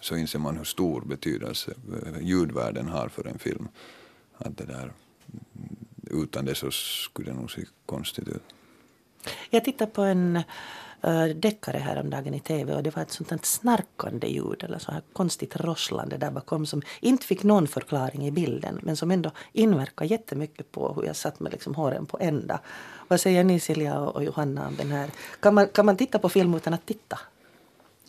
så 0.00 0.16
inser 0.16 0.38
man 0.38 0.56
hur 0.56 0.64
stor 0.64 1.00
betydelse 1.00 1.74
eh, 2.06 2.22
ljudvärlden 2.22 2.88
har 2.88 3.08
för 3.08 3.26
en 3.26 3.38
film. 3.38 3.68
Att 4.38 4.56
det 4.56 4.64
där, 4.64 4.92
utan 6.10 6.44
det 6.44 6.54
så 6.54 6.70
skulle 6.70 7.30
det 7.30 7.36
nog 7.36 7.50
se 7.50 7.64
konstigt 7.86 8.28
ut. 8.28 8.42
Jag 9.50 9.64
tittade 9.64 9.90
på 9.90 10.02
en 10.02 10.42
uh, 11.06 11.24
deckare 11.24 11.78
häromdagen 11.78 12.34
i 12.34 12.40
tv 12.40 12.74
och 12.74 12.82
det 12.82 12.96
var 12.96 13.02
ett 13.02 13.12
sånt 13.12 13.30
här 13.30 13.40
snarkande 13.42 14.26
ljud 14.26 14.64
eller 14.64 14.78
så 14.78 14.92
här 14.92 15.02
konstigt 15.12 15.56
rosslande 15.56 16.16
där 16.16 16.30
bakom 16.30 16.66
som 16.66 16.82
inte 17.00 17.26
fick 17.26 17.42
någon 17.42 17.66
förklaring 17.66 18.26
i 18.26 18.30
bilden 18.30 18.80
men 18.82 18.96
som 18.96 19.10
ändå 19.10 19.30
inverkar 19.52 20.04
jättemycket 20.04 20.72
på 20.72 20.92
hur 20.92 21.02
jag 21.02 21.16
satt 21.16 21.40
med 21.40 21.52
liksom 21.52 21.74
håren 21.74 22.06
på 22.06 22.18
ända. 22.20 22.60
Vad 23.08 23.20
säger 23.20 23.44
ni 23.44 23.60
Silja 23.60 24.00
och 24.00 24.16
och 24.16 24.24
Johanna 24.24 24.68
om 24.68 24.76
den 24.76 24.92
här? 24.92 25.10
Kan 25.40 25.54
man, 25.54 25.68
kan 25.68 25.86
man 25.86 25.96
titta 25.96 26.18
på 26.18 26.28
film 26.28 26.54
utan 26.54 26.74
att 26.74 26.86
titta? 26.86 27.18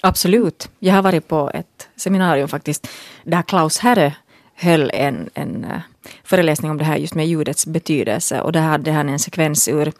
Absolut. 0.02 0.70
Jag 0.80 0.94
har 0.94 1.02
varit 1.02 1.28
på 1.28 1.52
ett 1.54 1.90
seminarium 1.96 2.48
faktiskt 2.48 2.88
där 3.24 3.42
Klaus 3.42 3.78
Herre 3.78 4.16
höll 4.60 4.92
en, 4.94 5.30
en 5.34 5.66
eh, 5.66 5.82
föreläsning 6.24 6.72
om 6.72 6.78
det 6.78 6.84
här 6.84 6.98
just 6.98 7.16
med 7.16 7.28
ljudets 7.28 7.66
betydelse 7.66 8.42
och 8.42 8.52
där 8.52 8.62
hade 8.62 8.92
han 8.92 9.10
en 9.10 9.20
sekvens 9.20 9.68
ur 9.68 9.92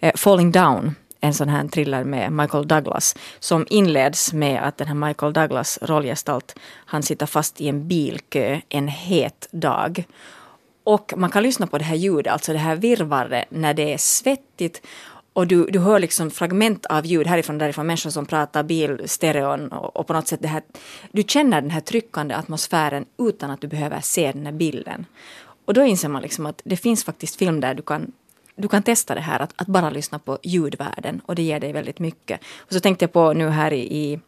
eh, 0.00 0.12
Falling 0.16 0.52
Down, 0.52 0.94
en 1.20 1.34
sån 1.34 1.48
här 1.48 1.68
thriller 1.68 2.04
med 2.04 2.32
Michael 2.32 2.68
Douglas 2.68 3.16
som 3.38 3.66
inleds 3.70 4.32
med 4.32 4.62
att 4.62 4.76
den 4.76 4.88
här 4.88 4.94
Michael 4.94 5.32
Douglas 5.32 5.78
rollgestalt 5.82 6.54
han 6.86 7.02
sitter 7.02 7.26
fast 7.26 7.60
i 7.60 7.68
en 7.68 7.88
bilkö 7.88 8.60
en 8.68 8.88
het 8.88 9.48
dag. 9.50 10.04
Och 10.84 11.14
man 11.16 11.30
kan 11.30 11.42
lyssna 11.42 11.66
på 11.66 11.78
det 11.78 11.84
här 11.84 11.96
ljudet, 11.96 12.32
alltså 12.32 12.52
det 12.52 12.58
här 12.58 12.76
virrvarret 12.76 13.44
när 13.50 13.74
det 13.74 13.92
är 13.92 13.98
svettigt 13.98 14.86
och 15.34 15.46
du, 15.46 15.66
du 15.66 15.78
hör 15.78 15.98
liksom 15.98 16.30
fragment 16.30 16.86
av 16.86 17.06
ljud 17.06 17.26
härifrån 17.26 17.56
och 17.56 17.60
därifrån, 17.60 17.86
människor 17.86 18.10
som 18.10 18.26
pratar 18.26 18.62
bil, 18.62 19.02
stereon 19.04 19.68
och, 19.68 19.96
och 19.96 20.06
på 20.06 20.12
något 20.12 20.28
sätt 20.28 20.42
det 20.42 20.48
här, 20.48 20.62
du 21.12 21.22
känner 21.22 21.60
den 21.60 21.70
här 21.70 21.80
tryckande 21.80 22.34
atmosfären 22.34 23.04
utan 23.18 23.50
att 23.50 23.60
du 23.60 23.66
behöver 23.66 24.00
se 24.00 24.32
den 24.32 24.46
här 24.46 24.52
bilden. 24.52 25.06
Och 25.64 25.74
då 25.74 25.84
inser 25.84 26.08
man 26.08 26.22
liksom 26.22 26.46
att 26.46 26.62
det 26.64 26.76
finns 26.76 27.04
faktiskt 27.04 27.36
film 27.36 27.60
där 27.60 27.74
du 27.74 27.82
kan 27.82 28.12
du 28.56 28.68
kan 28.68 28.82
testa 28.82 29.14
det 29.14 29.20
här 29.20 29.40
att, 29.40 29.52
att 29.56 29.66
bara 29.66 29.90
lyssna 29.90 30.18
på 30.18 30.38
ljudvärlden 30.42 31.20
och 31.26 31.34
det 31.34 31.42
ger 31.42 31.60
dig 31.60 31.72
väldigt 31.72 31.98
mycket. 31.98 32.40
Och 32.58 32.72
så 32.72 32.80
tänkte 32.80 33.02
jag 33.02 33.12
på 33.12 33.32
nu 33.32 33.48
här 33.48 33.72
i, 33.72 33.96
i 33.96 34.20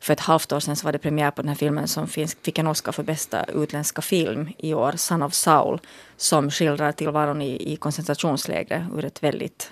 för 0.00 0.12
ett 0.12 0.20
halvt 0.20 0.52
år 0.52 0.60
sedan 0.60 0.76
så 0.76 0.84
var 0.84 0.92
det 0.92 0.98
premiär 0.98 1.30
på 1.30 1.42
den 1.42 1.48
här 1.48 1.56
filmen 1.56 1.88
som 1.88 2.08
finns, 2.08 2.36
fick 2.42 2.58
en 2.58 2.66
Oscar 2.66 2.92
för 2.92 3.02
bästa 3.02 3.44
utländska 3.44 4.02
film 4.02 4.48
i 4.58 4.74
år, 4.74 4.92
Son 4.96 5.22
of 5.22 5.34
Saul, 5.34 5.80
som 6.16 6.50
skildrar 6.50 6.92
tillvaron 6.92 7.42
i, 7.42 7.72
i 7.72 7.76
koncentrationslägret 7.76 8.82
ur 8.96 9.04
ett 9.04 9.22
väldigt 9.22 9.70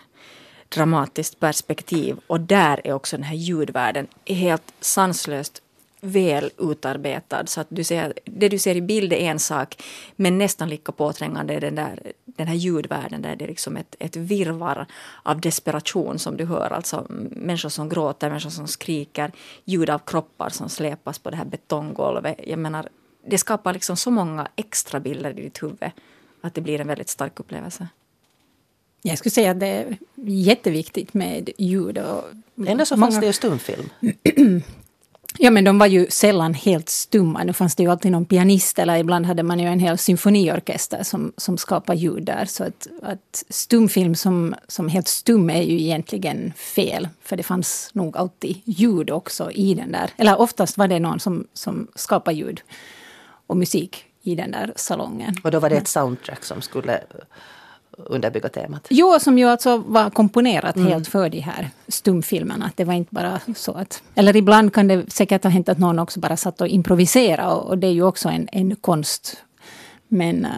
dramatiskt 0.75 1.41
perspektiv. 1.41 2.17
Och 2.27 2.41
där 2.41 2.81
är 2.85 2.93
också 2.93 3.17
den 3.17 3.25
här 3.25 3.35
ljudvärlden 3.35 4.07
helt 4.27 4.75
sanslöst 4.81 5.63
väl 6.01 6.51
utarbetad. 6.59 7.47
Så 7.47 7.61
att 7.61 7.67
du 7.71 7.85
ser, 7.85 8.13
det 8.25 8.49
du 8.49 8.59
ser 8.59 8.77
i 8.77 8.81
bild 8.81 9.13
är 9.13 9.17
en 9.17 9.39
sak, 9.39 9.83
men 10.17 10.39
nästan 10.39 10.69
lika 10.69 10.93
påträngande 10.93 11.55
är 11.55 11.61
den, 11.61 11.75
där, 11.75 12.13
den 12.25 12.47
här 12.47 12.55
ljudvärlden 12.55 13.23
där 13.23 13.37
det 13.37 13.45
är 13.45 13.49
liksom 13.49 13.77
ett, 13.77 13.97
ett 13.99 14.17
virvar 14.17 14.87
av 15.23 15.41
desperation 15.41 16.19
som 16.19 16.37
du 16.37 16.45
hör. 16.45 16.71
Alltså 16.71 17.07
människor 17.31 17.69
som 17.69 17.89
gråter, 17.89 18.29
människor 18.29 18.51
som 18.51 18.69
skriker, 18.69 19.33
ljud 19.65 19.91
av 19.91 19.99
kroppar 19.99 20.49
som 20.49 20.69
släpas 20.69 21.19
på 21.19 21.31
det 21.31 21.37
här 21.37 21.45
betonggolvet. 21.45 22.41
Jag 22.47 22.59
menar, 22.59 22.89
det 23.27 23.39
skapar 23.39 23.73
liksom 23.73 23.97
så 23.97 24.11
många 24.11 24.49
extra 24.57 25.01
bilder 25.01 25.39
i 25.39 25.43
ditt 25.43 25.63
huvud 25.63 25.91
att 26.41 26.55
det 26.55 26.61
blir 26.61 26.81
en 26.81 26.89
väldigt 26.89 27.09
stark 27.09 27.41
upplevelse. 27.41 27.89
Jag 29.03 29.19
skulle 29.19 29.31
säga 29.31 29.51
att 29.51 29.61
det 29.61 29.67
är 29.67 29.97
jätteviktigt 30.27 31.15
med 31.15 31.51
ljud. 31.59 31.99
Och 31.99 32.25
Ändå 32.67 32.85
så 32.85 32.97
fanns 32.97 33.21
det 33.21 33.27
ju 33.27 33.33
stumfilm. 33.33 33.89
Ja, 35.39 35.51
men 35.51 35.65
de 35.65 35.79
var 35.79 35.87
ju 35.87 36.07
sällan 36.11 36.55
helt 36.55 36.89
stumma. 36.89 37.45
Nu 37.45 37.53
fanns 37.53 37.77
det 37.77 37.83
ju 37.83 37.91
alltid 37.91 38.13
någon 38.13 38.25
pianist 38.25 38.79
eller 38.79 38.97
ibland 38.97 39.27
hade 39.27 39.43
man 39.43 39.59
ju 39.59 39.67
en 39.67 39.79
hel 39.79 39.99
symfoniorkester 39.99 41.03
som, 41.03 41.33
som 41.37 41.59
skapade 41.59 41.99
ljud 41.99 42.25
där. 42.25 42.45
Så 42.45 42.65
att, 42.65 42.87
att 43.03 43.45
stumfilm 43.49 44.15
som, 44.15 44.55
som 44.69 44.89
helt 44.89 45.09
stum 45.09 45.51
är 45.51 45.63
ju 45.63 45.81
egentligen 45.81 46.53
fel. 46.57 47.09
För 47.23 47.37
det 47.37 47.43
fanns 47.43 47.91
nog 47.93 48.17
alltid 48.17 48.61
ljud 48.65 49.11
också 49.11 49.51
i 49.51 49.75
den 49.75 49.93
där. 49.93 50.11
Eller 50.17 50.41
oftast 50.41 50.79
var 50.79 50.89
det 50.89 50.99
någon 50.99 51.21
som, 51.21 51.47
som 51.53 51.89
skapade 51.95 52.37
ljud 52.37 52.61
och 53.47 53.57
musik 53.57 54.05
i 54.23 54.35
den 54.35 54.51
där 54.51 54.73
salongen. 54.77 55.35
Och 55.45 55.51
då 55.51 55.61
var 55.61 55.71
det 55.71 55.77
ett 55.77 55.89
soundtrack 55.89 56.45
som 56.45 56.63
skulle 56.63 57.01
underbygga 57.99 58.49
temat. 58.49 58.87
Jo, 58.91 59.19
som 59.21 59.39
ju 59.39 59.45
alltså 59.45 59.77
var 59.77 60.11
komponerat 60.11 60.77
mm. 60.77 60.89
helt 60.89 61.09
för 61.09 61.29
de 61.29 61.41
här 61.41 61.71
stumfilmerna. 61.89 62.71
Det 62.77 62.85
var 62.85 62.95
inte 62.95 63.15
bara 63.15 63.41
så 63.57 63.73
att... 63.73 64.03
Eller 64.15 64.37
ibland 64.37 64.75
kan 64.75 64.89
det 64.89 65.13
säkert 65.13 65.43
ha 65.43 65.51
hänt 65.51 65.69
att 65.69 65.79
någon 65.79 65.99
också 65.99 66.21
bara 66.21 66.37
satt 66.37 66.61
och 66.61 66.69
improviserade. 66.69 67.49
Och, 67.49 67.69
och 67.69 67.79
det 67.79 67.87
är 67.87 67.93
ju 67.93 68.03
också 68.03 68.29
en, 68.29 68.49
en 68.53 68.77
konst. 68.77 69.37
Men, 70.09 70.45
äh, 70.45 70.51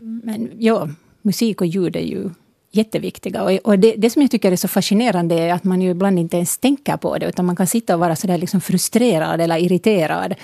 men 0.00 0.50
ja, 0.58 0.88
musik 1.22 1.60
och 1.60 1.66
ljud 1.66 1.96
är 1.96 2.00
ju 2.00 2.30
jätteviktiga. 2.70 3.42
Och, 3.42 3.50
och 3.50 3.78
det, 3.78 3.94
det, 3.96 4.10
som 4.10 4.22
jag 4.22 4.30
tycker 4.30 4.52
är 4.52 4.56
så 4.56 4.68
fascinerande 4.68 5.34
är 5.34 5.52
att 5.52 5.64
man 5.64 5.82
ju 5.82 5.90
ibland 5.90 6.18
inte 6.18 6.36
ens 6.36 6.58
tänker 6.58 6.96
på 6.96 7.18
det. 7.18 7.26
Utan 7.26 7.44
man 7.44 7.56
kan 7.56 7.66
sitta 7.66 7.94
och 7.94 8.00
vara 8.00 8.16
sådär 8.16 8.38
liksom 8.38 8.60
frustrerad 8.60 9.40
eller 9.40 9.56
irriterad 9.56 10.34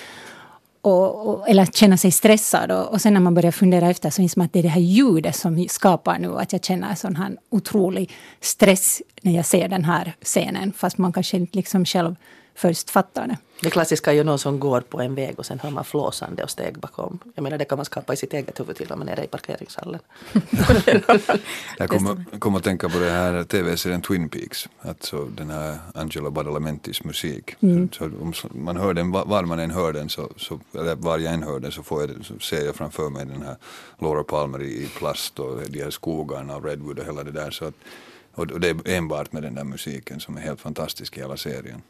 och, 0.83 1.28
och, 1.28 1.49
eller 1.49 1.66
känna 1.66 1.97
sig 1.97 2.11
stressad. 2.11 2.70
Och, 2.70 2.93
och, 2.93 3.01
sen 3.01 3.14
när 3.14 3.20
man 3.20 3.35
börjar 3.35 3.53
fundera 3.53 3.91
efter 3.91 4.11
så 4.11 4.22
inser 4.22 4.39
man 4.39 4.45
att 4.47 4.53
det 4.53 4.59
är 4.59 4.62
det 4.62 4.68
här 4.68 4.80
ljudet 4.80 5.37
som 5.37 5.66
skapar 5.68 6.18
nu 6.18 6.39
att 6.39 6.53
jag 6.53 6.64
känner 6.64 6.95
sån 6.95 7.16
här 7.16 7.37
otrolig 7.51 8.12
stress 8.41 9.03
när 9.22 9.33
jag 9.33 9.47
ser 9.47 9.68
den 9.68 9.85
här 9.85 10.14
scenen. 10.22 10.72
Fast 10.72 10.99
man 10.99 11.12
kanske 11.12 11.37
inte 11.37 11.57
liksom 11.57 11.85
själv 11.85 12.16
först 12.55 12.90
fattar 12.90 13.26
det. 13.26 13.36
Det 13.62 13.70
klassiska 13.70 14.11
är 14.11 14.14
ju 14.14 14.24
någon 14.24 14.38
som 14.38 14.61
går 14.61 14.80
på 14.80 15.00
en 15.00 15.14
väg 15.14 15.38
och 15.38 15.46
sen 15.46 15.59
hör 15.59 15.70
man 15.70 15.84
flåsande 15.84 16.42
och 16.42 16.50
steg 16.50 16.78
bakom. 16.78 17.18
Jag 17.34 17.42
menar 17.42 17.59
det 17.59 17.64
kan 17.64 17.78
man 17.78 17.84
skapa 17.84 18.12
i 18.12 18.16
sitt 18.16 18.32
eget 18.32 18.61
huvud 18.61 18.76
till 18.76 18.92
och 18.92 18.98
med 18.98 19.07
nere 19.07 19.24
i 19.24 19.26
parkeringshallen. 19.26 20.00
jag 21.78 21.90
kommer, 21.90 22.38
kommer 22.38 22.59
att 22.59 22.64
tänka 22.64 22.88
på 22.88 22.98
det 22.98 23.11
här 23.11 23.44
tv-serien 23.44 24.03
Twin 24.03 24.28
Peaks. 24.28 24.68
Alltså 24.80 25.24
den 25.24 25.50
här 25.50 25.78
Angelo 25.94 26.30
Badalamentis 26.30 27.05
musik. 27.05 27.55
Mm. 27.61 27.88
Så, 27.92 28.05
om 28.05 28.32
man 28.50 28.76
hör 28.76 28.94
den, 28.94 29.11
var 29.11 29.42
man 29.42 29.59
än 29.59 29.70
hör 29.70 29.92
den, 29.92 30.09
så, 30.09 30.28
så, 30.36 30.61
eller 30.74 30.94
var 30.94 31.18
jag 31.18 31.34
än 31.34 31.42
hör 31.42 31.61
den 31.61 31.72
så, 31.72 31.82
får 31.82 32.00
jag, 32.00 32.24
så 32.24 32.38
ser 32.38 32.64
jag 32.64 32.74
framför 32.74 33.11
mig 33.11 33.26
den 33.26 33.42
här 33.42 33.57
Laura 33.98 34.24
Palmer 34.24 34.62
i 34.62 34.88
plast 34.98 35.38
och 35.38 35.61
de 35.68 35.82
här 35.82 35.90
skogarna 35.90 36.57
och 36.57 36.64
Redwood 36.64 36.98
och 36.98 37.05
hela 37.05 37.24
det 37.24 37.32
där. 37.32 37.50
Så 37.50 37.64
att, 37.64 37.74
och 38.34 38.61
det 38.61 38.68
är 38.68 38.88
enbart 38.88 39.32
med 39.32 39.42
den 39.42 39.55
där 39.55 39.64
musiken 39.64 40.20
som 40.20 40.36
är 40.36 40.40
helt 40.40 40.61
fantastisk 40.61 41.16
i 41.16 41.20
hela 41.20 41.36
serien 41.36 41.82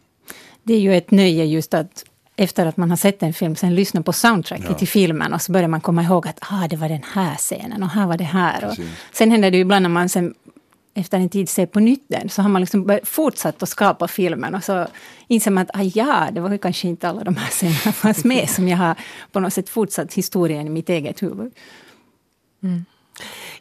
det 0.63 0.75
är 0.75 0.81
ju 0.81 0.97
ett 0.97 1.11
nöje 1.11 1.45
just 1.45 1.75
att 1.75 2.05
efter 2.37 2.67
att 2.67 2.77
man 2.77 2.91
har 2.91 2.97
sett 2.97 3.23
en 3.23 3.33
film, 3.33 3.57
sen 3.57 3.75
lyssna 3.75 4.03
på 4.03 4.13
soundtracket 4.13 4.67
ja. 4.69 4.75
till 4.75 4.89
filmen 4.89 5.33
och 5.33 5.43
så 5.43 5.53
börjar 5.53 5.69
man 5.69 5.81
komma 5.81 6.03
ihåg 6.03 6.29
att 6.29 6.39
ah, 6.41 6.69
det 6.69 6.77
var 6.77 6.89
den 6.89 7.03
här 7.13 7.37
scenen 7.37 7.83
och 7.83 7.89
här 7.89 8.07
var 8.07 8.17
det 8.17 8.25
här. 8.25 8.69
Och 8.69 8.77
sen 9.13 9.31
händer 9.31 9.51
det 9.51 9.57
ju 9.57 9.61
ibland 9.61 9.83
när 9.83 9.91
man 9.91 10.09
sen 10.09 10.35
efter 10.95 11.19
en 11.19 11.29
tid 11.29 11.49
ser 11.49 11.67
på 11.67 11.81
nytt 11.81 12.05
den, 12.09 12.29
så 12.29 12.43
har 12.43 12.49
man 12.49 12.61
liksom 12.61 12.99
fortsatt 13.05 13.63
att 13.63 13.69
skapa 13.69 14.09
filmen 14.09 14.55
och 14.55 14.65
så 14.65 14.87
inser 15.29 15.51
man 15.51 15.63
att 15.63 15.71
ah, 15.77 15.83
ja, 15.83 16.29
det 16.33 16.41
var 16.41 16.51
ju 16.51 16.59
kanske 16.59 16.89
inte 16.89 17.09
alla 17.09 17.25
de 17.25 17.37
här 17.37 17.51
scenerna 17.51 17.93
fanns 17.93 18.25
med 18.25 18.51
som 18.51 18.69
jag 18.69 18.77
har 18.77 18.95
på 19.33 19.41
något 19.41 19.53
sätt 19.53 19.69
fortsatt 19.69 20.15
historien 20.15 20.67
i 20.67 20.71
mitt 20.71 20.89
eget 20.89 21.23
huvud. 21.23 21.53
Mm. 22.63 22.85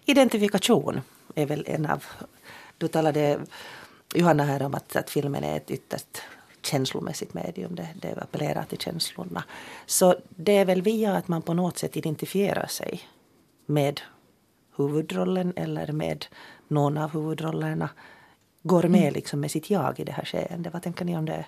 Identifikation 0.06 1.02
är 1.36 1.46
väl 1.46 1.64
en 1.68 1.86
av... 1.86 2.04
Du 2.78 2.88
talade, 2.88 3.40
Johanna, 4.14 4.44
här 4.44 4.64
om 4.64 4.76
att, 4.76 4.96
att 4.96 5.10
filmen 5.10 5.44
är 5.44 5.58
ett 5.58 5.72
ytterst 5.72 6.22
känslomässigt 6.66 7.34
medium, 7.34 7.76
det, 7.76 7.88
det 7.96 8.22
appellerar 8.22 8.64
till 8.64 8.78
känslorna. 8.78 9.44
Så 9.86 10.16
det 10.30 10.58
är 10.58 10.66
väl 10.66 10.82
via 10.82 11.16
att 11.16 11.28
man 11.28 11.42
på 11.42 11.54
något 11.54 11.78
sätt 11.78 11.98
identifierar 11.98 12.68
sig 12.68 13.02
med 13.66 14.02
huvudrollen 14.78 15.54
eller 15.56 15.92
med 15.92 16.26
någon 16.68 16.98
av 16.98 17.12
huvudrollerna. 17.12 17.90
Går 18.64 18.84
med 18.84 19.02
mm. 19.02 19.14
liksom 19.14 19.40
med 19.40 19.52
sitt 19.52 19.70
jag 19.70 20.00
i 20.00 20.04
det 20.04 20.12
här 20.12 20.26
skeendet. 20.26 20.74
Vad 20.74 20.84
tänker 20.84 21.06
ni 21.06 21.18
om 21.18 21.26
det? 21.26 21.46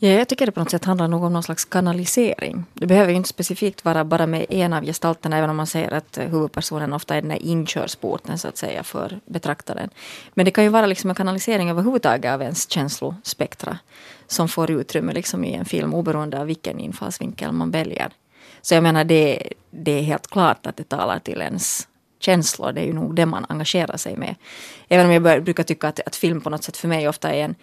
Ja, 0.00 0.08
jag 0.08 0.28
tycker 0.28 0.46
det 0.46 0.52
på 0.52 0.60
något 0.60 0.70
sätt 0.70 0.84
handlar 0.84 1.08
nog 1.08 1.24
om 1.24 1.32
någon 1.32 1.42
slags 1.42 1.64
kanalisering. 1.64 2.64
Det 2.74 2.86
behöver 2.86 3.10
ju 3.10 3.16
inte 3.16 3.28
specifikt 3.28 3.84
vara 3.84 4.04
bara 4.04 4.26
med 4.26 4.46
en 4.48 4.72
av 4.72 4.84
gestalterna, 4.84 5.38
även 5.38 5.50
om 5.50 5.56
man 5.56 5.66
säger 5.66 5.94
att 5.94 6.18
eh, 6.18 6.24
huvudpersonen 6.24 6.92
ofta 6.92 7.16
är 7.16 7.22
den 7.22 7.30
här 7.30 7.42
inkörsporten 7.42 8.38
så 8.38 8.48
att 8.48 8.56
säga 8.56 8.82
för 8.82 9.20
betraktaren. 9.26 9.90
Men 10.34 10.44
det 10.44 10.50
kan 10.50 10.64
ju 10.64 10.70
vara 10.70 10.86
liksom 10.86 11.10
en 11.10 11.16
kanalisering 11.16 11.70
överhuvudtaget 11.70 12.32
av 12.32 12.42
ens 12.42 12.70
känslospektra 12.70 13.78
som 14.26 14.48
får 14.48 14.70
utrymme 14.70 15.12
liksom 15.12 15.44
i 15.44 15.54
en 15.54 15.64
film 15.64 15.94
oberoende 15.94 16.40
av 16.40 16.46
vilken 16.46 16.78
infallsvinkel 16.78 17.52
man 17.52 17.70
väljer. 17.70 18.10
Så 18.62 18.74
jag 18.74 18.82
menar, 18.82 19.04
det, 19.04 19.52
det 19.70 19.92
är 19.92 20.02
helt 20.02 20.26
klart 20.26 20.66
att 20.66 20.76
det 20.76 20.88
talar 20.88 21.18
till 21.18 21.40
ens 21.40 21.88
känslor. 22.20 22.72
Det 22.72 22.80
är 22.80 22.86
ju 22.86 22.92
nog 22.92 23.14
det 23.14 23.26
man 23.26 23.46
engagerar 23.48 23.96
sig 23.96 24.16
med. 24.16 24.34
Även 24.88 25.06
om 25.06 25.12
jag 25.12 25.44
brukar 25.44 25.62
tycka 25.62 25.88
att, 25.88 26.00
att 26.00 26.16
film 26.16 26.40
på 26.40 26.50
något 26.50 26.64
sätt 26.64 26.76
för 26.76 26.88
mig 26.88 27.08
ofta 27.08 27.32
är 27.32 27.44
en 27.44 27.54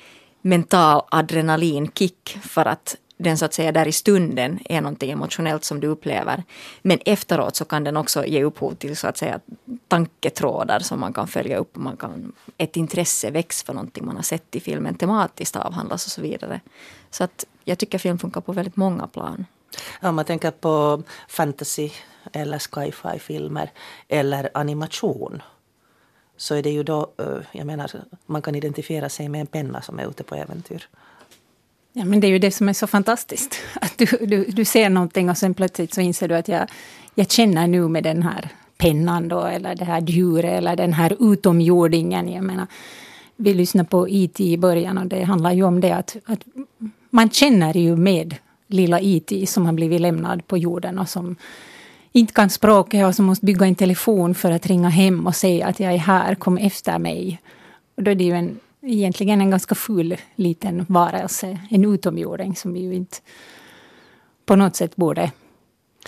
mental 0.46 1.02
adrenalinkick 1.10 2.38
för 2.42 2.66
att 2.66 2.96
den 3.18 3.38
så 3.38 3.46
att 3.46 3.54
säga 3.54 3.72
där 3.72 3.88
i 3.88 3.92
stunden 3.92 4.60
är 4.66 4.82
någonting 4.82 5.12
emotionellt 5.12 5.64
som 5.64 5.80
du 5.80 5.88
upplever. 5.88 6.44
Men 6.82 7.00
efteråt 7.06 7.56
så 7.56 7.66
kan 7.66 7.84
den 7.84 7.98
också 7.98 8.26
ge 8.26 8.44
upphov 8.44 8.76
till 8.76 8.98
så 8.98 9.08
att 9.08 9.18
säga 9.18 9.40
tanketrådar 9.88 10.80
som 10.80 11.00
man 11.00 11.14
kan 11.14 11.28
följa 11.28 11.58
upp. 11.58 11.76
Man 11.76 11.98
kan, 11.98 12.32
ett 12.58 12.78
intresse 12.78 13.32
väcks 13.32 13.64
för 13.64 13.74
någonting 13.74 14.06
man 14.06 14.16
har 14.16 14.24
sett 14.24 14.56
i 14.56 14.60
filmen 14.60 14.96
tematiskt 14.96 15.56
avhandlas 15.56 16.06
och 16.06 16.12
så 16.12 16.22
vidare. 16.22 16.62
Så 17.10 17.24
att 17.24 17.46
jag 17.64 17.78
tycker 17.78 17.98
film 17.98 18.20
funkar 18.20 18.42
på 18.42 18.52
väldigt 18.52 18.76
många 18.76 19.08
plan. 19.08 19.46
Om 20.02 20.16
man 20.16 20.26
tänker 20.26 20.52
på 20.52 21.04
fantasy 21.28 21.90
eller 22.34 22.60
sci-fi 22.60 23.20
filmer 23.20 23.72
eller 24.08 24.50
animation 24.54 25.42
så 26.38 26.56
är 26.56 26.64
det 26.64 26.70
ju 26.70 26.84
då, 26.84 27.12
eh, 27.18 27.26
jag 27.52 27.68
menar, 27.68 27.92
man 28.26 28.42
kan 28.42 28.56
identifiera 28.56 29.10
sig 29.10 29.30
med 29.30 29.42
en 29.42 29.48
penna 29.48 29.82
som 29.82 30.00
är 30.00 30.10
ute 30.10 30.24
på 30.24 30.36
äventyr. 30.36 30.88
Ja, 31.94 32.06
men 32.06 32.20
det 32.20 32.28
är 32.28 32.30
ju 32.30 32.40
det 32.40 32.52
som 32.52 32.70
är 32.70 32.74
så 32.74 32.88
fantastiskt. 32.88 33.56
Att 33.82 33.98
du, 33.98 34.06
du, 34.06 34.44
du 34.44 34.66
ser 34.66 34.90
någonting 34.90 35.30
och 35.30 35.38
sen 35.38 35.54
plötsligt 35.54 35.94
så 35.94 36.02
inser 36.02 36.28
du 36.28 36.36
att 36.36 36.48
jag, 36.48 36.70
jag 37.16 37.32
känner 37.32 37.68
nu 37.68 37.88
med 37.88 38.04
den 38.04 38.24
här 38.24 38.50
pennan 38.78 39.28
då, 39.28 39.42
eller 39.42 39.76
det 39.76 39.86
här 39.86 40.02
djuret, 40.02 40.52
eller 40.52 40.76
den 40.76 40.94
här 40.94 41.34
utomjordingen. 41.34 42.30
Jag 42.30 42.44
menar, 42.44 42.68
vi 43.36 43.54
lyssnade 43.54 43.90
på 43.90 44.10
IT 44.10 44.40
i 44.40 44.58
början 44.58 44.98
och 44.98 45.06
det 45.06 45.24
handlar 45.24 45.52
ju 45.52 45.64
om 45.64 45.82
det 45.82 45.92
att, 45.92 46.16
att 46.26 46.40
man 47.10 47.30
känner 47.30 47.78
ju 47.78 47.96
med 47.96 48.36
lilla 48.68 49.02
IT 49.02 49.50
som 49.50 49.66
har 49.66 49.74
blivit 49.74 50.02
lämnad 50.02 50.48
på 50.48 50.58
jorden 50.58 51.00
och 51.00 51.10
som 51.10 51.36
inte 52.16 52.34
kan 52.34 52.50
språket 52.50 53.06
och 53.06 53.16
som 53.16 53.26
måste 53.26 53.46
bygga 53.46 53.66
en 53.66 53.76
telefon 53.76 54.36
för 54.36 54.52
att 54.52 54.66
ringa 54.66 54.90
hem 54.90 55.28
och 55.28 55.36
säga 55.36 55.68
att 55.68 55.80
jag 55.80 55.94
är 55.94 55.98
här, 55.98 56.36
kom 56.36 56.58
efter 56.58 57.00
mig. 57.00 57.42
Och 57.98 58.04
då 58.04 58.12
är 58.12 58.16
det 58.16 58.24
ju 58.24 58.34
en, 58.34 58.60
egentligen 58.82 59.42
en 59.42 59.50
ganska 59.50 59.76
ful 59.76 60.16
liten 60.36 60.86
varelse, 60.90 61.60
en 61.70 61.94
utomjording 61.94 62.56
som 62.56 62.74
vi 62.74 62.80
ju 62.80 62.94
inte 62.94 63.18
på 64.46 64.56
något 64.56 64.76
sätt 64.76 64.96
borde 64.96 65.32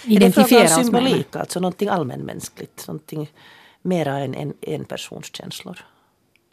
identifiera 0.03 0.63
oss 0.63 0.69
med. 0.77 0.77
Är 0.77 0.77
det 0.77 0.83
symbolik, 0.83 1.35
alltså 1.35 1.59
någonting 1.59 1.89
allmänmänskligt, 1.89 2.87
någonting 2.87 3.31
mera 3.81 4.17
än 4.17 4.35
en, 4.35 4.53
en 4.61 4.85
persons 4.85 5.35
känslor? 5.35 5.79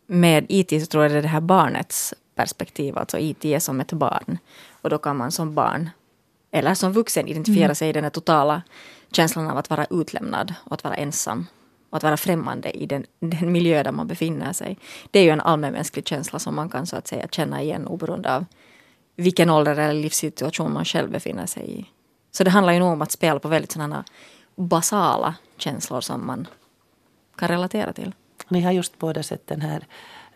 Med 0.07 0.47
IT 0.49 0.81
så 0.81 0.87
tror 0.87 1.05
jag 1.05 1.13
det 1.13 1.19
är 1.19 1.23
det 1.23 1.29
här 1.29 1.41
barnets 1.41 2.15
perspektiv, 2.35 2.99
alltså 2.99 3.19
IT 3.19 3.45
är 3.45 3.59
som 3.59 3.81
ett 3.81 3.93
barn. 3.93 4.39
Och 4.83 4.91
då 4.91 4.99
kan 4.99 5.17
man 5.17 5.33
som 5.33 5.55
barn 5.55 5.91
eller 6.51 6.75
som 6.75 6.93
vuxen 6.93 7.29
identifiera 7.29 7.65
mm. 7.65 7.75
sig 7.75 7.89
i 7.89 7.93
den 7.93 8.11
totala 8.11 8.63
känslan 9.17 9.51
av 9.51 9.57
att 9.57 9.71
vara 9.71 9.87
utlämnad 9.91 10.55
och 10.65 10.73
att 10.73 10.85
vara 10.85 10.95
ensam 10.95 11.47
och 11.91 11.97
att 11.97 12.03
vara 12.03 12.17
främmande 12.17 12.71
i 12.71 12.87
den, 12.87 13.07
den 13.21 13.53
miljö 13.53 13.83
där 13.83 13.93
man 13.93 14.07
befinner 14.07 14.53
sig. 14.53 14.79
Det 15.11 15.19
är 15.19 15.25
ju 15.25 15.31
en 15.31 15.41
allmänmänsklig 15.41 16.09
känsla 16.09 16.39
som 16.39 16.55
man 16.55 16.69
kan 16.69 16.87
så 16.87 16.97
att 16.97 17.07
säga 17.07 17.29
känna 17.31 17.63
igen 17.63 17.87
oberoende 17.87 18.37
av 18.37 18.45
vilken 19.17 19.51
ålder 19.51 19.79
eller 19.79 20.03
livssituation 20.03 20.73
man 20.73 20.85
själv 20.85 21.11
befinner 21.11 21.47
sig 21.47 21.81
i. 21.81 21.87
Så 22.31 22.45
det 22.45 22.51
handlar 22.51 22.73
ju 22.73 22.79
nog 22.79 22.93
om 22.93 23.03
att 23.03 23.13
spela 23.13 23.41
på 23.41 23.49
väldigt 23.49 23.73
sådana 23.73 24.05
basala 24.57 25.35
känslor 25.57 26.01
som 26.01 26.27
man 26.27 26.47
kan 27.37 27.49
relatera 27.49 27.93
till. 27.93 28.15
Ni 28.49 28.61
har 28.61 28.73
just 28.73 28.99
båda 28.99 29.23
sett 29.23 29.47
den 29.47 29.61
här 29.61 29.87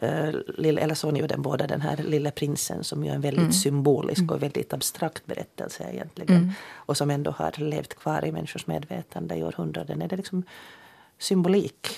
Uh, 0.03 0.34
eller 0.59 0.94
Sonja 0.94 1.26
den 1.26 1.42
båda 1.42 1.66
den 1.66 1.80
här 1.80 1.96
Lille 1.96 2.30
prinsen 2.30 2.84
som 2.84 3.05
ju 3.05 3.11
är 3.11 3.14
en 3.14 3.20
väldigt 3.20 3.40
mm. 3.40 3.53
symbolisk 3.53 4.20
mm. 4.20 4.34
och 4.34 4.42
väldigt 4.42 4.72
abstrakt 4.72 5.26
berättelse 5.26 5.86
egentligen. 5.92 6.36
Mm. 6.36 6.53
Och 6.74 6.96
som 6.96 7.11
ändå 7.11 7.30
har 7.30 7.53
levt 7.57 7.94
kvar 7.94 8.24
i 8.24 8.32
människors 8.32 8.66
medvetande 8.66 9.36
i 9.36 9.42
århundraden. 9.42 10.03
Är 10.03 10.09
det 10.09 10.16
liksom 10.16 10.42
symbolik? 11.18 11.88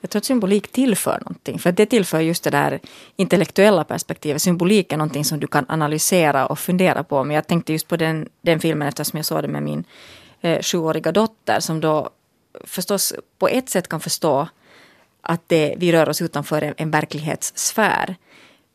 Jag 0.00 0.10
tror 0.10 0.20
att 0.20 0.24
symbolik 0.24 0.72
tillför 0.72 1.18
någonting. 1.20 1.58
För 1.58 1.72
det 1.72 1.86
tillför 1.86 2.20
just 2.20 2.44
det 2.44 2.50
där 2.50 2.80
intellektuella 3.16 3.84
perspektivet. 3.84 4.42
Symbolik 4.42 4.92
är 4.92 4.96
någonting 4.96 5.24
som 5.24 5.40
du 5.40 5.46
kan 5.46 5.64
analysera 5.68 6.46
och 6.46 6.58
fundera 6.58 7.04
på. 7.04 7.24
Men 7.24 7.34
jag 7.34 7.46
tänkte 7.46 7.72
just 7.72 7.88
på 7.88 7.96
den, 7.96 8.28
den 8.42 8.60
filmen 8.60 8.88
eftersom 8.88 9.16
jag 9.16 9.26
såg 9.26 9.42
det 9.42 9.48
med 9.48 9.62
min 9.62 9.84
eh, 10.40 10.62
sjuåriga 10.62 11.12
dotter 11.12 11.60
som 11.60 11.80
då 11.80 12.10
förstås 12.64 13.14
på 13.38 13.48
ett 13.48 13.68
sätt 13.68 13.88
kan 13.88 14.00
förstå 14.00 14.48
att 15.26 15.48
det, 15.48 15.74
vi 15.78 15.92
rör 15.92 16.08
oss 16.08 16.22
utanför 16.22 16.62
en, 16.62 16.74
en 16.76 16.90
verklighetssfär. 16.90 18.16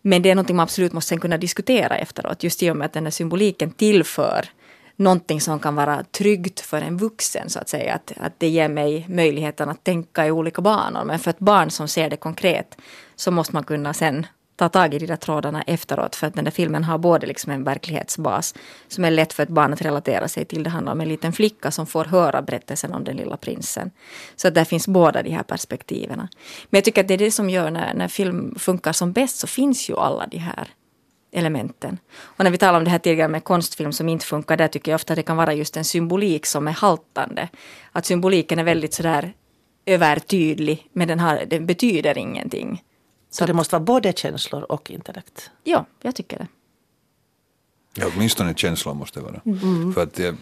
Men 0.02 0.22
det 0.22 0.30
är 0.30 0.36
någonting 0.36 0.56
man 0.56 0.64
absolut 0.64 0.94
måste 0.94 1.18
kunna 1.18 1.38
diskutera 1.38 1.98
efteråt. 1.98 2.44
Just 2.44 2.64
i 2.64 2.72
och 2.72 2.78
med 2.78 2.86
att 2.86 2.94
den 2.94 3.04
här 3.04 3.12
symboliken 3.12 3.72
tillför 3.72 4.50
någonting 4.96 5.42
som 5.42 5.60
kan 5.60 5.76
vara 5.76 6.04
tryggt 6.04 6.60
för 6.60 6.82
en 6.82 6.98
vuxen 6.98 7.50
så 7.50 7.60
att 7.60 7.70
säga. 7.70 7.94
Att, 7.94 8.14
att 8.18 8.34
det 8.38 8.48
ger 8.48 8.70
mig 8.70 9.06
möjligheten 9.10 9.70
att 9.70 9.84
tänka 9.84 10.28
i 10.28 10.32
olika 10.32 10.62
banor. 10.62 11.04
Men 11.04 11.20
för 11.20 11.30
ett 11.30 11.40
barn 11.40 11.70
som 11.70 11.88
ser 11.88 12.10
det 12.10 12.18
konkret 12.18 12.78
så 13.16 13.32
måste 13.32 13.56
man 13.56 13.64
kunna 13.64 13.94
sen 13.94 14.26
ta 14.62 14.70
tag 14.70 14.94
i 14.94 15.00
de 15.00 15.06
där 15.06 15.16
trådarna 15.16 15.62
efteråt. 15.62 16.16
För 16.16 16.28
att 16.28 16.34
den 16.34 16.44
där 16.44 16.52
filmen 16.52 16.84
har 16.84 16.98
både 16.98 17.28
liksom 17.28 17.52
en 17.52 17.64
verklighetsbas 17.64 18.56
som 18.88 19.06
är 19.06 19.12
lätt 19.12 19.34
för 19.34 19.44
ett 19.44 19.50
barn 19.50 19.74
att 19.74 19.82
relatera 19.82 20.28
sig 20.28 20.46
till. 20.46 20.64
Det 20.64 20.70
handlar 20.70 20.92
om 20.92 21.02
en 21.02 21.10
liten 21.10 21.34
flicka 21.34 21.72
som 21.72 21.88
får 21.88 22.06
höra 22.06 22.42
berättelsen 22.42 22.94
om 22.94 23.04
den 23.04 23.18
lilla 23.18 23.38
prinsen. 23.38 23.92
Så 24.36 24.48
att 24.48 24.56
där 24.56 24.66
finns 24.66 24.88
båda 24.88 25.24
de 25.24 25.30
här 25.30 25.44
perspektiven. 25.44 26.18
Men 26.18 26.78
jag 26.78 26.84
tycker 26.84 27.02
att 27.02 27.08
det 27.08 27.14
är 27.14 27.18
det 27.18 27.32
som 27.32 27.50
gör 27.50 27.72
när, 27.72 27.94
när 27.94 28.08
film 28.08 28.56
funkar 28.60 28.94
som 28.94 29.12
bäst 29.12 29.38
så 29.38 29.48
finns 29.48 29.90
ju 29.90 29.96
alla 29.98 30.28
de 30.28 30.38
här 30.38 30.68
elementen. 31.32 31.98
Och 32.22 32.44
när 32.44 32.52
vi 32.52 32.58
talar 32.58 32.78
om 32.78 32.84
det 32.84 32.92
här 32.92 33.00
tidigare 33.00 33.28
med 33.28 33.44
konstfilm 33.44 33.94
som 33.94 34.10
inte 34.10 34.26
funkar, 34.26 34.58
där 34.58 34.68
tycker 34.68 34.92
jag 34.92 34.96
ofta 34.96 35.14
att 35.14 35.18
det 35.18 35.24
kan 35.24 35.38
vara 35.38 35.54
just 35.54 35.78
en 35.78 35.86
symbolik 35.86 36.46
som 36.46 36.68
är 36.68 36.72
haltande. 36.72 37.50
Att 37.92 38.06
symboliken 38.06 38.60
är 38.60 38.64
väldigt 38.64 38.94
sådär 38.94 39.34
övertydlig, 39.86 40.88
men 40.94 41.08
den, 41.08 41.20
har, 41.20 41.46
den 41.48 41.66
betyder 41.66 42.18
ingenting. 42.18 42.82
Så 43.32 43.46
det 43.46 43.54
måste 43.54 43.76
vara 43.76 43.84
både 43.84 44.14
känslor 44.14 44.72
och 44.72 44.92
intellekt? 44.92 45.52
Ja, 45.64 45.86
jag 46.02 46.16
tycker 46.16 46.38
det. 46.38 46.48
Ja, 47.94 48.06
åtminstone 48.16 48.54
känslor 48.54 48.94
måste 48.94 49.20
det 49.20 49.24
vara. 49.24 49.42
Mm. 49.46 49.94
För 49.94 50.04
att 50.04 50.20
jag, 50.20 50.36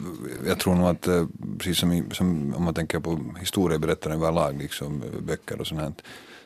jag, 0.47 0.59
tror 0.59 0.75
nog 0.75 0.87
att, 0.87 1.07
eh, 1.07 1.25
precis 1.57 1.77
som, 1.77 2.03
som 2.11 2.53
om 2.55 2.63
man 2.63 2.73
tänker 2.73 2.99
på 2.99 3.19
historieberättare 3.39 4.13
överlag, 4.13 4.57
liksom 4.57 5.03
böcker 5.21 5.61
och 5.61 5.67
sånt 5.67 5.81
här, 5.81 5.93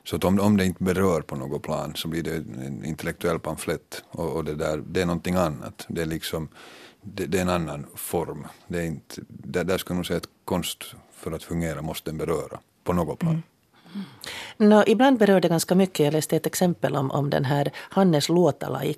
så 0.03 0.15
att 0.15 0.23
om, 0.23 0.39
om 0.39 0.57
det 0.57 0.65
inte 0.65 0.83
berör 0.83 1.21
på 1.21 1.35
något 1.35 1.63
plan 1.63 1.95
så 1.95 2.07
blir 2.07 2.23
det 2.23 2.35
en 2.35 2.85
intellektuell 2.85 3.39
pamflett. 3.39 4.03
Och, 4.09 4.35
och 4.35 4.43
det, 4.43 4.55
där, 4.55 4.83
det 4.87 5.01
är 5.01 5.05
någonting 5.05 5.35
annat. 5.35 5.85
Det 5.87 6.01
är, 6.01 6.05
liksom, 6.05 6.47
det, 7.01 7.25
det 7.25 7.37
är 7.37 7.41
en 7.41 7.49
annan 7.49 7.85
form. 7.95 8.47
Det 8.67 8.79
är 8.79 8.85
inte, 8.85 9.21
där, 9.27 9.63
där 9.63 9.77
skulle 9.77 9.93
jag 9.93 9.97
nog 9.97 10.05
säga 10.05 10.17
att 10.17 10.29
konst 10.45 10.83
för 11.13 11.31
att 11.31 11.43
fungera 11.43 11.81
måste 11.81 12.09
den 12.09 12.17
beröra 12.17 12.59
på 12.83 12.93
något 12.93 13.19
plan. 13.19 13.31
Mm. 13.31 13.43
No, 14.57 14.83
ibland 14.87 15.19
berör 15.19 15.41
det 15.41 15.47
ganska 15.47 15.75
mycket. 15.75 16.03
Jag 16.05 16.13
läste 16.13 16.35
ett 16.35 16.45
exempel 16.45 16.95
om, 16.95 17.11
om 17.11 17.29
den 17.29 17.45
här 17.45 17.71
Hannes 17.75 18.29
Luotala 18.29 18.83
i 18.83 18.95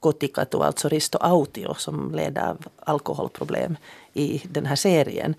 Kotikatu, 0.00 0.62
alltså 0.62 0.88
Risto 0.88 1.18
Autio 1.18 1.74
som 1.74 2.14
led 2.14 2.38
av 2.38 2.56
alkoholproblem 2.80 3.76
i 4.14 4.42
den 4.44 4.66
här 4.66 4.76
serien. 4.76 5.34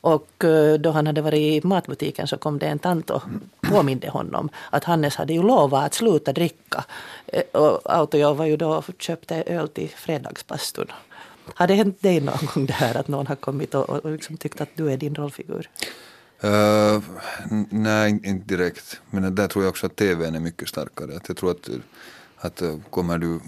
Och 0.00 0.44
eh, 0.44 0.74
då 0.74 0.90
han 0.90 1.06
hade 1.06 1.22
varit 1.22 1.64
i 1.64 1.66
matbutiken 1.66 2.26
så 2.26 2.36
kom 2.36 2.58
det 2.58 2.66
en 2.66 2.78
tant 2.78 3.10
och 3.10 3.22
påminde 3.60 4.10
honom 4.10 4.48
att 4.70 4.84
Hannes 4.84 5.16
hade 5.16 5.32
ju 5.32 5.42
lovat 5.42 5.84
att 5.84 5.94
sluta 5.94 6.32
dricka. 6.32 6.84
Eh, 7.26 7.42
och 7.60 7.80
Autio 7.84 8.34
var 8.34 8.46
ju 8.46 8.56
då 8.56 8.82
köpte 8.98 9.42
öl 9.42 9.68
till 9.68 9.88
fredagspastun. 9.88 10.92
Har 11.54 11.66
det 11.66 11.74
hänt 11.74 12.02
dig 12.02 12.20
någon 12.20 12.48
gång 12.54 12.66
det 12.66 12.72
här 12.72 12.96
att 12.96 13.08
någon 13.08 13.26
har 13.26 13.36
kommit 13.36 13.74
och, 13.74 13.90
och 13.90 14.10
liksom 14.10 14.36
tyckt 14.36 14.60
att 14.60 14.68
du 14.74 14.92
är 14.92 14.96
din 14.96 15.14
rollfigur? 15.14 15.70
Uh, 16.44 17.02
nej, 17.70 18.20
inte 18.24 18.56
direkt. 18.56 19.00
Men 19.10 19.34
där 19.34 19.48
tror 19.48 19.64
jag 19.64 19.70
också 19.70 19.86
att 19.86 19.96
tvn 19.96 20.34
är 20.34 20.40
mycket 20.40 20.68
starkare. 20.68 21.16
Att 21.16 21.28
jag 21.28 21.36
tror 21.36 21.50
att, 21.50 21.68
att 22.36 22.62
eh, 22.62 22.78
kommer 22.90 23.18
du 23.18 23.40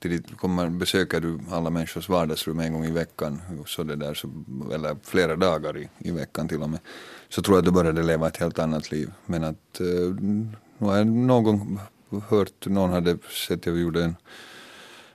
till 0.00 0.22
kommer, 0.36 0.68
besöker 0.68 1.20
du 1.20 1.38
alla 1.50 1.70
människors 1.70 2.08
vardagsrum 2.08 2.60
en 2.60 2.72
gång 2.72 2.84
i 2.84 2.90
veckan, 2.90 3.40
så 3.66 3.82
det 3.82 3.96
där, 3.96 4.14
så, 4.14 4.28
eller 4.72 4.96
flera 5.02 5.36
dagar 5.36 5.76
i, 5.76 5.88
i 5.98 6.10
veckan 6.10 6.48
till 6.48 6.62
och 6.62 6.70
med, 6.70 6.80
så 7.28 7.42
tror 7.42 7.56
jag 7.56 7.58
att 7.58 7.64
du 7.64 7.70
började 7.70 8.02
leva 8.02 8.28
ett 8.28 8.36
helt 8.36 8.58
annat 8.58 8.90
liv. 8.90 9.10
Men 9.26 9.44
att 9.44 9.80
uh, 9.80 10.14
nu 10.20 10.48
har 10.78 10.96
jag 10.96 11.06
någon 11.06 11.44
gång 11.44 11.80
hört, 12.28 12.66
någon 12.66 12.90
hade 12.90 13.18
sett, 13.48 13.66
jag 13.66 13.78
gjorde 13.78 14.04
en, 14.04 14.16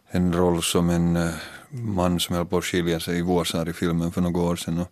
en 0.08 0.34
roll 0.34 0.64
som 0.64 0.90
en 0.90 1.18
uh, 1.18 1.30
man 1.70 2.20
som 2.20 2.36
höll 2.36 2.46
på 2.46 2.58
att 2.58 2.66
skilja 2.66 3.00
sig 3.00 3.18
i 3.18 3.22
våsar 3.22 3.70
i 3.70 3.74
filmen 3.74 4.12
för 4.12 4.22
några 4.22 4.42
år 4.42 4.56
sedan. 4.56 4.80
Och, 4.80 4.92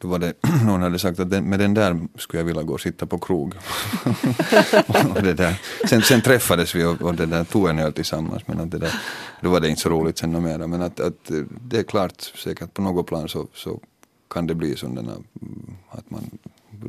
då 0.00 0.08
var 0.08 0.18
det, 0.18 0.32
någon 0.64 0.82
hade 0.82 0.98
sagt 0.98 1.20
att 1.20 1.30
den, 1.30 1.44
med 1.44 1.58
den 1.58 1.74
där 1.74 2.00
skulle 2.18 2.40
jag 2.40 2.46
vilja 2.46 2.62
gå 2.62 2.74
och 2.74 2.80
sitta 2.80 3.06
på 3.06 3.18
krog. 3.18 3.54
och 5.14 5.22
det 5.22 5.34
där. 5.34 5.60
Sen, 5.88 6.02
sen 6.02 6.20
träffades 6.20 6.74
vi 6.74 6.84
och, 6.84 7.02
och 7.02 7.14
det 7.14 7.26
där, 7.26 7.44
tog 7.44 7.68
en 7.68 7.78
öl 7.78 7.92
tillsammans. 7.92 8.42
Men 8.46 8.60
att 8.60 8.70
det 8.70 8.78
där, 8.78 8.92
då 9.40 9.50
var 9.50 9.60
det 9.60 9.68
inte 9.68 9.80
så 9.80 9.88
roligt 9.88 10.18
sen 10.18 10.42
mera. 10.42 10.66
Men 10.66 10.82
att, 10.82 11.00
att 11.00 11.30
det 11.60 11.78
är 11.78 11.82
klart, 11.82 12.22
säkert 12.22 12.74
på 12.74 12.82
något 12.82 13.06
plan 13.06 13.28
så, 13.28 13.46
så 13.54 13.80
kan 14.30 14.46
det 14.46 14.54
bli 14.54 14.76
sådana, 14.76 15.12
att 15.90 16.10
man 16.10 16.30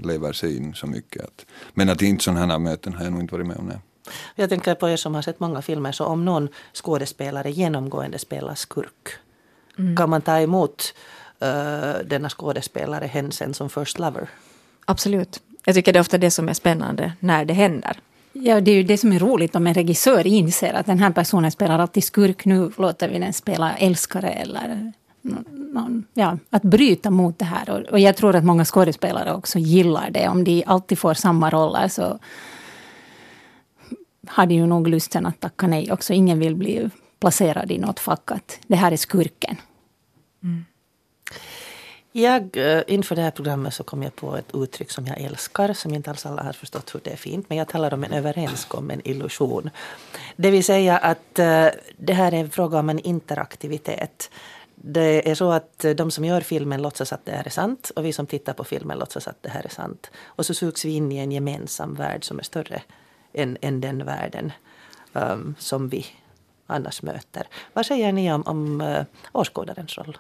lever 0.04 0.34
sig 0.34 0.58
in 0.58 0.74
så 0.74 0.88
mycket. 0.88 1.24
Att, 1.24 1.46
men 1.74 1.90
att 1.90 2.02
inte 2.02 2.24
sådana 2.24 2.46
här 2.46 2.60
möten 2.60 2.94
har 2.94 3.04
jag 3.04 3.12
nog 3.12 3.22
inte 3.22 3.34
varit 3.34 3.48
med 3.48 3.58
om. 3.58 3.66
Nej. 3.66 3.80
Jag 4.36 4.50
tänker 4.50 4.76
på 4.76 4.90
er 4.90 4.98
som 4.98 5.16
har 5.16 5.22
sett 5.22 5.40
många 5.40 5.62
filmer, 5.62 5.92
så 5.92 6.06
om 6.06 6.26
någon 6.26 6.50
skådespelare 6.74 7.52
genomgående 7.52 8.20
spelar 8.20 8.56
skurk, 8.56 9.10
mm. 9.78 9.96
kan 9.96 10.10
man 10.10 10.22
ta 10.22 10.40
emot 10.40 10.94
uh, 11.44 12.06
denna 12.06 12.30
skådespelare 12.30 13.06
hen 13.06 13.32
sen 13.32 13.54
som 13.54 13.70
first 13.70 14.00
lover. 14.00 14.30
Absolut. 14.86 15.42
Jag 15.66 15.76
tycker 15.76 15.94
det 15.94 16.00
är 16.00 16.02
ofta 16.02 16.18
det 16.18 16.32
som 16.32 16.50
är 16.50 16.54
spännande 16.54 17.14
när 17.20 17.46
det 17.46 17.54
händer. 17.54 18.00
Ja, 18.34 18.62
det 18.62 18.72
är 18.72 18.76
ju 18.76 18.84
det 18.84 18.98
som 18.98 19.14
är 19.14 19.20
roligt 19.20 19.56
om 19.56 19.68
en 19.68 19.74
regissör 19.74 20.28
inser 20.28 20.74
att 20.74 20.86
den 20.86 21.00
här 21.00 21.12
personen 21.12 21.52
spelar 21.52 21.80
alltid 21.80 22.04
skurk, 22.04 22.46
nu 22.46 22.72
låter 22.78 23.10
vi 23.10 23.20
den 23.20 23.34
spela 23.34 23.78
älskare 23.78 24.30
eller 24.30 24.94
någon, 25.74 26.06
ja, 26.14 26.38
att 26.50 26.62
bryta 26.62 27.10
mot 27.12 27.40
det 27.40 27.46
här. 27.46 27.70
Och, 27.70 27.80
och, 27.80 28.00
jag 28.00 28.16
tror 28.16 28.36
att 28.36 28.44
många 28.44 28.66
skådespelare 28.66 29.34
också 29.34 29.60
gillar 29.60 30.10
det. 30.10 30.28
Om 30.28 30.44
de 30.44 30.64
alltid 30.68 31.00
får 31.00 31.14
samma 31.14 31.50
roller 31.50 31.88
så 31.88 32.20
har 34.28 34.46
de 34.46 34.56
ju 34.56 34.68
nog 34.68 34.88
lusten 34.88 35.26
att 35.26 35.40
tacka 35.40 35.68
nej 35.68 35.92
också. 35.92 36.14
Ingen 36.14 36.40
vill 36.40 36.56
bli 36.56 36.90
placerad 37.20 37.72
i 37.72 37.78
något 37.78 38.00
fack 38.00 38.32
att 38.32 38.60
det 38.68 38.76
här 38.76 38.92
är 38.92 38.98
skurken. 38.98 39.58
Jag, 42.12 42.58
eh, 42.58 42.84
inför 42.88 43.16
det 43.16 43.22
här 43.22 43.32
programmet 43.32 43.74
så 43.74 43.84
kom 43.84 44.04
jag 44.04 44.16
på 44.16 44.36
ett 44.36 44.56
uttryck 44.56 44.92
som 44.92 45.08
jag 45.08 45.22
älskar, 45.22 45.74
som 45.74 45.94
inte 45.94 46.10
alls 46.10 46.26
alla 46.26 46.44
har 46.44 46.54
förstått 46.54 46.96
hur 46.96 47.02
det 47.04 47.12
är 47.12 47.18
fint, 47.18 47.50
men 47.50 47.58
jag 47.58 47.68
talar 47.68 47.94
om 47.94 48.04
en 48.04 48.14
överenskommen 48.14 49.02
illusion. 49.04 49.70
Det 50.36 50.52
vill 50.52 50.64
säga 50.64 50.98
att 50.98 51.40
eh, 51.40 51.68
det 51.98 52.14
här 52.14 52.32
är 52.32 52.38
en 52.38 52.50
fråga 52.50 52.80
om 52.80 52.90
en 52.90 53.00
interaktivitet. 53.00 54.32
Det 54.76 55.30
är 55.30 55.36
så 55.36 55.52
att 55.52 55.86
eh, 55.86 55.92
de 55.92 56.12
som 56.12 56.26
gör 56.26 56.42
filmen 56.42 56.82
låtsas 56.82 57.14
att 57.14 57.26
det 57.26 57.32
här 57.32 57.46
är 57.46 57.50
sant 57.50 57.92
och 57.96 58.06
vi 58.06 58.14
som 58.14 58.28
tittar 58.28 58.54
på 58.54 58.64
filmen 58.64 59.00
låtsas 59.00 59.28
att 59.28 59.44
det 59.44 59.50
här 59.50 59.66
är 59.66 59.70
sant. 59.70 60.12
Och 60.26 60.46
så 60.46 60.54
sugs 60.54 60.86
vi 60.86 60.90
in 60.90 61.12
i 61.12 61.18
en 61.18 61.32
gemensam 61.32 61.96
värld 61.96 62.24
som 62.24 62.40
är 62.40 62.44
större 62.44 62.82
än, 63.34 63.58
än 63.62 63.82
den 63.82 64.06
världen 64.06 64.52
um, 65.14 65.56
som 65.60 65.90
vi 65.90 66.06
annars 66.68 67.02
möter. 67.02 67.48
Vad 67.74 67.86
säger 67.86 68.12
ni 68.12 68.34
om, 68.34 68.44
om 68.46 68.82
uh, 68.82 69.04
åskådarens 69.32 69.98
roll? 69.98 70.18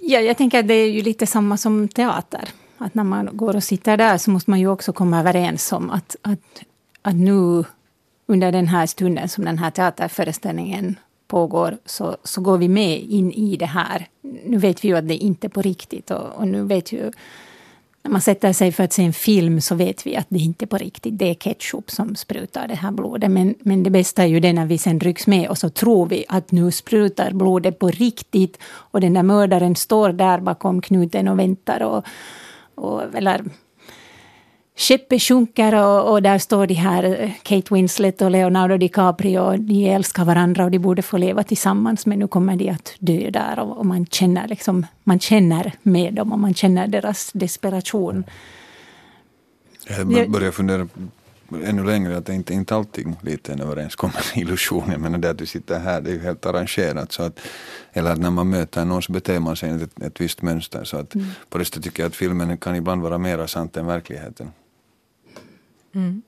Ja, 0.00 0.20
jag 0.20 0.36
tänker 0.36 0.58
att 0.58 0.68
det 0.68 0.74
är 0.74 0.90
ju 0.90 1.02
lite 1.02 1.26
samma 1.26 1.56
som 1.56 1.88
teater. 1.88 2.48
Att 2.78 2.94
när 2.94 3.04
man 3.04 3.28
går 3.32 3.56
och 3.56 3.64
sitter 3.64 3.96
där 3.96 4.18
så 4.18 4.30
måste 4.30 4.50
man 4.50 4.60
ju 4.60 4.68
också 4.68 4.92
komma 4.92 5.20
överens 5.20 5.72
om 5.72 5.90
att, 5.90 6.16
att, 6.22 6.62
att 7.02 7.14
nu 7.14 7.64
under 8.26 8.52
den 8.52 8.68
här 8.68 8.86
stunden 8.86 9.28
som 9.28 9.44
den 9.44 9.58
här 9.58 9.70
teaterföreställningen 9.70 10.96
pågår 11.26 11.78
så, 11.84 12.16
så 12.24 12.40
går 12.40 12.58
vi 12.58 12.68
med 12.68 13.00
in 13.00 13.32
i 13.32 13.56
det 13.56 13.66
här. 13.66 14.06
Nu 14.44 14.56
vet 14.58 14.84
vi 14.84 14.88
ju 14.88 14.96
att 14.96 15.08
det 15.08 15.16
inte 15.16 15.46
är 15.46 15.48
på 15.48 15.62
riktigt 15.62 16.10
och, 16.10 16.34
och 16.34 16.48
nu 16.48 16.62
vet 16.62 16.92
ju 16.92 17.12
när 18.02 18.10
man 18.10 18.20
sätter 18.20 18.52
sig 18.52 18.72
för 18.72 18.84
att 18.84 18.92
se 18.92 19.04
en 19.04 19.12
film 19.12 19.60
så 19.60 19.74
vet 19.74 20.06
vi 20.06 20.16
att 20.16 20.26
det 20.28 20.38
inte 20.38 20.64
är 20.64 20.66
på 20.66 20.78
riktigt. 20.78 21.18
Det 21.18 21.30
är 21.30 21.34
ketchup 21.34 21.90
som 21.90 22.16
sprutar 22.16 22.68
det 22.68 22.74
här 22.74 22.90
blodet. 22.90 23.30
Men, 23.30 23.54
men 23.60 23.82
det 23.82 23.90
bästa 23.90 24.22
är 24.22 24.26
ju 24.26 24.40
det 24.40 24.52
när 24.52 24.66
vi 24.66 24.78
sen 24.78 25.00
rycks 25.00 25.26
med 25.26 25.48
och 25.48 25.58
så 25.58 25.70
tror 25.70 26.06
vi 26.06 26.24
att 26.28 26.52
nu 26.52 26.70
sprutar 26.70 27.32
blodet 27.32 27.78
på 27.78 27.88
riktigt. 27.88 28.58
Och 28.62 29.00
den 29.00 29.14
där 29.14 29.22
mördaren 29.22 29.76
står 29.76 30.12
där 30.12 30.40
bakom 30.40 30.80
knuten 30.80 31.28
och 31.28 31.38
väntar. 31.38 31.82
Och, 31.82 32.04
och, 32.74 33.02
eller 33.14 33.44
skeppet 34.76 35.22
sjunker 35.22 35.74
och, 35.74 36.12
och, 36.12 36.22
där 36.22 36.38
står 36.38 36.66
de 36.66 36.74
här 36.74 37.04
eh, 37.04 37.30
Kate 37.42 37.74
Winslet 37.74 38.22
och 38.22 38.30
Leonardo 38.30 38.76
DiCaprio. 38.76 39.40
Och 39.40 39.60
de 39.60 39.88
älskar 39.88 40.24
varandra 40.24 40.64
och 40.64 40.70
de 40.70 40.78
borde 40.78 41.02
få 41.02 41.18
leva 41.18 41.42
tillsammans 41.42 42.06
men 42.06 42.18
nu 42.18 42.28
kommer 42.28 42.56
de 42.56 42.70
att 42.70 42.94
dö 42.98 43.30
där 43.30 43.58
och, 43.58 43.78
och 43.78 43.86
man, 43.86 44.06
känner 44.06 44.48
liksom, 44.48 44.86
man 45.04 45.20
känner 45.20 45.72
med 45.82 46.14
dem 46.14 46.32
och 46.32 46.38
man 46.38 46.54
känner 46.54 46.86
deras 46.86 47.32
desperation. 47.32 48.24
Jag 49.88 50.30
börjar 50.30 50.50
fundera 50.50 50.88
ännu 51.64 51.84
längre 51.84 52.16
att 52.16 52.26
det 52.26 52.34
inte, 52.34 52.54
inte 52.54 52.74
alltid 52.74 53.14
lite 53.22 53.52
en 53.52 53.60
överenskommen 53.60 54.22
illusion. 54.34 54.90
Jag 54.90 55.00
menar 55.00 55.18
det 55.18 55.30
att 55.30 55.38
du 55.38 55.46
sitter 55.46 55.78
här, 55.78 56.00
det 56.00 56.10
är 56.10 56.14
ju 56.14 56.20
helt 56.20 56.46
arrangerat. 56.46 57.12
Så 57.12 57.22
att, 57.22 57.40
eller 57.92 58.12
att 58.12 58.18
när 58.18 58.30
man 58.30 58.50
möter 58.50 58.84
någon 58.84 59.02
så 59.02 59.12
beter 59.12 59.40
man 59.40 59.56
sig 59.56 59.70
enligt 59.70 59.98
ett, 59.98 60.02
ett 60.02 60.20
visst 60.20 60.42
mönster. 60.42 60.84
Så 60.84 60.96
att 60.96 61.14
mm. 61.14 61.26
på 61.48 61.58
det 61.58 61.64
sättet 61.64 61.84
tycker 61.84 62.02
jag 62.02 62.08
att 62.08 62.16
filmen 62.16 62.56
kan 62.56 62.76
ibland 62.76 63.02
vara 63.02 63.18
mer 63.18 63.46
sant 63.46 63.76
än 63.76 63.86
verkligheten. 63.86 64.50
Mm. 65.94 66.22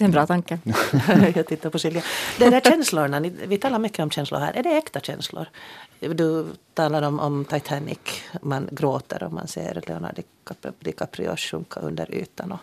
Det 0.00 0.04
är 0.04 0.06
en 0.06 0.12
bra 0.12 0.26
tanke. 0.26 0.58
jag 1.34 1.46
tittar 1.46 1.70
på 1.70 1.78
Silja. 1.78 2.02
De 2.38 2.50
där 2.50 2.60
känslorna, 2.60 3.20
vi 3.20 3.58
talar 3.58 3.78
mycket 3.78 3.98
om 3.98 4.10
känslor 4.10 4.38
här. 4.38 4.52
Är 4.52 4.62
det 4.62 4.70
äkta 4.70 5.00
känslor? 5.00 5.46
Du 6.00 6.46
talar 6.74 7.02
om, 7.02 7.20
om 7.20 7.44
Titanic. 7.44 7.98
Man 8.42 8.68
gråter 8.72 9.22
och 9.22 9.32
man 9.32 9.48
ser 9.48 9.82
Leonardo 9.86 10.22
DiCaprio 10.78 11.36
sjunka 11.36 11.80
under 11.80 12.14
ytan. 12.14 12.52
Och, 12.52 12.60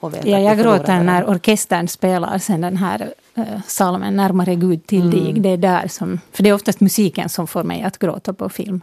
och 0.00 0.12
ja, 0.24 0.38
jag 0.38 0.58
gråter 0.58 1.02
när 1.02 1.28
orkestern 1.30 1.88
spelar 1.88 2.38
sen 2.38 2.60
den 2.60 2.76
här 2.76 3.12
uh, 3.38 3.60
salmen 3.66 4.16
Närmare 4.16 4.54
Gud 4.54 4.86
till 4.86 5.06
mm. 5.06 5.10
dig. 5.10 5.32
Det 5.32 5.48
är 5.48 5.56
där 5.56 5.88
som, 5.88 6.20
för 6.32 6.42
det 6.42 6.48
är 6.48 6.54
oftast 6.54 6.80
musiken 6.80 7.28
som 7.28 7.46
får 7.46 7.64
mig 7.64 7.82
att 7.82 7.98
gråta 7.98 8.32
på 8.32 8.48
film. 8.48 8.80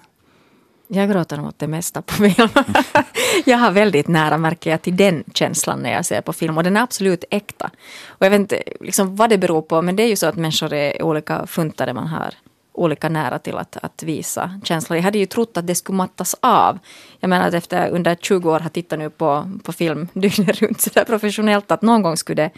Jag 0.93 1.09
gråter 1.09 1.37
nog 1.37 1.47
åt 1.47 1.59
det 1.59 1.67
mesta 1.67 2.01
på 2.01 2.13
film. 2.13 2.49
jag 3.45 3.57
har 3.57 3.71
väldigt 3.71 4.07
nära, 4.07 4.37
märker 4.37 4.71
jag, 4.71 4.81
till 4.81 4.97
den 4.97 5.23
känslan 5.33 5.79
när 5.79 5.91
jag 5.91 6.05
ser 6.05 6.21
på 6.21 6.33
film. 6.33 6.57
Och 6.57 6.63
den 6.63 6.77
är 6.77 6.81
absolut 6.81 7.23
äkta. 7.29 7.69
Och 8.07 8.25
jag 8.25 8.29
vet 8.29 8.39
inte 8.39 8.63
liksom, 8.79 9.15
vad 9.15 9.29
det 9.29 9.37
beror 9.37 9.61
på, 9.61 9.81
men 9.81 9.95
det 9.95 10.03
är 10.03 10.07
ju 10.07 10.15
så 10.15 10.27
att 10.27 10.35
människor 10.35 10.73
är 10.73 11.03
olika 11.03 11.47
funtade. 11.47 11.93
Man 11.93 12.07
har 12.07 12.33
olika 12.73 13.09
nära 13.09 13.39
till 13.39 13.57
att, 13.57 13.77
att 13.81 14.03
visa 14.03 14.59
känslor. 14.63 14.97
Jag 14.97 15.03
hade 15.03 15.17
ju 15.17 15.25
trott 15.25 15.57
att 15.57 15.67
det 15.67 15.75
skulle 15.75 15.95
mattas 15.95 16.35
av. 16.39 16.79
Jag 17.19 17.29
menar 17.29 17.47
att 17.47 17.53
efter 17.53 17.89
under 17.89 18.15
20 18.15 18.51
år 18.51 18.59
har 18.59 18.69
tittat 18.69 18.99
nu 18.99 19.09
på, 19.09 19.51
på 19.63 19.71
film 19.71 20.07
dygnet 20.13 20.61
runt 20.61 20.81
sådär 20.81 21.05
professionellt 21.05 21.71
att 21.71 21.81
någon 21.81 22.01
gång 22.01 22.17
skulle 22.17 22.43
det 22.43 22.51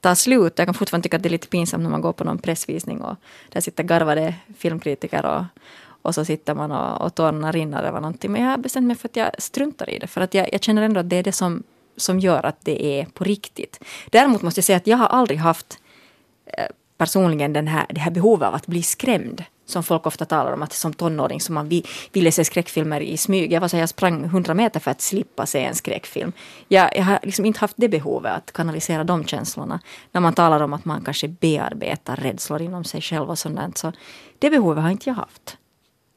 ta 0.00 0.14
slut. 0.14 0.52
Jag 0.56 0.66
kan 0.66 0.74
fortfarande 0.74 1.02
tycka 1.02 1.16
att 1.16 1.22
det 1.22 1.28
är 1.28 1.30
lite 1.30 1.48
pinsamt 1.48 1.82
när 1.82 1.90
man 1.90 2.00
går 2.00 2.12
på 2.12 2.24
någon 2.24 2.38
pressvisning 2.38 3.00
och 3.00 3.16
där 3.52 3.60
sitter 3.60 3.82
garvade 3.82 4.34
filmkritiker 4.58 5.26
och, 5.26 5.44
och 6.06 6.14
så 6.14 6.24
sitter 6.24 6.54
man 6.54 6.72
och, 6.72 7.00
och 7.00 7.14
tårarna 7.14 7.52
rinner 7.52 7.82
över 7.82 8.00
någonting. 8.00 8.32
Men 8.32 8.42
jag 8.42 8.50
har 8.50 8.58
bestämt 8.58 8.86
mig 8.86 8.96
för 8.96 9.08
att 9.08 9.16
jag 9.16 9.30
struntar 9.38 9.90
i 9.90 9.98
det. 9.98 10.06
För 10.06 10.20
att 10.20 10.34
jag, 10.34 10.48
jag 10.52 10.62
känner 10.62 10.82
ändå 10.82 11.00
att 11.00 11.10
det 11.10 11.16
är 11.16 11.22
det 11.22 11.32
som, 11.32 11.62
som 11.96 12.20
gör 12.20 12.46
att 12.46 12.56
det 12.62 12.84
är 12.84 13.04
på 13.04 13.24
riktigt. 13.24 13.80
Däremot 14.10 14.42
måste 14.42 14.58
jag 14.58 14.64
säga 14.64 14.76
att 14.76 14.86
jag 14.86 14.96
har 14.96 15.06
aldrig 15.06 15.38
haft 15.38 15.78
eh, 16.46 16.66
personligen 16.98 17.52
den 17.52 17.68
här, 17.68 17.86
det 17.90 18.00
här 18.00 18.10
behovet 18.10 18.48
av 18.48 18.54
att 18.54 18.66
bli 18.66 18.82
skrämd. 18.82 19.44
Som 19.68 19.82
folk 19.82 20.06
ofta 20.06 20.24
talar 20.24 20.52
om, 20.52 20.62
att 20.62 20.72
som 20.72 20.92
tonåring 20.92 21.40
som 21.40 21.54
man 21.54 21.82
ville 22.12 22.32
se 22.32 22.44
skräckfilmer 22.44 23.00
i 23.00 23.16
smyg. 23.16 23.52
Jag 23.52 23.60
var 23.60 23.68
så 23.68 23.76
jag 23.76 23.88
sprang 23.88 24.24
100 24.24 24.54
meter 24.54 24.80
för 24.80 24.90
att 24.90 25.00
slippa 25.00 25.46
se 25.46 25.64
en 25.64 25.74
skräckfilm. 25.74 26.32
Jag, 26.68 26.96
jag 26.96 27.04
har 27.04 27.18
liksom 27.22 27.44
inte 27.44 27.60
haft 27.60 27.76
det 27.76 27.88
behovet 27.88 28.32
att 28.32 28.52
kanalisera 28.52 29.04
de 29.04 29.24
känslorna. 29.24 29.80
När 30.12 30.20
man 30.20 30.32
talar 30.32 30.60
om 30.60 30.72
att 30.72 30.84
man 30.84 31.04
kanske 31.04 31.28
bearbetar 31.28 32.16
rädslor 32.16 32.62
inom 32.62 32.84
sig 32.84 33.00
själv 33.00 33.30
och 33.30 33.38
sånt. 33.38 33.78
Så 33.78 33.92
det 34.38 34.50
behovet 34.50 34.82
har 34.82 34.90
inte 34.90 35.10
jag 35.10 35.14
haft. 35.14 35.56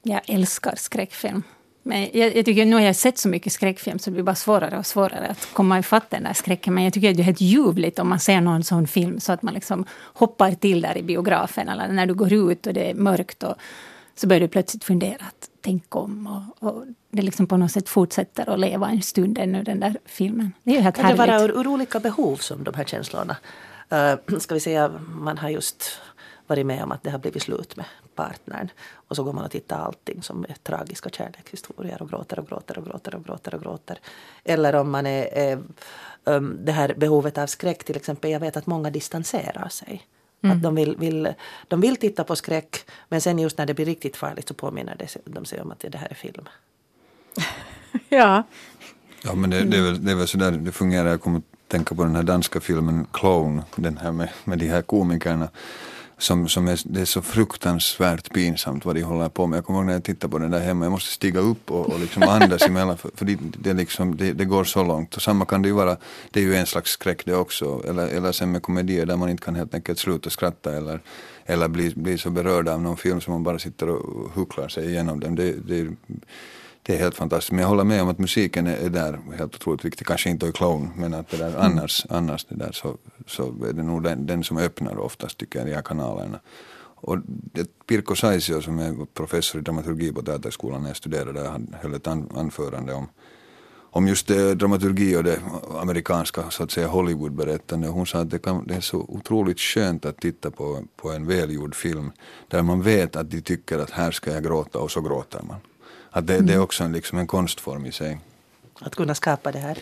Jag 0.02 0.20
älskar 0.26 0.74
skräckfilm. 0.76 1.42
Men 1.82 2.08
jag, 2.12 2.36
jag, 2.36 2.44
tycker 2.44 2.64
nu 2.64 2.76
har 2.76 2.82
jag 2.82 2.96
sett 2.96 3.18
så 3.18 3.28
mycket 3.28 3.52
skräckfilm 3.52 3.98
så 3.98 4.10
det 4.10 4.14
blir 4.14 4.24
bara 4.24 4.34
svårare 4.34 4.78
och 4.78 4.86
svårare 4.86 5.26
att 5.28 5.48
komma 5.52 5.78
ifatt 5.78 6.10
den 6.10 6.22
där 6.22 6.32
skräcken. 6.32 6.74
Men 6.74 6.84
jag 6.84 6.92
tycker 6.92 7.10
att 7.10 7.16
det 7.16 7.22
är 7.22 7.24
helt 7.24 7.40
ljuvligt 7.40 7.98
om 7.98 8.08
man 8.08 8.20
ser 8.20 8.40
någon 8.40 8.64
sån 8.64 8.86
film 8.86 9.20
så 9.20 9.32
att 9.32 9.42
man 9.42 9.54
liksom 9.54 9.84
hoppar 9.92 10.52
till 10.52 10.80
där 10.80 10.98
i 10.98 11.02
biografen. 11.02 11.68
Eller 11.68 11.88
när 11.88 12.06
du 12.06 12.14
går 12.14 12.32
ut 12.32 12.66
och 12.66 12.74
det 12.74 12.90
är 12.90 12.94
mörkt 12.94 13.42
och 13.42 13.54
så 14.14 14.26
börjar 14.26 14.40
du 14.40 14.48
plötsligt 14.48 14.84
fundera 14.84 15.24
att 15.28 15.50
tänk 15.60 15.96
om. 15.96 16.44
Och, 16.60 16.68
och 16.68 16.84
det 17.10 17.22
liksom 17.22 17.46
på 17.46 17.56
något 17.56 17.72
sätt 17.72 17.88
fortsätter 17.88 18.50
att 18.50 18.60
leva 18.60 18.88
en 18.88 19.02
stund 19.02 19.38
ännu 19.38 19.62
den 19.62 19.80
där 19.80 19.96
filmen. 20.04 20.52
Det 20.62 20.70
är 20.70 20.74
ju 20.74 20.80
helt 20.80 20.96
kan 20.96 21.04
härligt. 21.04 21.20
det 21.20 21.32
vara 21.32 21.42
ur, 21.42 21.60
ur 21.60 21.66
olika 21.66 22.00
behov 22.00 22.36
som 22.36 22.64
de 22.64 22.74
här 22.74 22.84
känslorna? 22.84 23.36
Uh, 23.92 24.38
ska 24.38 24.54
vi 24.54 24.60
säga, 24.60 24.88
man 25.20 25.38
har 25.38 25.48
just 25.48 26.00
varit 26.46 26.66
med 26.66 26.82
om 26.82 26.92
att 26.92 27.02
det 27.02 27.10
har 27.10 27.18
blivit 27.18 27.42
slut 27.42 27.76
med 27.76 27.86
partnern. 28.20 28.68
Och 29.08 29.16
så 29.16 29.24
går 29.24 29.32
man 29.32 29.44
och 29.44 29.50
tittar 29.50 29.78
allting 29.78 30.22
som 30.22 30.44
är 30.48 30.54
tragiska 30.62 31.10
kärlekshistorier 31.10 32.02
och 32.02 32.08
gråter 32.08 32.38
och 32.38 32.48
gråter 32.48 32.78
och 32.78 32.84
gråter 32.84 33.14
och 33.14 33.24
gråter 33.24 33.54
och 33.54 33.62
gråter. 33.62 33.98
Eller 34.44 34.74
om 34.74 34.90
man 34.90 35.06
är, 35.06 35.24
är 35.34 35.58
um, 36.24 36.58
det 36.64 36.72
här 36.72 36.94
behovet 36.96 37.38
av 37.38 37.46
skräck 37.46 37.84
till 37.84 37.96
exempel. 37.96 38.30
Jag 38.30 38.40
vet 38.40 38.56
att 38.56 38.66
många 38.66 38.90
distanserar 38.90 39.68
sig. 39.68 40.06
Mm. 40.42 40.56
Att 40.56 40.62
de 40.62 40.74
vill, 40.74 40.96
vill, 40.96 41.34
de 41.68 41.80
vill 41.80 41.96
titta 41.96 42.24
på 42.24 42.36
skräck 42.36 42.84
men 43.08 43.20
sen 43.20 43.38
just 43.38 43.58
när 43.58 43.66
det 43.66 43.74
blir 43.74 43.86
riktigt 43.86 44.16
farligt 44.16 44.48
så 44.48 44.54
påminner 44.54 44.96
de 45.24 45.44
sig 45.44 45.60
om 45.60 45.70
att 45.70 45.84
det 45.88 45.98
här 45.98 46.08
är 46.10 46.14
film. 46.14 46.48
ja. 48.08 48.42
Ja 49.24 49.34
men 49.34 49.50
det, 49.50 49.64
det, 49.64 49.76
är 49.76 49.82
väl, 49.82 50.04
det 50.04 50.12
är 50.12 50.16
väl 50.16 50.28
sådär 50.28 50.50
det 50.50 50.72
fungerar. 50.72 51.08
Jag 51.08 51.20
kommer 51.20 51.38
att 51.38 51.68
tänka 51.68 51.94
på 51.94 52.04
den 52.04 52.16
här 52.16 52.22
danska 52.22 52.60
filmen 52.60 53.06
Clown. 53.12 53.62
Den 53.76 53.96
här 53.96 54.12
med, 54.12 54.28
med 54.44 54.58
de 54.58 54.68
här 54.68 54.82
komikerna 54.82 55.48
som, 56.20 56.48
som 56.48 56.68
är, 56.68 56.80
det 56.84 57.00
är 57.00 57.04
så 57.04 57.22
fruktansvärt 57.22 58.32
pinsamt 58.32 58.84
vad 58.84 58.94
de 58.94 59.02
håller 59.02 59.28
på 59.28 59.46
med. 59.46 59.56
Jag 59.56 59.64
kommer 59.64 59.78
ihåg 59.78 59.86
när 59.86 59.92
jag 59.92 60.04
tittade 60.04 60.30
på 60.30 60.38
den 60.38 60.50
där 60.50 60.60
hemma, 60.60 60.84
jag 60.84 60.92
måste 60.92 61.10
stiga 61.12 61.40
upp 61.40 61.70
och, 61.70 61.92
och 61.92 62.00
liksom 62.00 62.22
andas 62.22 62.62
emellan 62.62 62.98
för, 62.98 63.10
för 63.14 63.24
det, 63.24 63.38
det, 63.40 63.72
liksom, 63.72 64.16
det, 64.16 64.32
det, 64.32 64.44
går 64.44 64.64
så 64.64 64.84
långt. 64.84 65.16
Och 65.16 65.22
samma 65.22 65.44
kan 65.44 65.62
det 65.62 65.68
ju 65.68 65.74
vara, 65.74 65.96
det 66.30 66.40
är 66.40 66.44
ju 66.44 66.54
en 66.54 66.66
slags 66.66 66.90
skräck 66.90 67.24
det 67.24 67.34
också. 67.34 67.82
Eller, 67.88 68.06
eller 68.08 68.32
sen 68.32 68.52
med 68.52 68.62
komedier 68.62 69.06
där 69.06 69.16
man 69.16 69.28
inte 69.28 69.44
kan 69.44 69.54
helt 69.54 69.74
enkelt 69.74 69.98
sluta 69.98 70.30
skratta 70.30 70.76
eller, 70.76 71.00
eller 71.46 71.68
bli, 71.68 71.92
bli 71.96 72.18
så 72.18 72.30
berörd 72.30 72.68
av 72.68 72.82
någon 72.82 72.96
film 72.96 73.20
som 73.20 73.32
man 73.32 73.42
bara 73.42 73.58
sitter 73.58 73.88
och 73.88 74.30
hucklar 74.34 74.68
sig 74.68 74.88
igenom 74.88 75.20
den. 75.20 75.34
Det, 75.34 75.52
det, 75.52 75.88
det 76.82 76.94
är 76.94 76.98
helt 76.98 77.14
fantastiskt. 77.14 77.52
Men 77.52 77.60
jag 77.60 77.68
håller 77.68 77.84
med 77.84 78.02
om 78.02 78.08
att 78.08 78.18
musiken 78.18 78.66
är, 78.66 78.76
är 78.76 78.90
där 78.90 79.18
helt 79.38 79.54
otroligt 79.54 79.84
viktig. 79.84 80.06
Kanske 80.06 80.30
inte 80.30 80.46
i 80.46 80.52
Clown, 80.52 80.90
men 80.96 81.14
att 81.14 81.28
det 81.28 81.36
där, 81.36 81.48
mm. 81.48 81.60
annars, 81.60 82.06
annars 82.10 82.44
det 82.44 82.54
där 82.54 82.72
så, 82.72 82.96
så 83.26 83.42
är 83.68 83.72
det 83.72 83.82
nog 83.82 84.02
den, 84.02 84.26
den 84.26 84.44
som 84.44 84.56
öppnar 84.56 84.98
oftast 84.98 85.38
tycker 85.38 85.58
jag 85.58 85.68
de 85.68 85.74
här 85.74 85.82
kanalerna. 85.82 86.40
Och 87.02 87.18
det, 87.26 87.86
Pirko 87.86 88.14
Saisio 88.14 88.60
som 88.60 88.78
är 88.78 89.06
professor 89.14 89.60
i 89.60 89.64
dramaturgi 89.64 90.12
på 90.12 90.22
Teaterskolan 90.22 90.82
när 90.82 90.88
jag 90.88 90.96
studerade 90.96 91.48
han 91.48 91.76
höll 91.80 91.94
ett 91.94 92.06
an, 92.06 92.28
anförande 92.36 92.94
om, 92.94 93.08
om 93.90 94.08
just 94.08 94.26
det, 94.26 94.54
dramaturgi 94.54 95.16
och 95.16 95.24
det 95.24 95.38
amerikanska 95.80 96.50
så 96.50 96.62
att 96.62 96.70
säga 96.70 96.86
Hollywood-berättande. 96.86 97.88
Hon 97.88 98.06
sa 98.06 98.18
att 98.18 98.30
det, 98.30 98.38
kan, 98.38 98.66
det 98.66 98.74
är 98.74 98.80
så 98.80 98.98
otroligt 98.98 99.60
skönt 99.60 100.04
att 100.04 100.20
titta 100.20 100.50
på, 100.50 100.84
på 100.96 101.10
en 101.10 101.26
välgjord 101.26 101.74
film 101.74 102.12
där 102.48 102.62
man 102.62 102.82
vet 102.82 103.16
att 103.16 103.30
de 103.30 103.40
tycker 103.40 103.78
att 103.78 103.90
här 103.90 104.10
ska 104.10 104.32
jag 104.32 104.44
gråta 104.44 104.78
och 104.78 104.90
så 104.90 105.00
gråter 105.00 105.42
man. 105.42 105.56
Att 106.10 106.26
det, 106.26 106.34
mm. 106.34 106.46
det 106.46 106.52
är 106.52 106.60
också 106.60 106.84
en, 106.84 106.92
liksom 106.92 107.18
en 107.18 107.26
konstform 107.26 107.86
i 107.86 107.92
sig. 107.92 108.18
Att 108.80 108.94
kunna 108.94 109.14
skapa 109.14 109.52
det 109.52 109.58
här? 109.58 109.78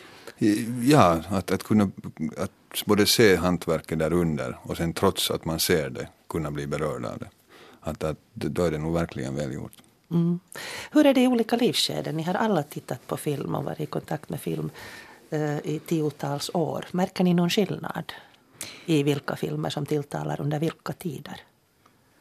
Ja, 0.83 1.23
att, 1.29 1.51
att 1.51 1.63
kunna 1.63 1.91
att 2.37 2.51
både 2.87 3.07
se 3.07 3.37
hantverket 3.37 3.99
där 3.99 4.13
under 4.13 4.59
och 4.63 4.77
sen 4.77 4.93
trots 4.93 5.31
att 5.31 5.45
man 5.45 5.61
ser 5.61 5.91
det 5.91 6.09
kunna 6.29 6.51
bli 6.51 6.67
berörd 6.67 7.05
av 7.05 7.19
det. 7.19 7.29
Att, 7.81 8.05
att 8.05 8.19
då 8.33 8.65
är 8.65 8.71
det 8.71 8.79
nog 8.79 8.95
verkligen 8.95 9.37
välgjort. 9.37 9.73
Mm. 10.11 10.41
Hur 10.91 11.07
är 11.07 11.15
det 11.15 11.21
i 11.21 11.27
olika 11.27 11.57
livsskeden? 11.57 12.17
Ni 12.17 12.23
har 12.23 12.35
alla 12.35 12.63
tittat 12.63 13.07
på 13.07 13.17
film 13.17 13.55
och 13.55 13.65
varit 13.65 13.81
i 13.81 13.87
kontakt 13.87 14.29
med 14.29 14.41
film 14.41 14.71
eh, 15.31 15.59
i 15.59 15.81
tiotals 15.87 16.51
år. 16.55 16.87
Märker 16.91 17.25
ni 17.25 17.35
någon 17.35 17.51
skillnad 17.51 18.13
i 18.87 19.03
vilka 19.03 19.37
filmer 19.37 19.71
som 19.71 19.87
tilltalar 19.87 20.41
under 20.41 20.59
vilka 20.59 20.93
tider? 20.93 21.41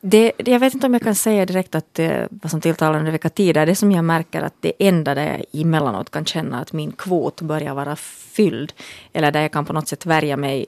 Det, 0.01 0.31
jag 0.37 0.59
vet 0.59 0.73
inte 0.73 0.87
om 0.87 0.93
jag 0.93 1.01
kan 1.01 1.15
säga 1.15 1.45
direkt 1.45 1.75
att 1.75 1.99
vad 2.29 2.51
som 2.51 2.61
tilltalar 2.61 2.99
under 2.99 3.11
vilka 3.11 3.29
tider. 3.29 3.65
Det 3.65 3.75
som 3.75 3.91
jag 3.91 4.05
märker 4.05 4.41
att 4.41 4.53
det 4.59 4.73
enda 4.79 5.15
där 5.15 5.25
jag 5.25 5.61
emellanåt 5.61 6.09
kan 6.09 6.25
känna 6.25 6.59
att 6.59 6.73
min 6.73 6.91
kvot 6.91 7.41
börjar 7.41 7.73
vara 7.73 7.95
fylld. 7.95 8.73
Eller 9.13 9.31
där 9.31 9.41
jag 9.41 9.51
kan 9.51 9.65
på 9.65 9.73
något 9.73 9.87
sätt 9.87 10.05
värja 10.05 10.37
mig 10.37 10.65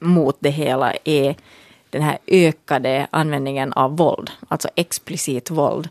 mot 0.00 0.36
det 0.40 0.50
hela 0.50 0.92
är 1.04 1.36
den 1.90 2.02
här 2.02 2.18
ökade 2.26 3.06
användningen 3.10 3.72
av 3.72 3.96
våld. 3.96 4.30
Alltså 4.48 4.68
explicit 4.74 5.50
våld. 5.50 5.88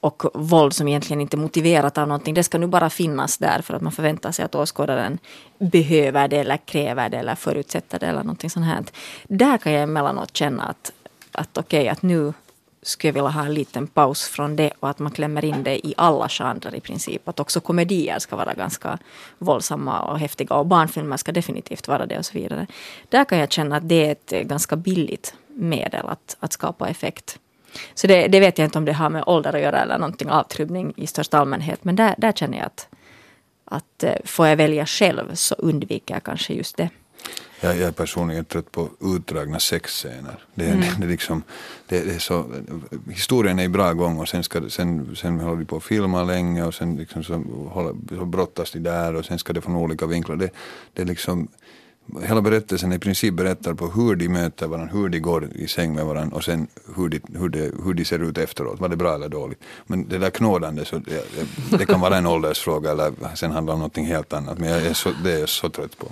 Och 0.00 0.22
våld 0.34 0.72
som 0.72 0.88
egentligen 0.88 1.20
inte 1.20 1.36
är 1.36 1.38
motiverat 1.38 1.98
av 1.98 2.08
någonting. 2.08 2.34
Det 2.34 2.42
ska 2.42 2.58
nu 2.58 2.66
bara 2.66 2.90
finnas 2.90 3.38
där 3.38 3.62
för 3.62 3.74
att 3.74 3.82
man 3.82 3.92
förväntar 3.92 4.32
sig 4.32 4.44
att 4.44 4.54
åskådaren 4.54 5.18
behöver 5.58 6.28
det 6.28 6.36
eller 6.36 6.56
kräver 6.56 7.08
det 7.08 7.16
eller 7.16 7.34
förutsätter 7.34 7.98
det 7.98 8.06
eller 8.06 8.22
någonting 8.22 8.50
sånt 8.50 8.66
här. 8.66 8.84
Där 9.28 9.58
kan 9.58 9.72
jag 9.72 9.82
emellanåt 9.82 10.36
känna 10.36 10.62
att 10.62 10.92
att 11.34 11.58
okej, 11.58 11.80
okay, 11.80 11.88
att 11.88 12.02
nu 12.02 12.32
skulle 12.82 13.08
jag 13.08 13.14
vilja 13.14 13.28
ha 13.28 13.44
en 13.44 13.54
liten 13.54 13.86
paus 13.86 14.28
från 14.28 14.56
det 14.56 14.72
och 14.80 14.90
att 14.90 14.98
man 14.98 15.12
klämmer 15.12 15.44
in 15.44 15.62
det 15.62 15.86
i 15.86 15.94
alla 15.96 16.28
genrer 16.28 16.74
i 16.74 16.80
princip. 16.80 17.28
Att 17.28 17.40
också 17.40 17.60
komedier 17.60 18.18
ska 18.18 18.36
vara 18.36 18.54
ganska 18.54 18.98
våldsamma 19.38 20.00
och 20.00 20.18
häftiga 20.18 20.54
och 20.54 20.66
barnfilmer 20.66 21.16
ska 21.16 21.32
definitivt 21.32 21.88
vara 21.88 22.06
det 22.06 22.18
och 22.18 22.26
så 22.26 22.32
vidare. 22.38 22.66
Där 23.08 23.24
kan 23.24 23.38
jag 23.38 23.52
känna 23.52 23.76
att 23.76 23.88
det 23.88 24.06
är 24.06 24.12
ett 24.12 24.46
ganska 24.46 24.76
billigt 24.76 25.34
medel 25.48 26.06
att, 26.06 26.36
att 26.40 26.52
skapa 26.52 26.88
effekt. 26.88 27.38
Så 27.94 28.06
det, 28.06 28.28
det, 28.28 28.40
vet 28.40 28.58
jag 28.58 28.66
inte 28.66 28.78
om 28.78 28.84
det 28.84 28.92
har 28.92 29.10
med 29.10 29.24
ålder 29.26 29.52
att 29.52 29.60
göra 29.60 29.82
eller 29.82 29.98
någonting 29.98 30.30
avtrubbning 30.30 30.92
i 30.96 31.06
största 31.06 31.38
allmänhet. 31.38 31.84
Men 31.84 31.96
där, 31.96 32.14
där 32.18 32.32
känner 32.32 32.58
jag 32.58 32.66
att, 32.66 32.88
att 33.64 34.02
eh, 34.02 34.14
får 34.24 34.46
jag 34.46 34.56
välja 34.56 34.86
själv 34.86 35.34
så 35.34 35.54
undviker 35.54 36.14
jag 36.14 36.22
kanske 36.22 36.52
just 36.52 36.76
det. 36.76 36.88
Jag, 37.64 37.76
jag 37.76 37.88
är 37.88 37.92
personligen 37.92 38.44
trött 38.44 38.72
på 38.72 38.88
utdragna 39.00 39.58
sexscener. 39.58 40.44
Det, 40.54 40.66
mm. 40.66 40.80
det, 40.80 40.96
det, 41.00 41.06
liksom, 41.06 41.42
det, 41.88 42.00
det, 42.00 42.14
är 42.14 42.18
så, 42.18 42.44
historien 43.08 43.58
är 43.58 43.64
i 43.64 43.68
bra 43.68 43.92
gång 43.92 44.18
och 44.18 44.28
sen, 44.28 44.44
ska, 44.44 44.70
sen, 44.70 45.16
sen 45.16 45.40
håller 45.40 45.56
vi 45.56 45.64
på 45.64 45.76
att 45.76 45.84
filma 45.84 46.24
länge 46.24 46.64
och 46.64 46.74
sen 46.74 46.96
liksom 46.96 47.24
så, 47.24 47.34
håller, 47.68 47.94
så 48.08 48.24
brottas 48.24 48.72
de 48.72 48.78
där 48.78 49.14
och 49.14 49.24
sen 49.24 49.38
ska 49.38 49.52
det 49.52 49.60
från 49.60 49.76
olika 49.76 50.06
vinklar. 50.06 50.36
Det, 50.36 50.50
det, 50.92 51.04
liksom, 51.04 51.48
hela 52.22 52.40
berättelsen 52.40 52.92
i 52.92 52.98
princip 52.98 53.34
berättar 53.34 53.74
på 53.74 53.86
hur 53.86 54.16
de 54.16 54.28
möter 54.28 54.66
varandra, 54.66 54.92
hur 54.92 55.08
de 55.08 55.18
går 55.18 55.48
i 55.54 55.68
säng 55.68 55.94
med 55.94 56.04
varandra 56.06 56.36
och 56.36 56.44
sen 56.44 56.66
hur 56.96 57.08
de, 57.08 57.20
hur 57.38 57.48
de, 57.48 57.72
hur 57.84 57.94
de 57.94 58.04
ser 58.04 58.18
ut 58.18 58.38
efteråt, 58.38 58.80
var 58.80 58.88
det 58.88 58.96
bra 58.96 59.14
eller 59.14 59.28
dåligt. 59.28 59.58
Men 59.86 60.08
det 60.08 60.18
där 60.18 60.30
knådande, 60.30 60.84
så 60.84 60.98
det, 60.98 61.24
det 61.78 61.86
kan 61.86 62.00
vara 62.00 62.16
en 62.16 62.26
åldersfråga 62.26 62.90
eller 62.90 63.12
sen 63.34 63.50
handlar 63.50 63.74
om 63.74 63.80
något 63.80 63.96
helt 63.96 64.32
annat, 64.32 64.58
men 64.58 64.68
jag 64.68 64.82
är 64.86 64.94
så, 64.94 65.10
det 65.24 65.32
är 65.32 65.38
jag 65.38 65.48
så 65.48 65.68
trött 65.68 65.98
på. 65.98 66.06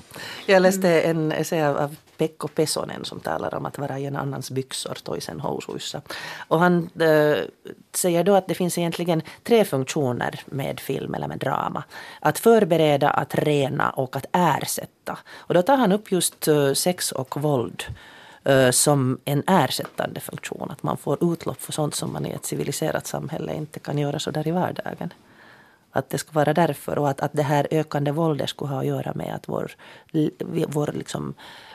Jag 0.46 0.62
läste 0.62 1.00
en 1.00 1.32
essä 1.32 1.68
av 1.68 1.96
Pekko 2.18 2.48
Pesonen 2.48 3.04
som 3.04 3.20
talar 3.20 3.54
om 3.54 3.66
att 3.66 3.78
vara 3.78 3.98
i 3.98 4.06
en 4.06 4.16
annans 4.16 4.50
byxor, 4.50 4.94
toisen 5.02 5.40
housuissa. 5.40 6.02
Och 6.48 6.58
han 6.58 6.90
äh, 7.00 7.44
säger 7.92 8.24
då 8.24 8.34
att 8.34 8.48
det 8.48 8.54
finns 8.54 8.78
egentligen 8.78 9.22
tre 9.42 9.64
funktioner 9.64 10.40
med 10.46 10.80
film 10.80 11.14
eller 11.14 11.28
med 11.28 11.38
drama. 11.38 11.84
Att 12.20 12.38
förbereda, 12.38 13.10
att 13.10 13.34
rena 13.34 13.90
och 13.90 14.16
att 14.16 14.26
ersätta. 14.32 15.18
Och 15.34 15.54
då 15.54 15.62
tar 15.62 15.76
han 15.76 15.92
upp 15.92 16.12
just 16.12 16.48
äh, 16.48 16.72
sex 16.72 17.12
och 17.12 17.42
våld 17.42 17.84
äh, 18.44 18.70
som 18.70 19.18
en 19.24 19.42
ersättande 19.46 20.20
funktion. 20.20 20.70
Att 20.70 20.82
man 20.82 20.96
får 20.96 21.32
utlopp 21.32 21.60
för 21.60 21.72
sånt 21.72 21.94
som 21.94 22.12
man 22.12 22.26
i 22.26 22.30
ett 22.30 22.44
civiliserat 22.44 23.06
samhälle 23.06 23.54
inte 23.54 23.78
kan 23.78 23.98
göra 23.98 24.18
så 24.18 24.30
där 24.30 24.48
i 24.48 24.50
vardagen. 24.50 25.12
Att 25.94 26.10
det 26.10 26.18
ska 26.18 26.32
vara 26.32 26.54
därför 26.54 26.98
och 26.98 27.10
att, 27.10 27.20
att 27.20 27.32
det 27.32 27.42
här 27.42 27.66
ökande 27.70 28.10
våldet 28.10 28.48
skulle 28.48 28.70
ha 28.70 28.80
att 28.80 28.86
göra 28.86 29.12
med 29.14 29.34
att 29.34 29.48
vår, 29.48 29.72
vår 30.66 30.92
liksom, 30.92 31.34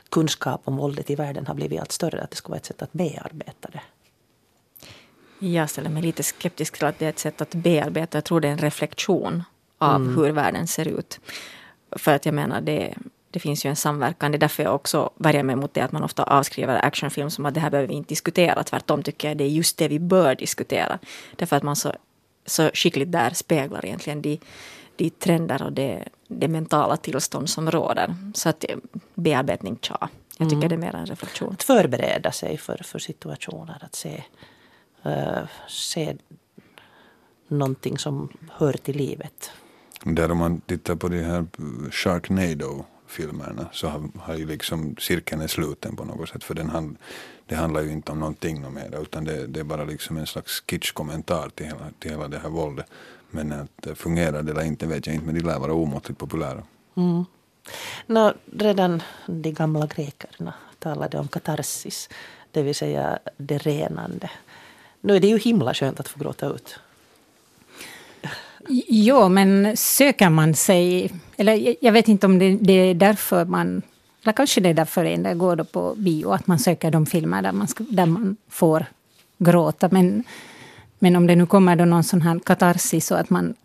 kunskap 0.09 0.61
om 0.63 0.77
våldet 0.77 1.09
i 1.09 1.15
världen 1.15 1.47
har 1.47 1.53
blivit 1.53 1.79
allt 1.79 1.91
större. 1.91 2.21
Att 2.21 2.31
det 2.31 2.37
ska 2.37 2.49
vara 2.49 2.57
ett 2.57 2.65
sätt 2.65 2.81
att 2.81 2.93
bearbeta 2.93 3.69
det. 3.71 3.81
Jag 5.39 5.69
ställer 5.69 5.89
mig 5.89 6.03
lite 6.03 6.23
skeptisk 6.23 6.77
till 6.77 6.87
att 6.87 6.99
det 6.99 7.05
är 7.05 7.09
ett 7.09 7.19
sätt 7.19 7.41
att 7.41 7.55
bearbeta. 7.55 8.17
Jag 8.17 8.25
tror 8.25 8.39
det 8.39 8.47
är 8.47 8.51
en 8.51 8.57
reflektion 8.57 9.43
av 9.77 9.95
mm. 9.95 10.17
hur 10.17 10.29
världen 10.29 10.67
ser 10.67 10.87
ut. 10.87 11.19
För 11.91 12.13
att 12.13 12.25
jag 12.25 12.35
menar, 12.35 12.61
det, 12.61 12.95
det 13.31 13.39
finns 13.39 13.65
ju 13.65 13.69
en 13.69 13.75
samverkan. 13.75 14.31
Det 14.31 14.37
är 14.37 14.39
därför 14.39 14.63
jag 14.63 14.75
också 14.75 15.09
värjer 15.15 15.43
mig 15.43 15.55
mot 15.55 15.73
det 15.73 15.81
att 15.81 15.91
man 15.91 16.03
ofta 16.03 16.23
avskriver 16.23 16.85
actionfilm 16.85 17.29
som 17.29 17.45
att 17.45 17.53
det 17.53 17.59
här 17.59 17.69
behöver 17.69 17.87
vi 17.87 17.93
inte 17.93 18.09
diskutera. 18.09 18.63
Tvärtom 18.63 19.03
tycker 19.03 19.27
jag 19.27 19.37
det 19.37 19.43
är 19.43 19.49
just 19.49 19.77
det 19.77 19.87
vi 19.87 19.99
bör 19.99 20.35
diskutera. 20.35 20.99
Därför 21.35 21.55
att 21.55 21.63
man 21.63 21.75
så, 21.75 21.93
så 22.45 22.69
skickligt 22.73 23.11
där 23.11 23.29
speglar 23.29 23.85
egentligen 23.85 24.21
de, 24.21 24.39
de 24.97 25.09
trender 25.09 25.63
och 25.63 25.73
det, 25.73 26.03
det 26.27 26.47
mentala 26.47 26.97
tillstånd 26.97 27.49
som 27.49 27.71
råder. 27.71 28.15
Så 28.33 28.49
att 28.49 28.65
eh, 28.69 28.77
bearbetning, 29.15 29.77
tja. 29.81 30.09
Jag 30.37 30.49
tycker 30.49 30.65
mm. 30.65 30.69
det 30.69 30.75
är 30.75 30.91
mer 30.91 30.95
en 30.95 31.05
reflektion. 31.05 31.53
Att 31.53 31.63
förbereda 31.63 32.31
sig 32.31 32.57
för, 32.57 32.81
för 32.83 32.99
situationer, 32.99 33.77
att 33.81 33.95
se, 33.95 34.23
uh, 35.05 35.47
se 35.67 36.15
någonting 37.47 37.97
som 37.97 38.29
hör 38.51 38.73
till 38.73 38.97
livet. 38.97 39.51
Där 40.03 40.31
om 40.31 40.37
man 40.37 40.61
tittar 40.61 40.95
på 40.95 41.07
de 41.07 41.23
här 41.23 41.45
Sharknado-filmerna 41.91 43.69
så 43.71 43.87
har, 43.87 44.09
har 44.19 44.35
ju 44.35 44.45
liksom 44.45 44.95
cirkeln 44.99 45.41
är 45.41 45.47
sluten 45.47 45.95
på 45.95 46.05
något 46.05 46.29
sätt. 46.29 46.43
För 46.43 46.53
den 46.53 46.69
hand, 46.69 46.97
det 47.45 47.55
handlar 47.55 47.81
ju 47.81 47.91
inte 47.91 48.11
om 48.11 48.19
någonting 48.19 48.73
mer 48.73 49.01
utan 49.01 49.23
det, 49.23 49.47
det 49.47 49.59
är 49.59 49.63
bara 49.63 49.83
liksom 49.83 50.17
en 50.17 50.27
slags 50.27 50.63
kitschkommentar 50.67 51.49
till 51.49 51.65
hela, 51.65 51.91
till 51.99 52.11
hela 52.11 52.27
det 52.27 52.39
här 52.39 52.49
våldet. 52.49 52.85
Men 53.29 53.51
att 53.51 53.71
det 53.75 53.95
fungerar 53.95 54.43
det 54.43 54.51
eller 54.51 54.63
inte 54.63 54.87
vet 54.87 55.07
jag 55.07 55.15
inte, 55.15 55.25
men 55.25 55.35
de 55.35 55.41
lär 55.41 55.59
vara 55.59 55.73
omåttligt 55.73 56.19
populära. 56.19 56.63
Mm. 56.95 57.25
No, 58.07 58.33
redan 58.53 59.03
de 59.25 59.51
gamla 59.51 59.87
grekerna 59.87 60.53
talade 60.79 61.17
om 61.17 61.27
katarsis, 61.27 62.09
det 62.51 62.61
vill 62.61 62.75
säga 62.75 63.19
det 63.37 63.57
renande. 63.57 64.29
Nu 65.01 65.15
är 65.15 65.19
det 65.19 65.27
ju 65.27 65.37
himla 65.37 65.73
skönt 65.73 65.99
att 65.99 66.07
få 66.07 66.19
gråta 66.19 66.45
ut. 66.45 66.79
Jo, 68.87 69.29
men 69.29 69.77
söker 69.77 70.29
man 70.29 70.55
sig... 70.55 71.11
Eller 71.37 71.75
jag 71.81 71.91
vet 71.91 72.07
inte 72.07 72.25
om 72.25 72.39
det, 72.39 72.57
det 72.61 72.73
är 72.73 72.93
därför 72.93 73.45
man... 73.45 73.81
Eller 74.23 74.33
kanske 74.33 74.61
det 74.61 74.69
är 74.69 74.73
därför 74.73 75.05
en 75.05 75.23
del 75.23 75.37
går 75.37 75.63
på 75.63 75.95
bio, 75.97 76.31
att 76.31 76.47
man 76.47 76.59
söker 76.59 76.91
de 76.91 77.05
filmer 77.05 77.41
där 77.41 77.51
man, 77.51 77.67
ska, 77.67 77.83
där 77.89 78.05
man 78.05 78.37
får 78.49 78.85
gråta. 79.37 79.89
Men 79.91 80.23
men 80.99 81.15
om 81.15 81.27
det 81.27 81.35
nu 81.35 81.45
kommer 81.45 81.75
då 81.75 81.85
någon 81.85 82.03
sån 82.03 82.21
här 82.21 82.39
katarsis 82.39 83.05
så 83.05 83.15
att 83.15 83.29
man 83.29 83.55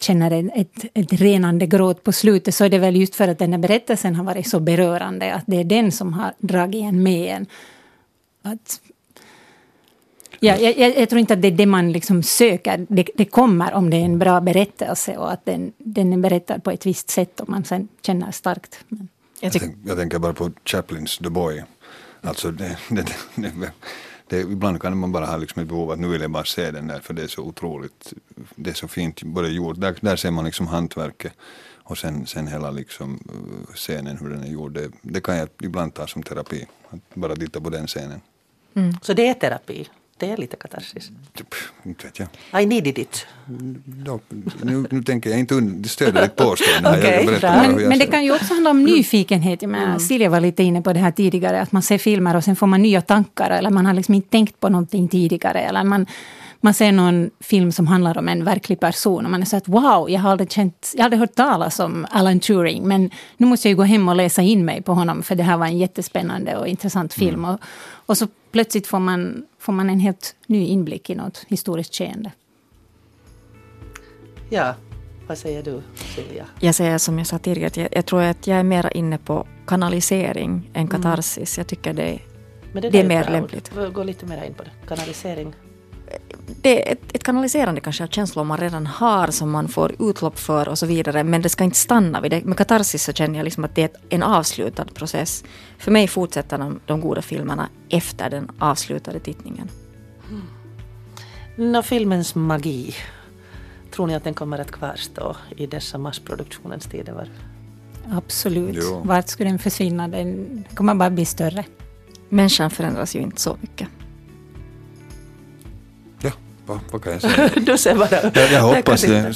känner 0.00 0.50
ett, 0.54 0.84
ett, 0.94 1.12
renande 1.12 1.66
gråt 1.66 2.04
på 2.04 2.12
slutet 2.12 2.54
så 2.54 2.64
är 2.64 2.68
det 2.68 2.78
väl 2.78 2.96
just 2.96 3.14
för 3.14 3.28
att 3.28 3.38
den 3.38 3.52
här 3.52 3.58
berättelsen 3.58 4.14
har 4.14 4.24
varit 4.24 4.48
så 4.48 4.60
berörande 4.60 5.34
att 5.34 5.44
det 5.46 5.56
är 5.56 5.64
den 5.64 5.92
som 5.92 6.12
har 6.12 6.32
dragit 6.38 6.84
en 6.84 7.02
med 7.02 7.36
en. 7.36 7.46
Att, 8.42 8.80
ja, 10.40 10.56
jag, 10.56 10.98
jag, 10.98 11.08
tror 11.08 11.20
inte 11.20 11.34
att 11.34 11.42
det 11.42 11.48
är 11.48 11.52
det 11.52 11.66
man 11.66 11.92
liksom 11.92 12.22
söker. 12.22 12.86
Det, 12.88 13.08
det, 13.14 13.24
kommer 13.24 13.74
om 13.74 13.90
det 13.90 13.96
är 13.96 14.04
en 14.04 14.18
bra 14.18 14.40
berättelse 14.40 15.16
och 15.16 15.32
att 15.32 15.44
den, 15.44 15.72
den 15.78 16.12
är 16.12 16.18
berättad 16.18 16.60
på 16.60 16.70
ett 16.70 16.86
visst 16.86 17.10
sätt 17.10 17.40
och 17.40 17.48
man 17.48 17.64
sen 17.64 17.88
känner 18.02 18.30
starkt. 18.30 18.84
Jag, 18.88 19.08
jag, 19.40 19.52
tänk, 19.52 19.76
jag 19.86 19.96
tänker 19.96 20.18
bara 20.18 20.32
på 20.32 20.50
Chaplins 20.64 21.18
The 21.18 21.30
Boy. 21.30 21.62
Alltså 22.20 22.50
det, 22.50 22.78
det, 22.88 23.06
det, 23.34 23.72
det, 24.30 24.40
ibland 24.40 24.80
kan 24.80 24.96
man 24.96 25.12
bara 25.12 25.26
ha 25.26 25.36
liksom 25.36 25.62
ett 25.62 25.68
behov 25.68 25.90
att 25.90 25.98
nu 25.98 26.08
vill 26.08 26.20
jag 26.20 26.30
bara 26.30 26.44
se 26.44 26.70
den 26.70 26.86
där 26.86 27.00
för 27.00 27.14
det 27.14 27.22
är 27.22 27.28
så 27.28 27.42
otroligt, 27.42 28.12
det 28.56 28.70
är 28.70 28.74
så 28.74 28.88
fint 28.88 29.22
både 29.22 29.48
gjort. 29.48 29.80
Där, 29.80 29.96
där 30.00 30.16
ser 30.16 30.30
man 30.30 30.44
liksom 30.44 30.66
hantverket 30.66 31.32
och 31.90 31.98
sen, 31.98 32.26
sen 32.26 32.46
hela 32.46 32.70
liksom 32.70 33.18
eh, 33.28 33.74
scenen 33.74 34.18
hur 34.18 34.30
den 34.30 34.42
är 34.42 34.48
gjord. 34.48 34.72
Det, 34.72 34.90
det 35.02 35.20
kan 35.20 35.36
jag 35.36 35.48
ibland 35.62 35.94
ta 35.94 36.06
som 36.06 36.22
terapi, 36.22 36.66
att 36.90 37.14
bara 37.14 37.36
titta 37.36 37.60
på 37.60 37.70
den 37.70 37.86
scenen. 37.86 38.20
Mm. 38.74 38.92
Så 39.02 39.12
det 39.12 39.28
är 39.28 39.34
terapi? 39.34 39.88
Det 40.20 40.30
är 40.30 40.36
lite 40.36 40.56
katarsis? 40.56 41.10
Typ, 41.34 41.54
inte 41.82 42.06
vet 42.06 42.18
jag. 42.18 42.62
I 42.62 42.66
needed 42.66 42.98
it. 42.98 43.26
Då, 43.84 44.20
nu, 44.62 44.86
nu 44.90 45.02
tänker 45.02 45.30
jag 45.30 45.38
inte 45.38 45.88
stödja 45.88 46.22
ditt 46.22 46.36
påstående. 46.36 46.98
okay, 46.98 47.38
men, 47.42 47.88
men 47.88 47.98
det 47.98 48.06
kan 48.06 48.24
ju 48.24 48.34
också 48.34 48.54
handla 48.54 48.70
om 48.70 48.84
nyfikenhet. 48.84 49.62
Jag 49.62 49.70
menar, 49.70 49.86
mm. 49.86 50.00
Silja 50.00 50.30
var 50.30 50.40
lite 50.40 50.62
inne 50.62 50.82
på 50.82 50.92
det 50.92 51.00
här 51.00 51.10
tidigare, 51.10 51.60
att 51.60 51.72
man 51.72 51.82
ser 51.82 51.98
filmer 51.98 52.36
och 52.36 52.44
sen 52.44 52.56
får 52.56 52.66
man 52.66 52.82
nya 52.82 53.00
tankar 53.00 53.50
eller 53.50 53.70
man 53.70 53.86
har 53.86 53.94
liksom 53.94 54.14
inte 54.14 54.28
tänkt 54.28 54.60
på 54.60 54.68
någonting 54.68 55.08
tidigare. 55.08 55.60
Eller 55.60 55.84
man, 55.84 56.06
man 56.60 56.74
ser 56.74 56.92
någon 56.92 57.30
film 57.40 57.72
som 57.72 57.86
handlar 57.86 58.18
om 58.18 58.28
en 58.28 58.44
verklig 58.44 58.80
person 58.80 59.24
och 59.24 59.30
man 59.30 59.42
är 59.42 59.46
så 59.46 59.56
att 59.56 59.68
wow, 59.68 60.10
jag 60.10 60.20
har 60.20 60.30
aldrig, 60.30 60.52
känt, 60.52 60.92
jag 60.94 61.00
har 61.00 61.04
aldrig 61.04 61.20
hört 61.20 61.34
talas 61.34 61.80
om 61.80 62.06
Alan 62.10 62.40
Turing 62.40 62.88
men 62.88 63.10
nu 63.36 63.46
måste 63.46 63.68
jag 63.68 63.76
gå 63.76 63.82
hem 63.82 64.08
och 64.08 64.16
läsa 64.16 64.42
in 64.42 64.64
mig 64.64 64.82
på 64.82 64.94
honom 64.94 65.22
för 65.22 65.34
det 65.34 65.42
här 65.42 65.56
var 65.56 65.66
en 65.66 65.78
jättespännande 65.78 66.56
och 66.56 66.68
intressant 66.68 67.14
film. 67.14 67.44
Mm. 67.44 67.50
Och, 67.50 67.60
och 68.06 68.18
så 68.18 68.28
plötsligt 68.52 68.86
får 68.86 68.98
man, 68.98 69.42
får 69.60 69.72
man 69.72 69.90
en 69.90 70.00
helt 70.00 70.36
ny 70.46 70.66
inblick 70.66 71.10
i 71.10 71.14
något 71.14 71.44
historiskt 71.48 71.94
skeende. 71.94 72.32
Ja, 74.50 74.74
vad 75.26 75.38
säger 75.38 75.62
du 75.62 75.82
Silja? 75.94 76.46
Jag 76.60 76.74
säger 76.74 76.98
som 76.98 77.18
jag 77.18 77.26
sa 77.26 77.38
tidigare, 77.38 77.80
jag, 77.80 77.88
jag 77.92 78.06
tror 78.06 78.22
att 78.22 78.46
jag 78.46 78.58
är 78.58 78.62
mer 78.62 78.96
inne 78.96 79.18
på 79.18 79.46
kanalisering 79.66 80.70
än 80.74 80.86
mm. 80.86 80.88
katarsis. 80.88 81.58
Mm. 81.58 81.62
Jag 81.62 81.66
tycker 81.68 81.92
det, 81.92 82.18
det, 82.72 82.90
det 82.90 83.00
är 83.00 83.06
mer 83.06 83.30
lämpligt. 83.30 83.72
Gå 83.92 84.02
lite 84.02 84.26
mer 84.26 84.44
in 84.44 84.54
på 84.54 84.62
det. 84.62 84.70
Kanalisering 84.88 85.54
det 86.62 86.88
är 86.88 86.92
ett, 86.92 87.00
ett 87.12 87.22
kanaliserande 87.22 87.80
kanske 87.80 88.04
av 88.04 88.08
känslor 88.08 88.44
man 88.44 88.58
redan 88.58 88.86
har 88.86 89.26
som 89.26 89.50
man 89.50 89.68
får 89.68 89.94
utlopp 89.98 90.38
för 90.38 90.68
och 90.68 90.78
så 90.78 90.86
vidare. 90.86 91.24
Men 91.24 91.42
det 91.42 91.48
ska 91.48 91.64
inte 91.64 91.76
stanna 91.76 92.20
vid 92.20 92.30
det. 92.30 92.44
Med 92.44 92.56
katarsis 92.56 93.04
så 93.04 93.12
känner 93.12 93.38
jag 93.38 93.44
liksom 93.44 93.64
att 93.64 93.74
det 93.74 93.82
är 93.82 93.90
en 94.08 94.22
avslutad 94.22 94.84
process. 94.84 95.44
För 95.78 95.90
mig 95.90 96.08
fortsätter 96.08 96.58
de, 96.58 96.80
de 96.86 97.00
goda 97.00 97.22
filmerna 97.22 97.68
efter 97.88 98.30
den 98.30 98.50
avslutade 98.58 99.20
tittningen. 99.20 99.68
Mm. 100.28 101.72
Nå, 101.72 101.82
filmens 101.82 102.34
magi. 102.34 102.94
Tror 103.90 104.06
ni 104.06 104.14
att 104.14 104.24
den 104.24 104.34
kommer 104.34 104.58
att 104.58 104.72
kvarstå 104.72 105.36
i 105.56 105.66
dessa 105.66 105.98
massproduktionens 105.98 106.84
tidevarv? 106.84 107.30
Absolut. 108.10 108.78
Jo. 108.82 109.02
Vart 109.04 109.28
skulle 109.28 109.50
den 109.50 109.58
försvinna? 109.58 110.08
Den 110.08 110.64
kommer 110.74 110.94
bara 110.94 111.10
bli 111.10 111.24
större. 111.24 111.64
Människan 112.28 112.70
förändras 112.70 113.16
ju 113.16 113.20
inte 113.20 113.40
så 113.40 113.56
mycket 113.60 113.88
vad, 116.70 116.80
vad 116.90 117.02
kan 117.02 117.12
jag 117.12 117.22
säga? 117.22 117.50
du 117.56 117.78
ser 117.78 117.94
bara... 117.94 118.30
Jag, 118.34 118.52
jag 118.52 118.60
hoppas 118.60 119.02
det, 119.02 119.34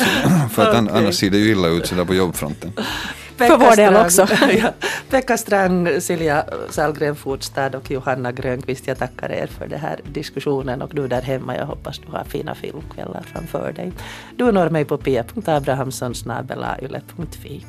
för 0.52 0.62
att 0.62 0.82
okay. 0.82 0.98
annars 0.98 1.14
ser 1.14 1.30
det 1.30 1.38
ju 1.38 1.50
illa 1.50 1.68
ut 1.68 1.86
sådär 1.86 2.04
på 2.04 2.14
jobbfronten. 2.14 2.72
För 3.36 3.58
vår 3.58 3.76
del 3.76 3.96
också. 3.96 4.26
ja. 4.62 4.72
Pekka 5.10 5.36
Strand, 5.36 6.02
Silja 6.02 6.44
Salgren 6.70 7.16
Fotstad 7.16 7.76
och 7.76 7.90
Johanna 7.90 8.32
Grönqvist, 8.32 8.86
jag 8.86 8.98
tackar 8.98 9.32
er 9.32 9.46
för 9.46 9.66
den 9.66 9.80
här 9.80 10.00
diskussionen 10.04 10.82
och 10.82 10.94
du 10.94 11.08
där 11.08 11.22
hemma, 11.22 11.56
jag 11.56 11.66
hoppas 11.66 11.98
du 11.98 12.12
har 12.12 12.24
fina 12.24 12.54
filmkvällar 12.54 13.22
framför 13.32 13.72
dig. 13.72 13.92
Du 14.36 14.52
når 14.52 14.70
mig 14.70 14.84
på 14.84 14.98
pia.abrahamssonsnabelayle.fi. 14.98 17.64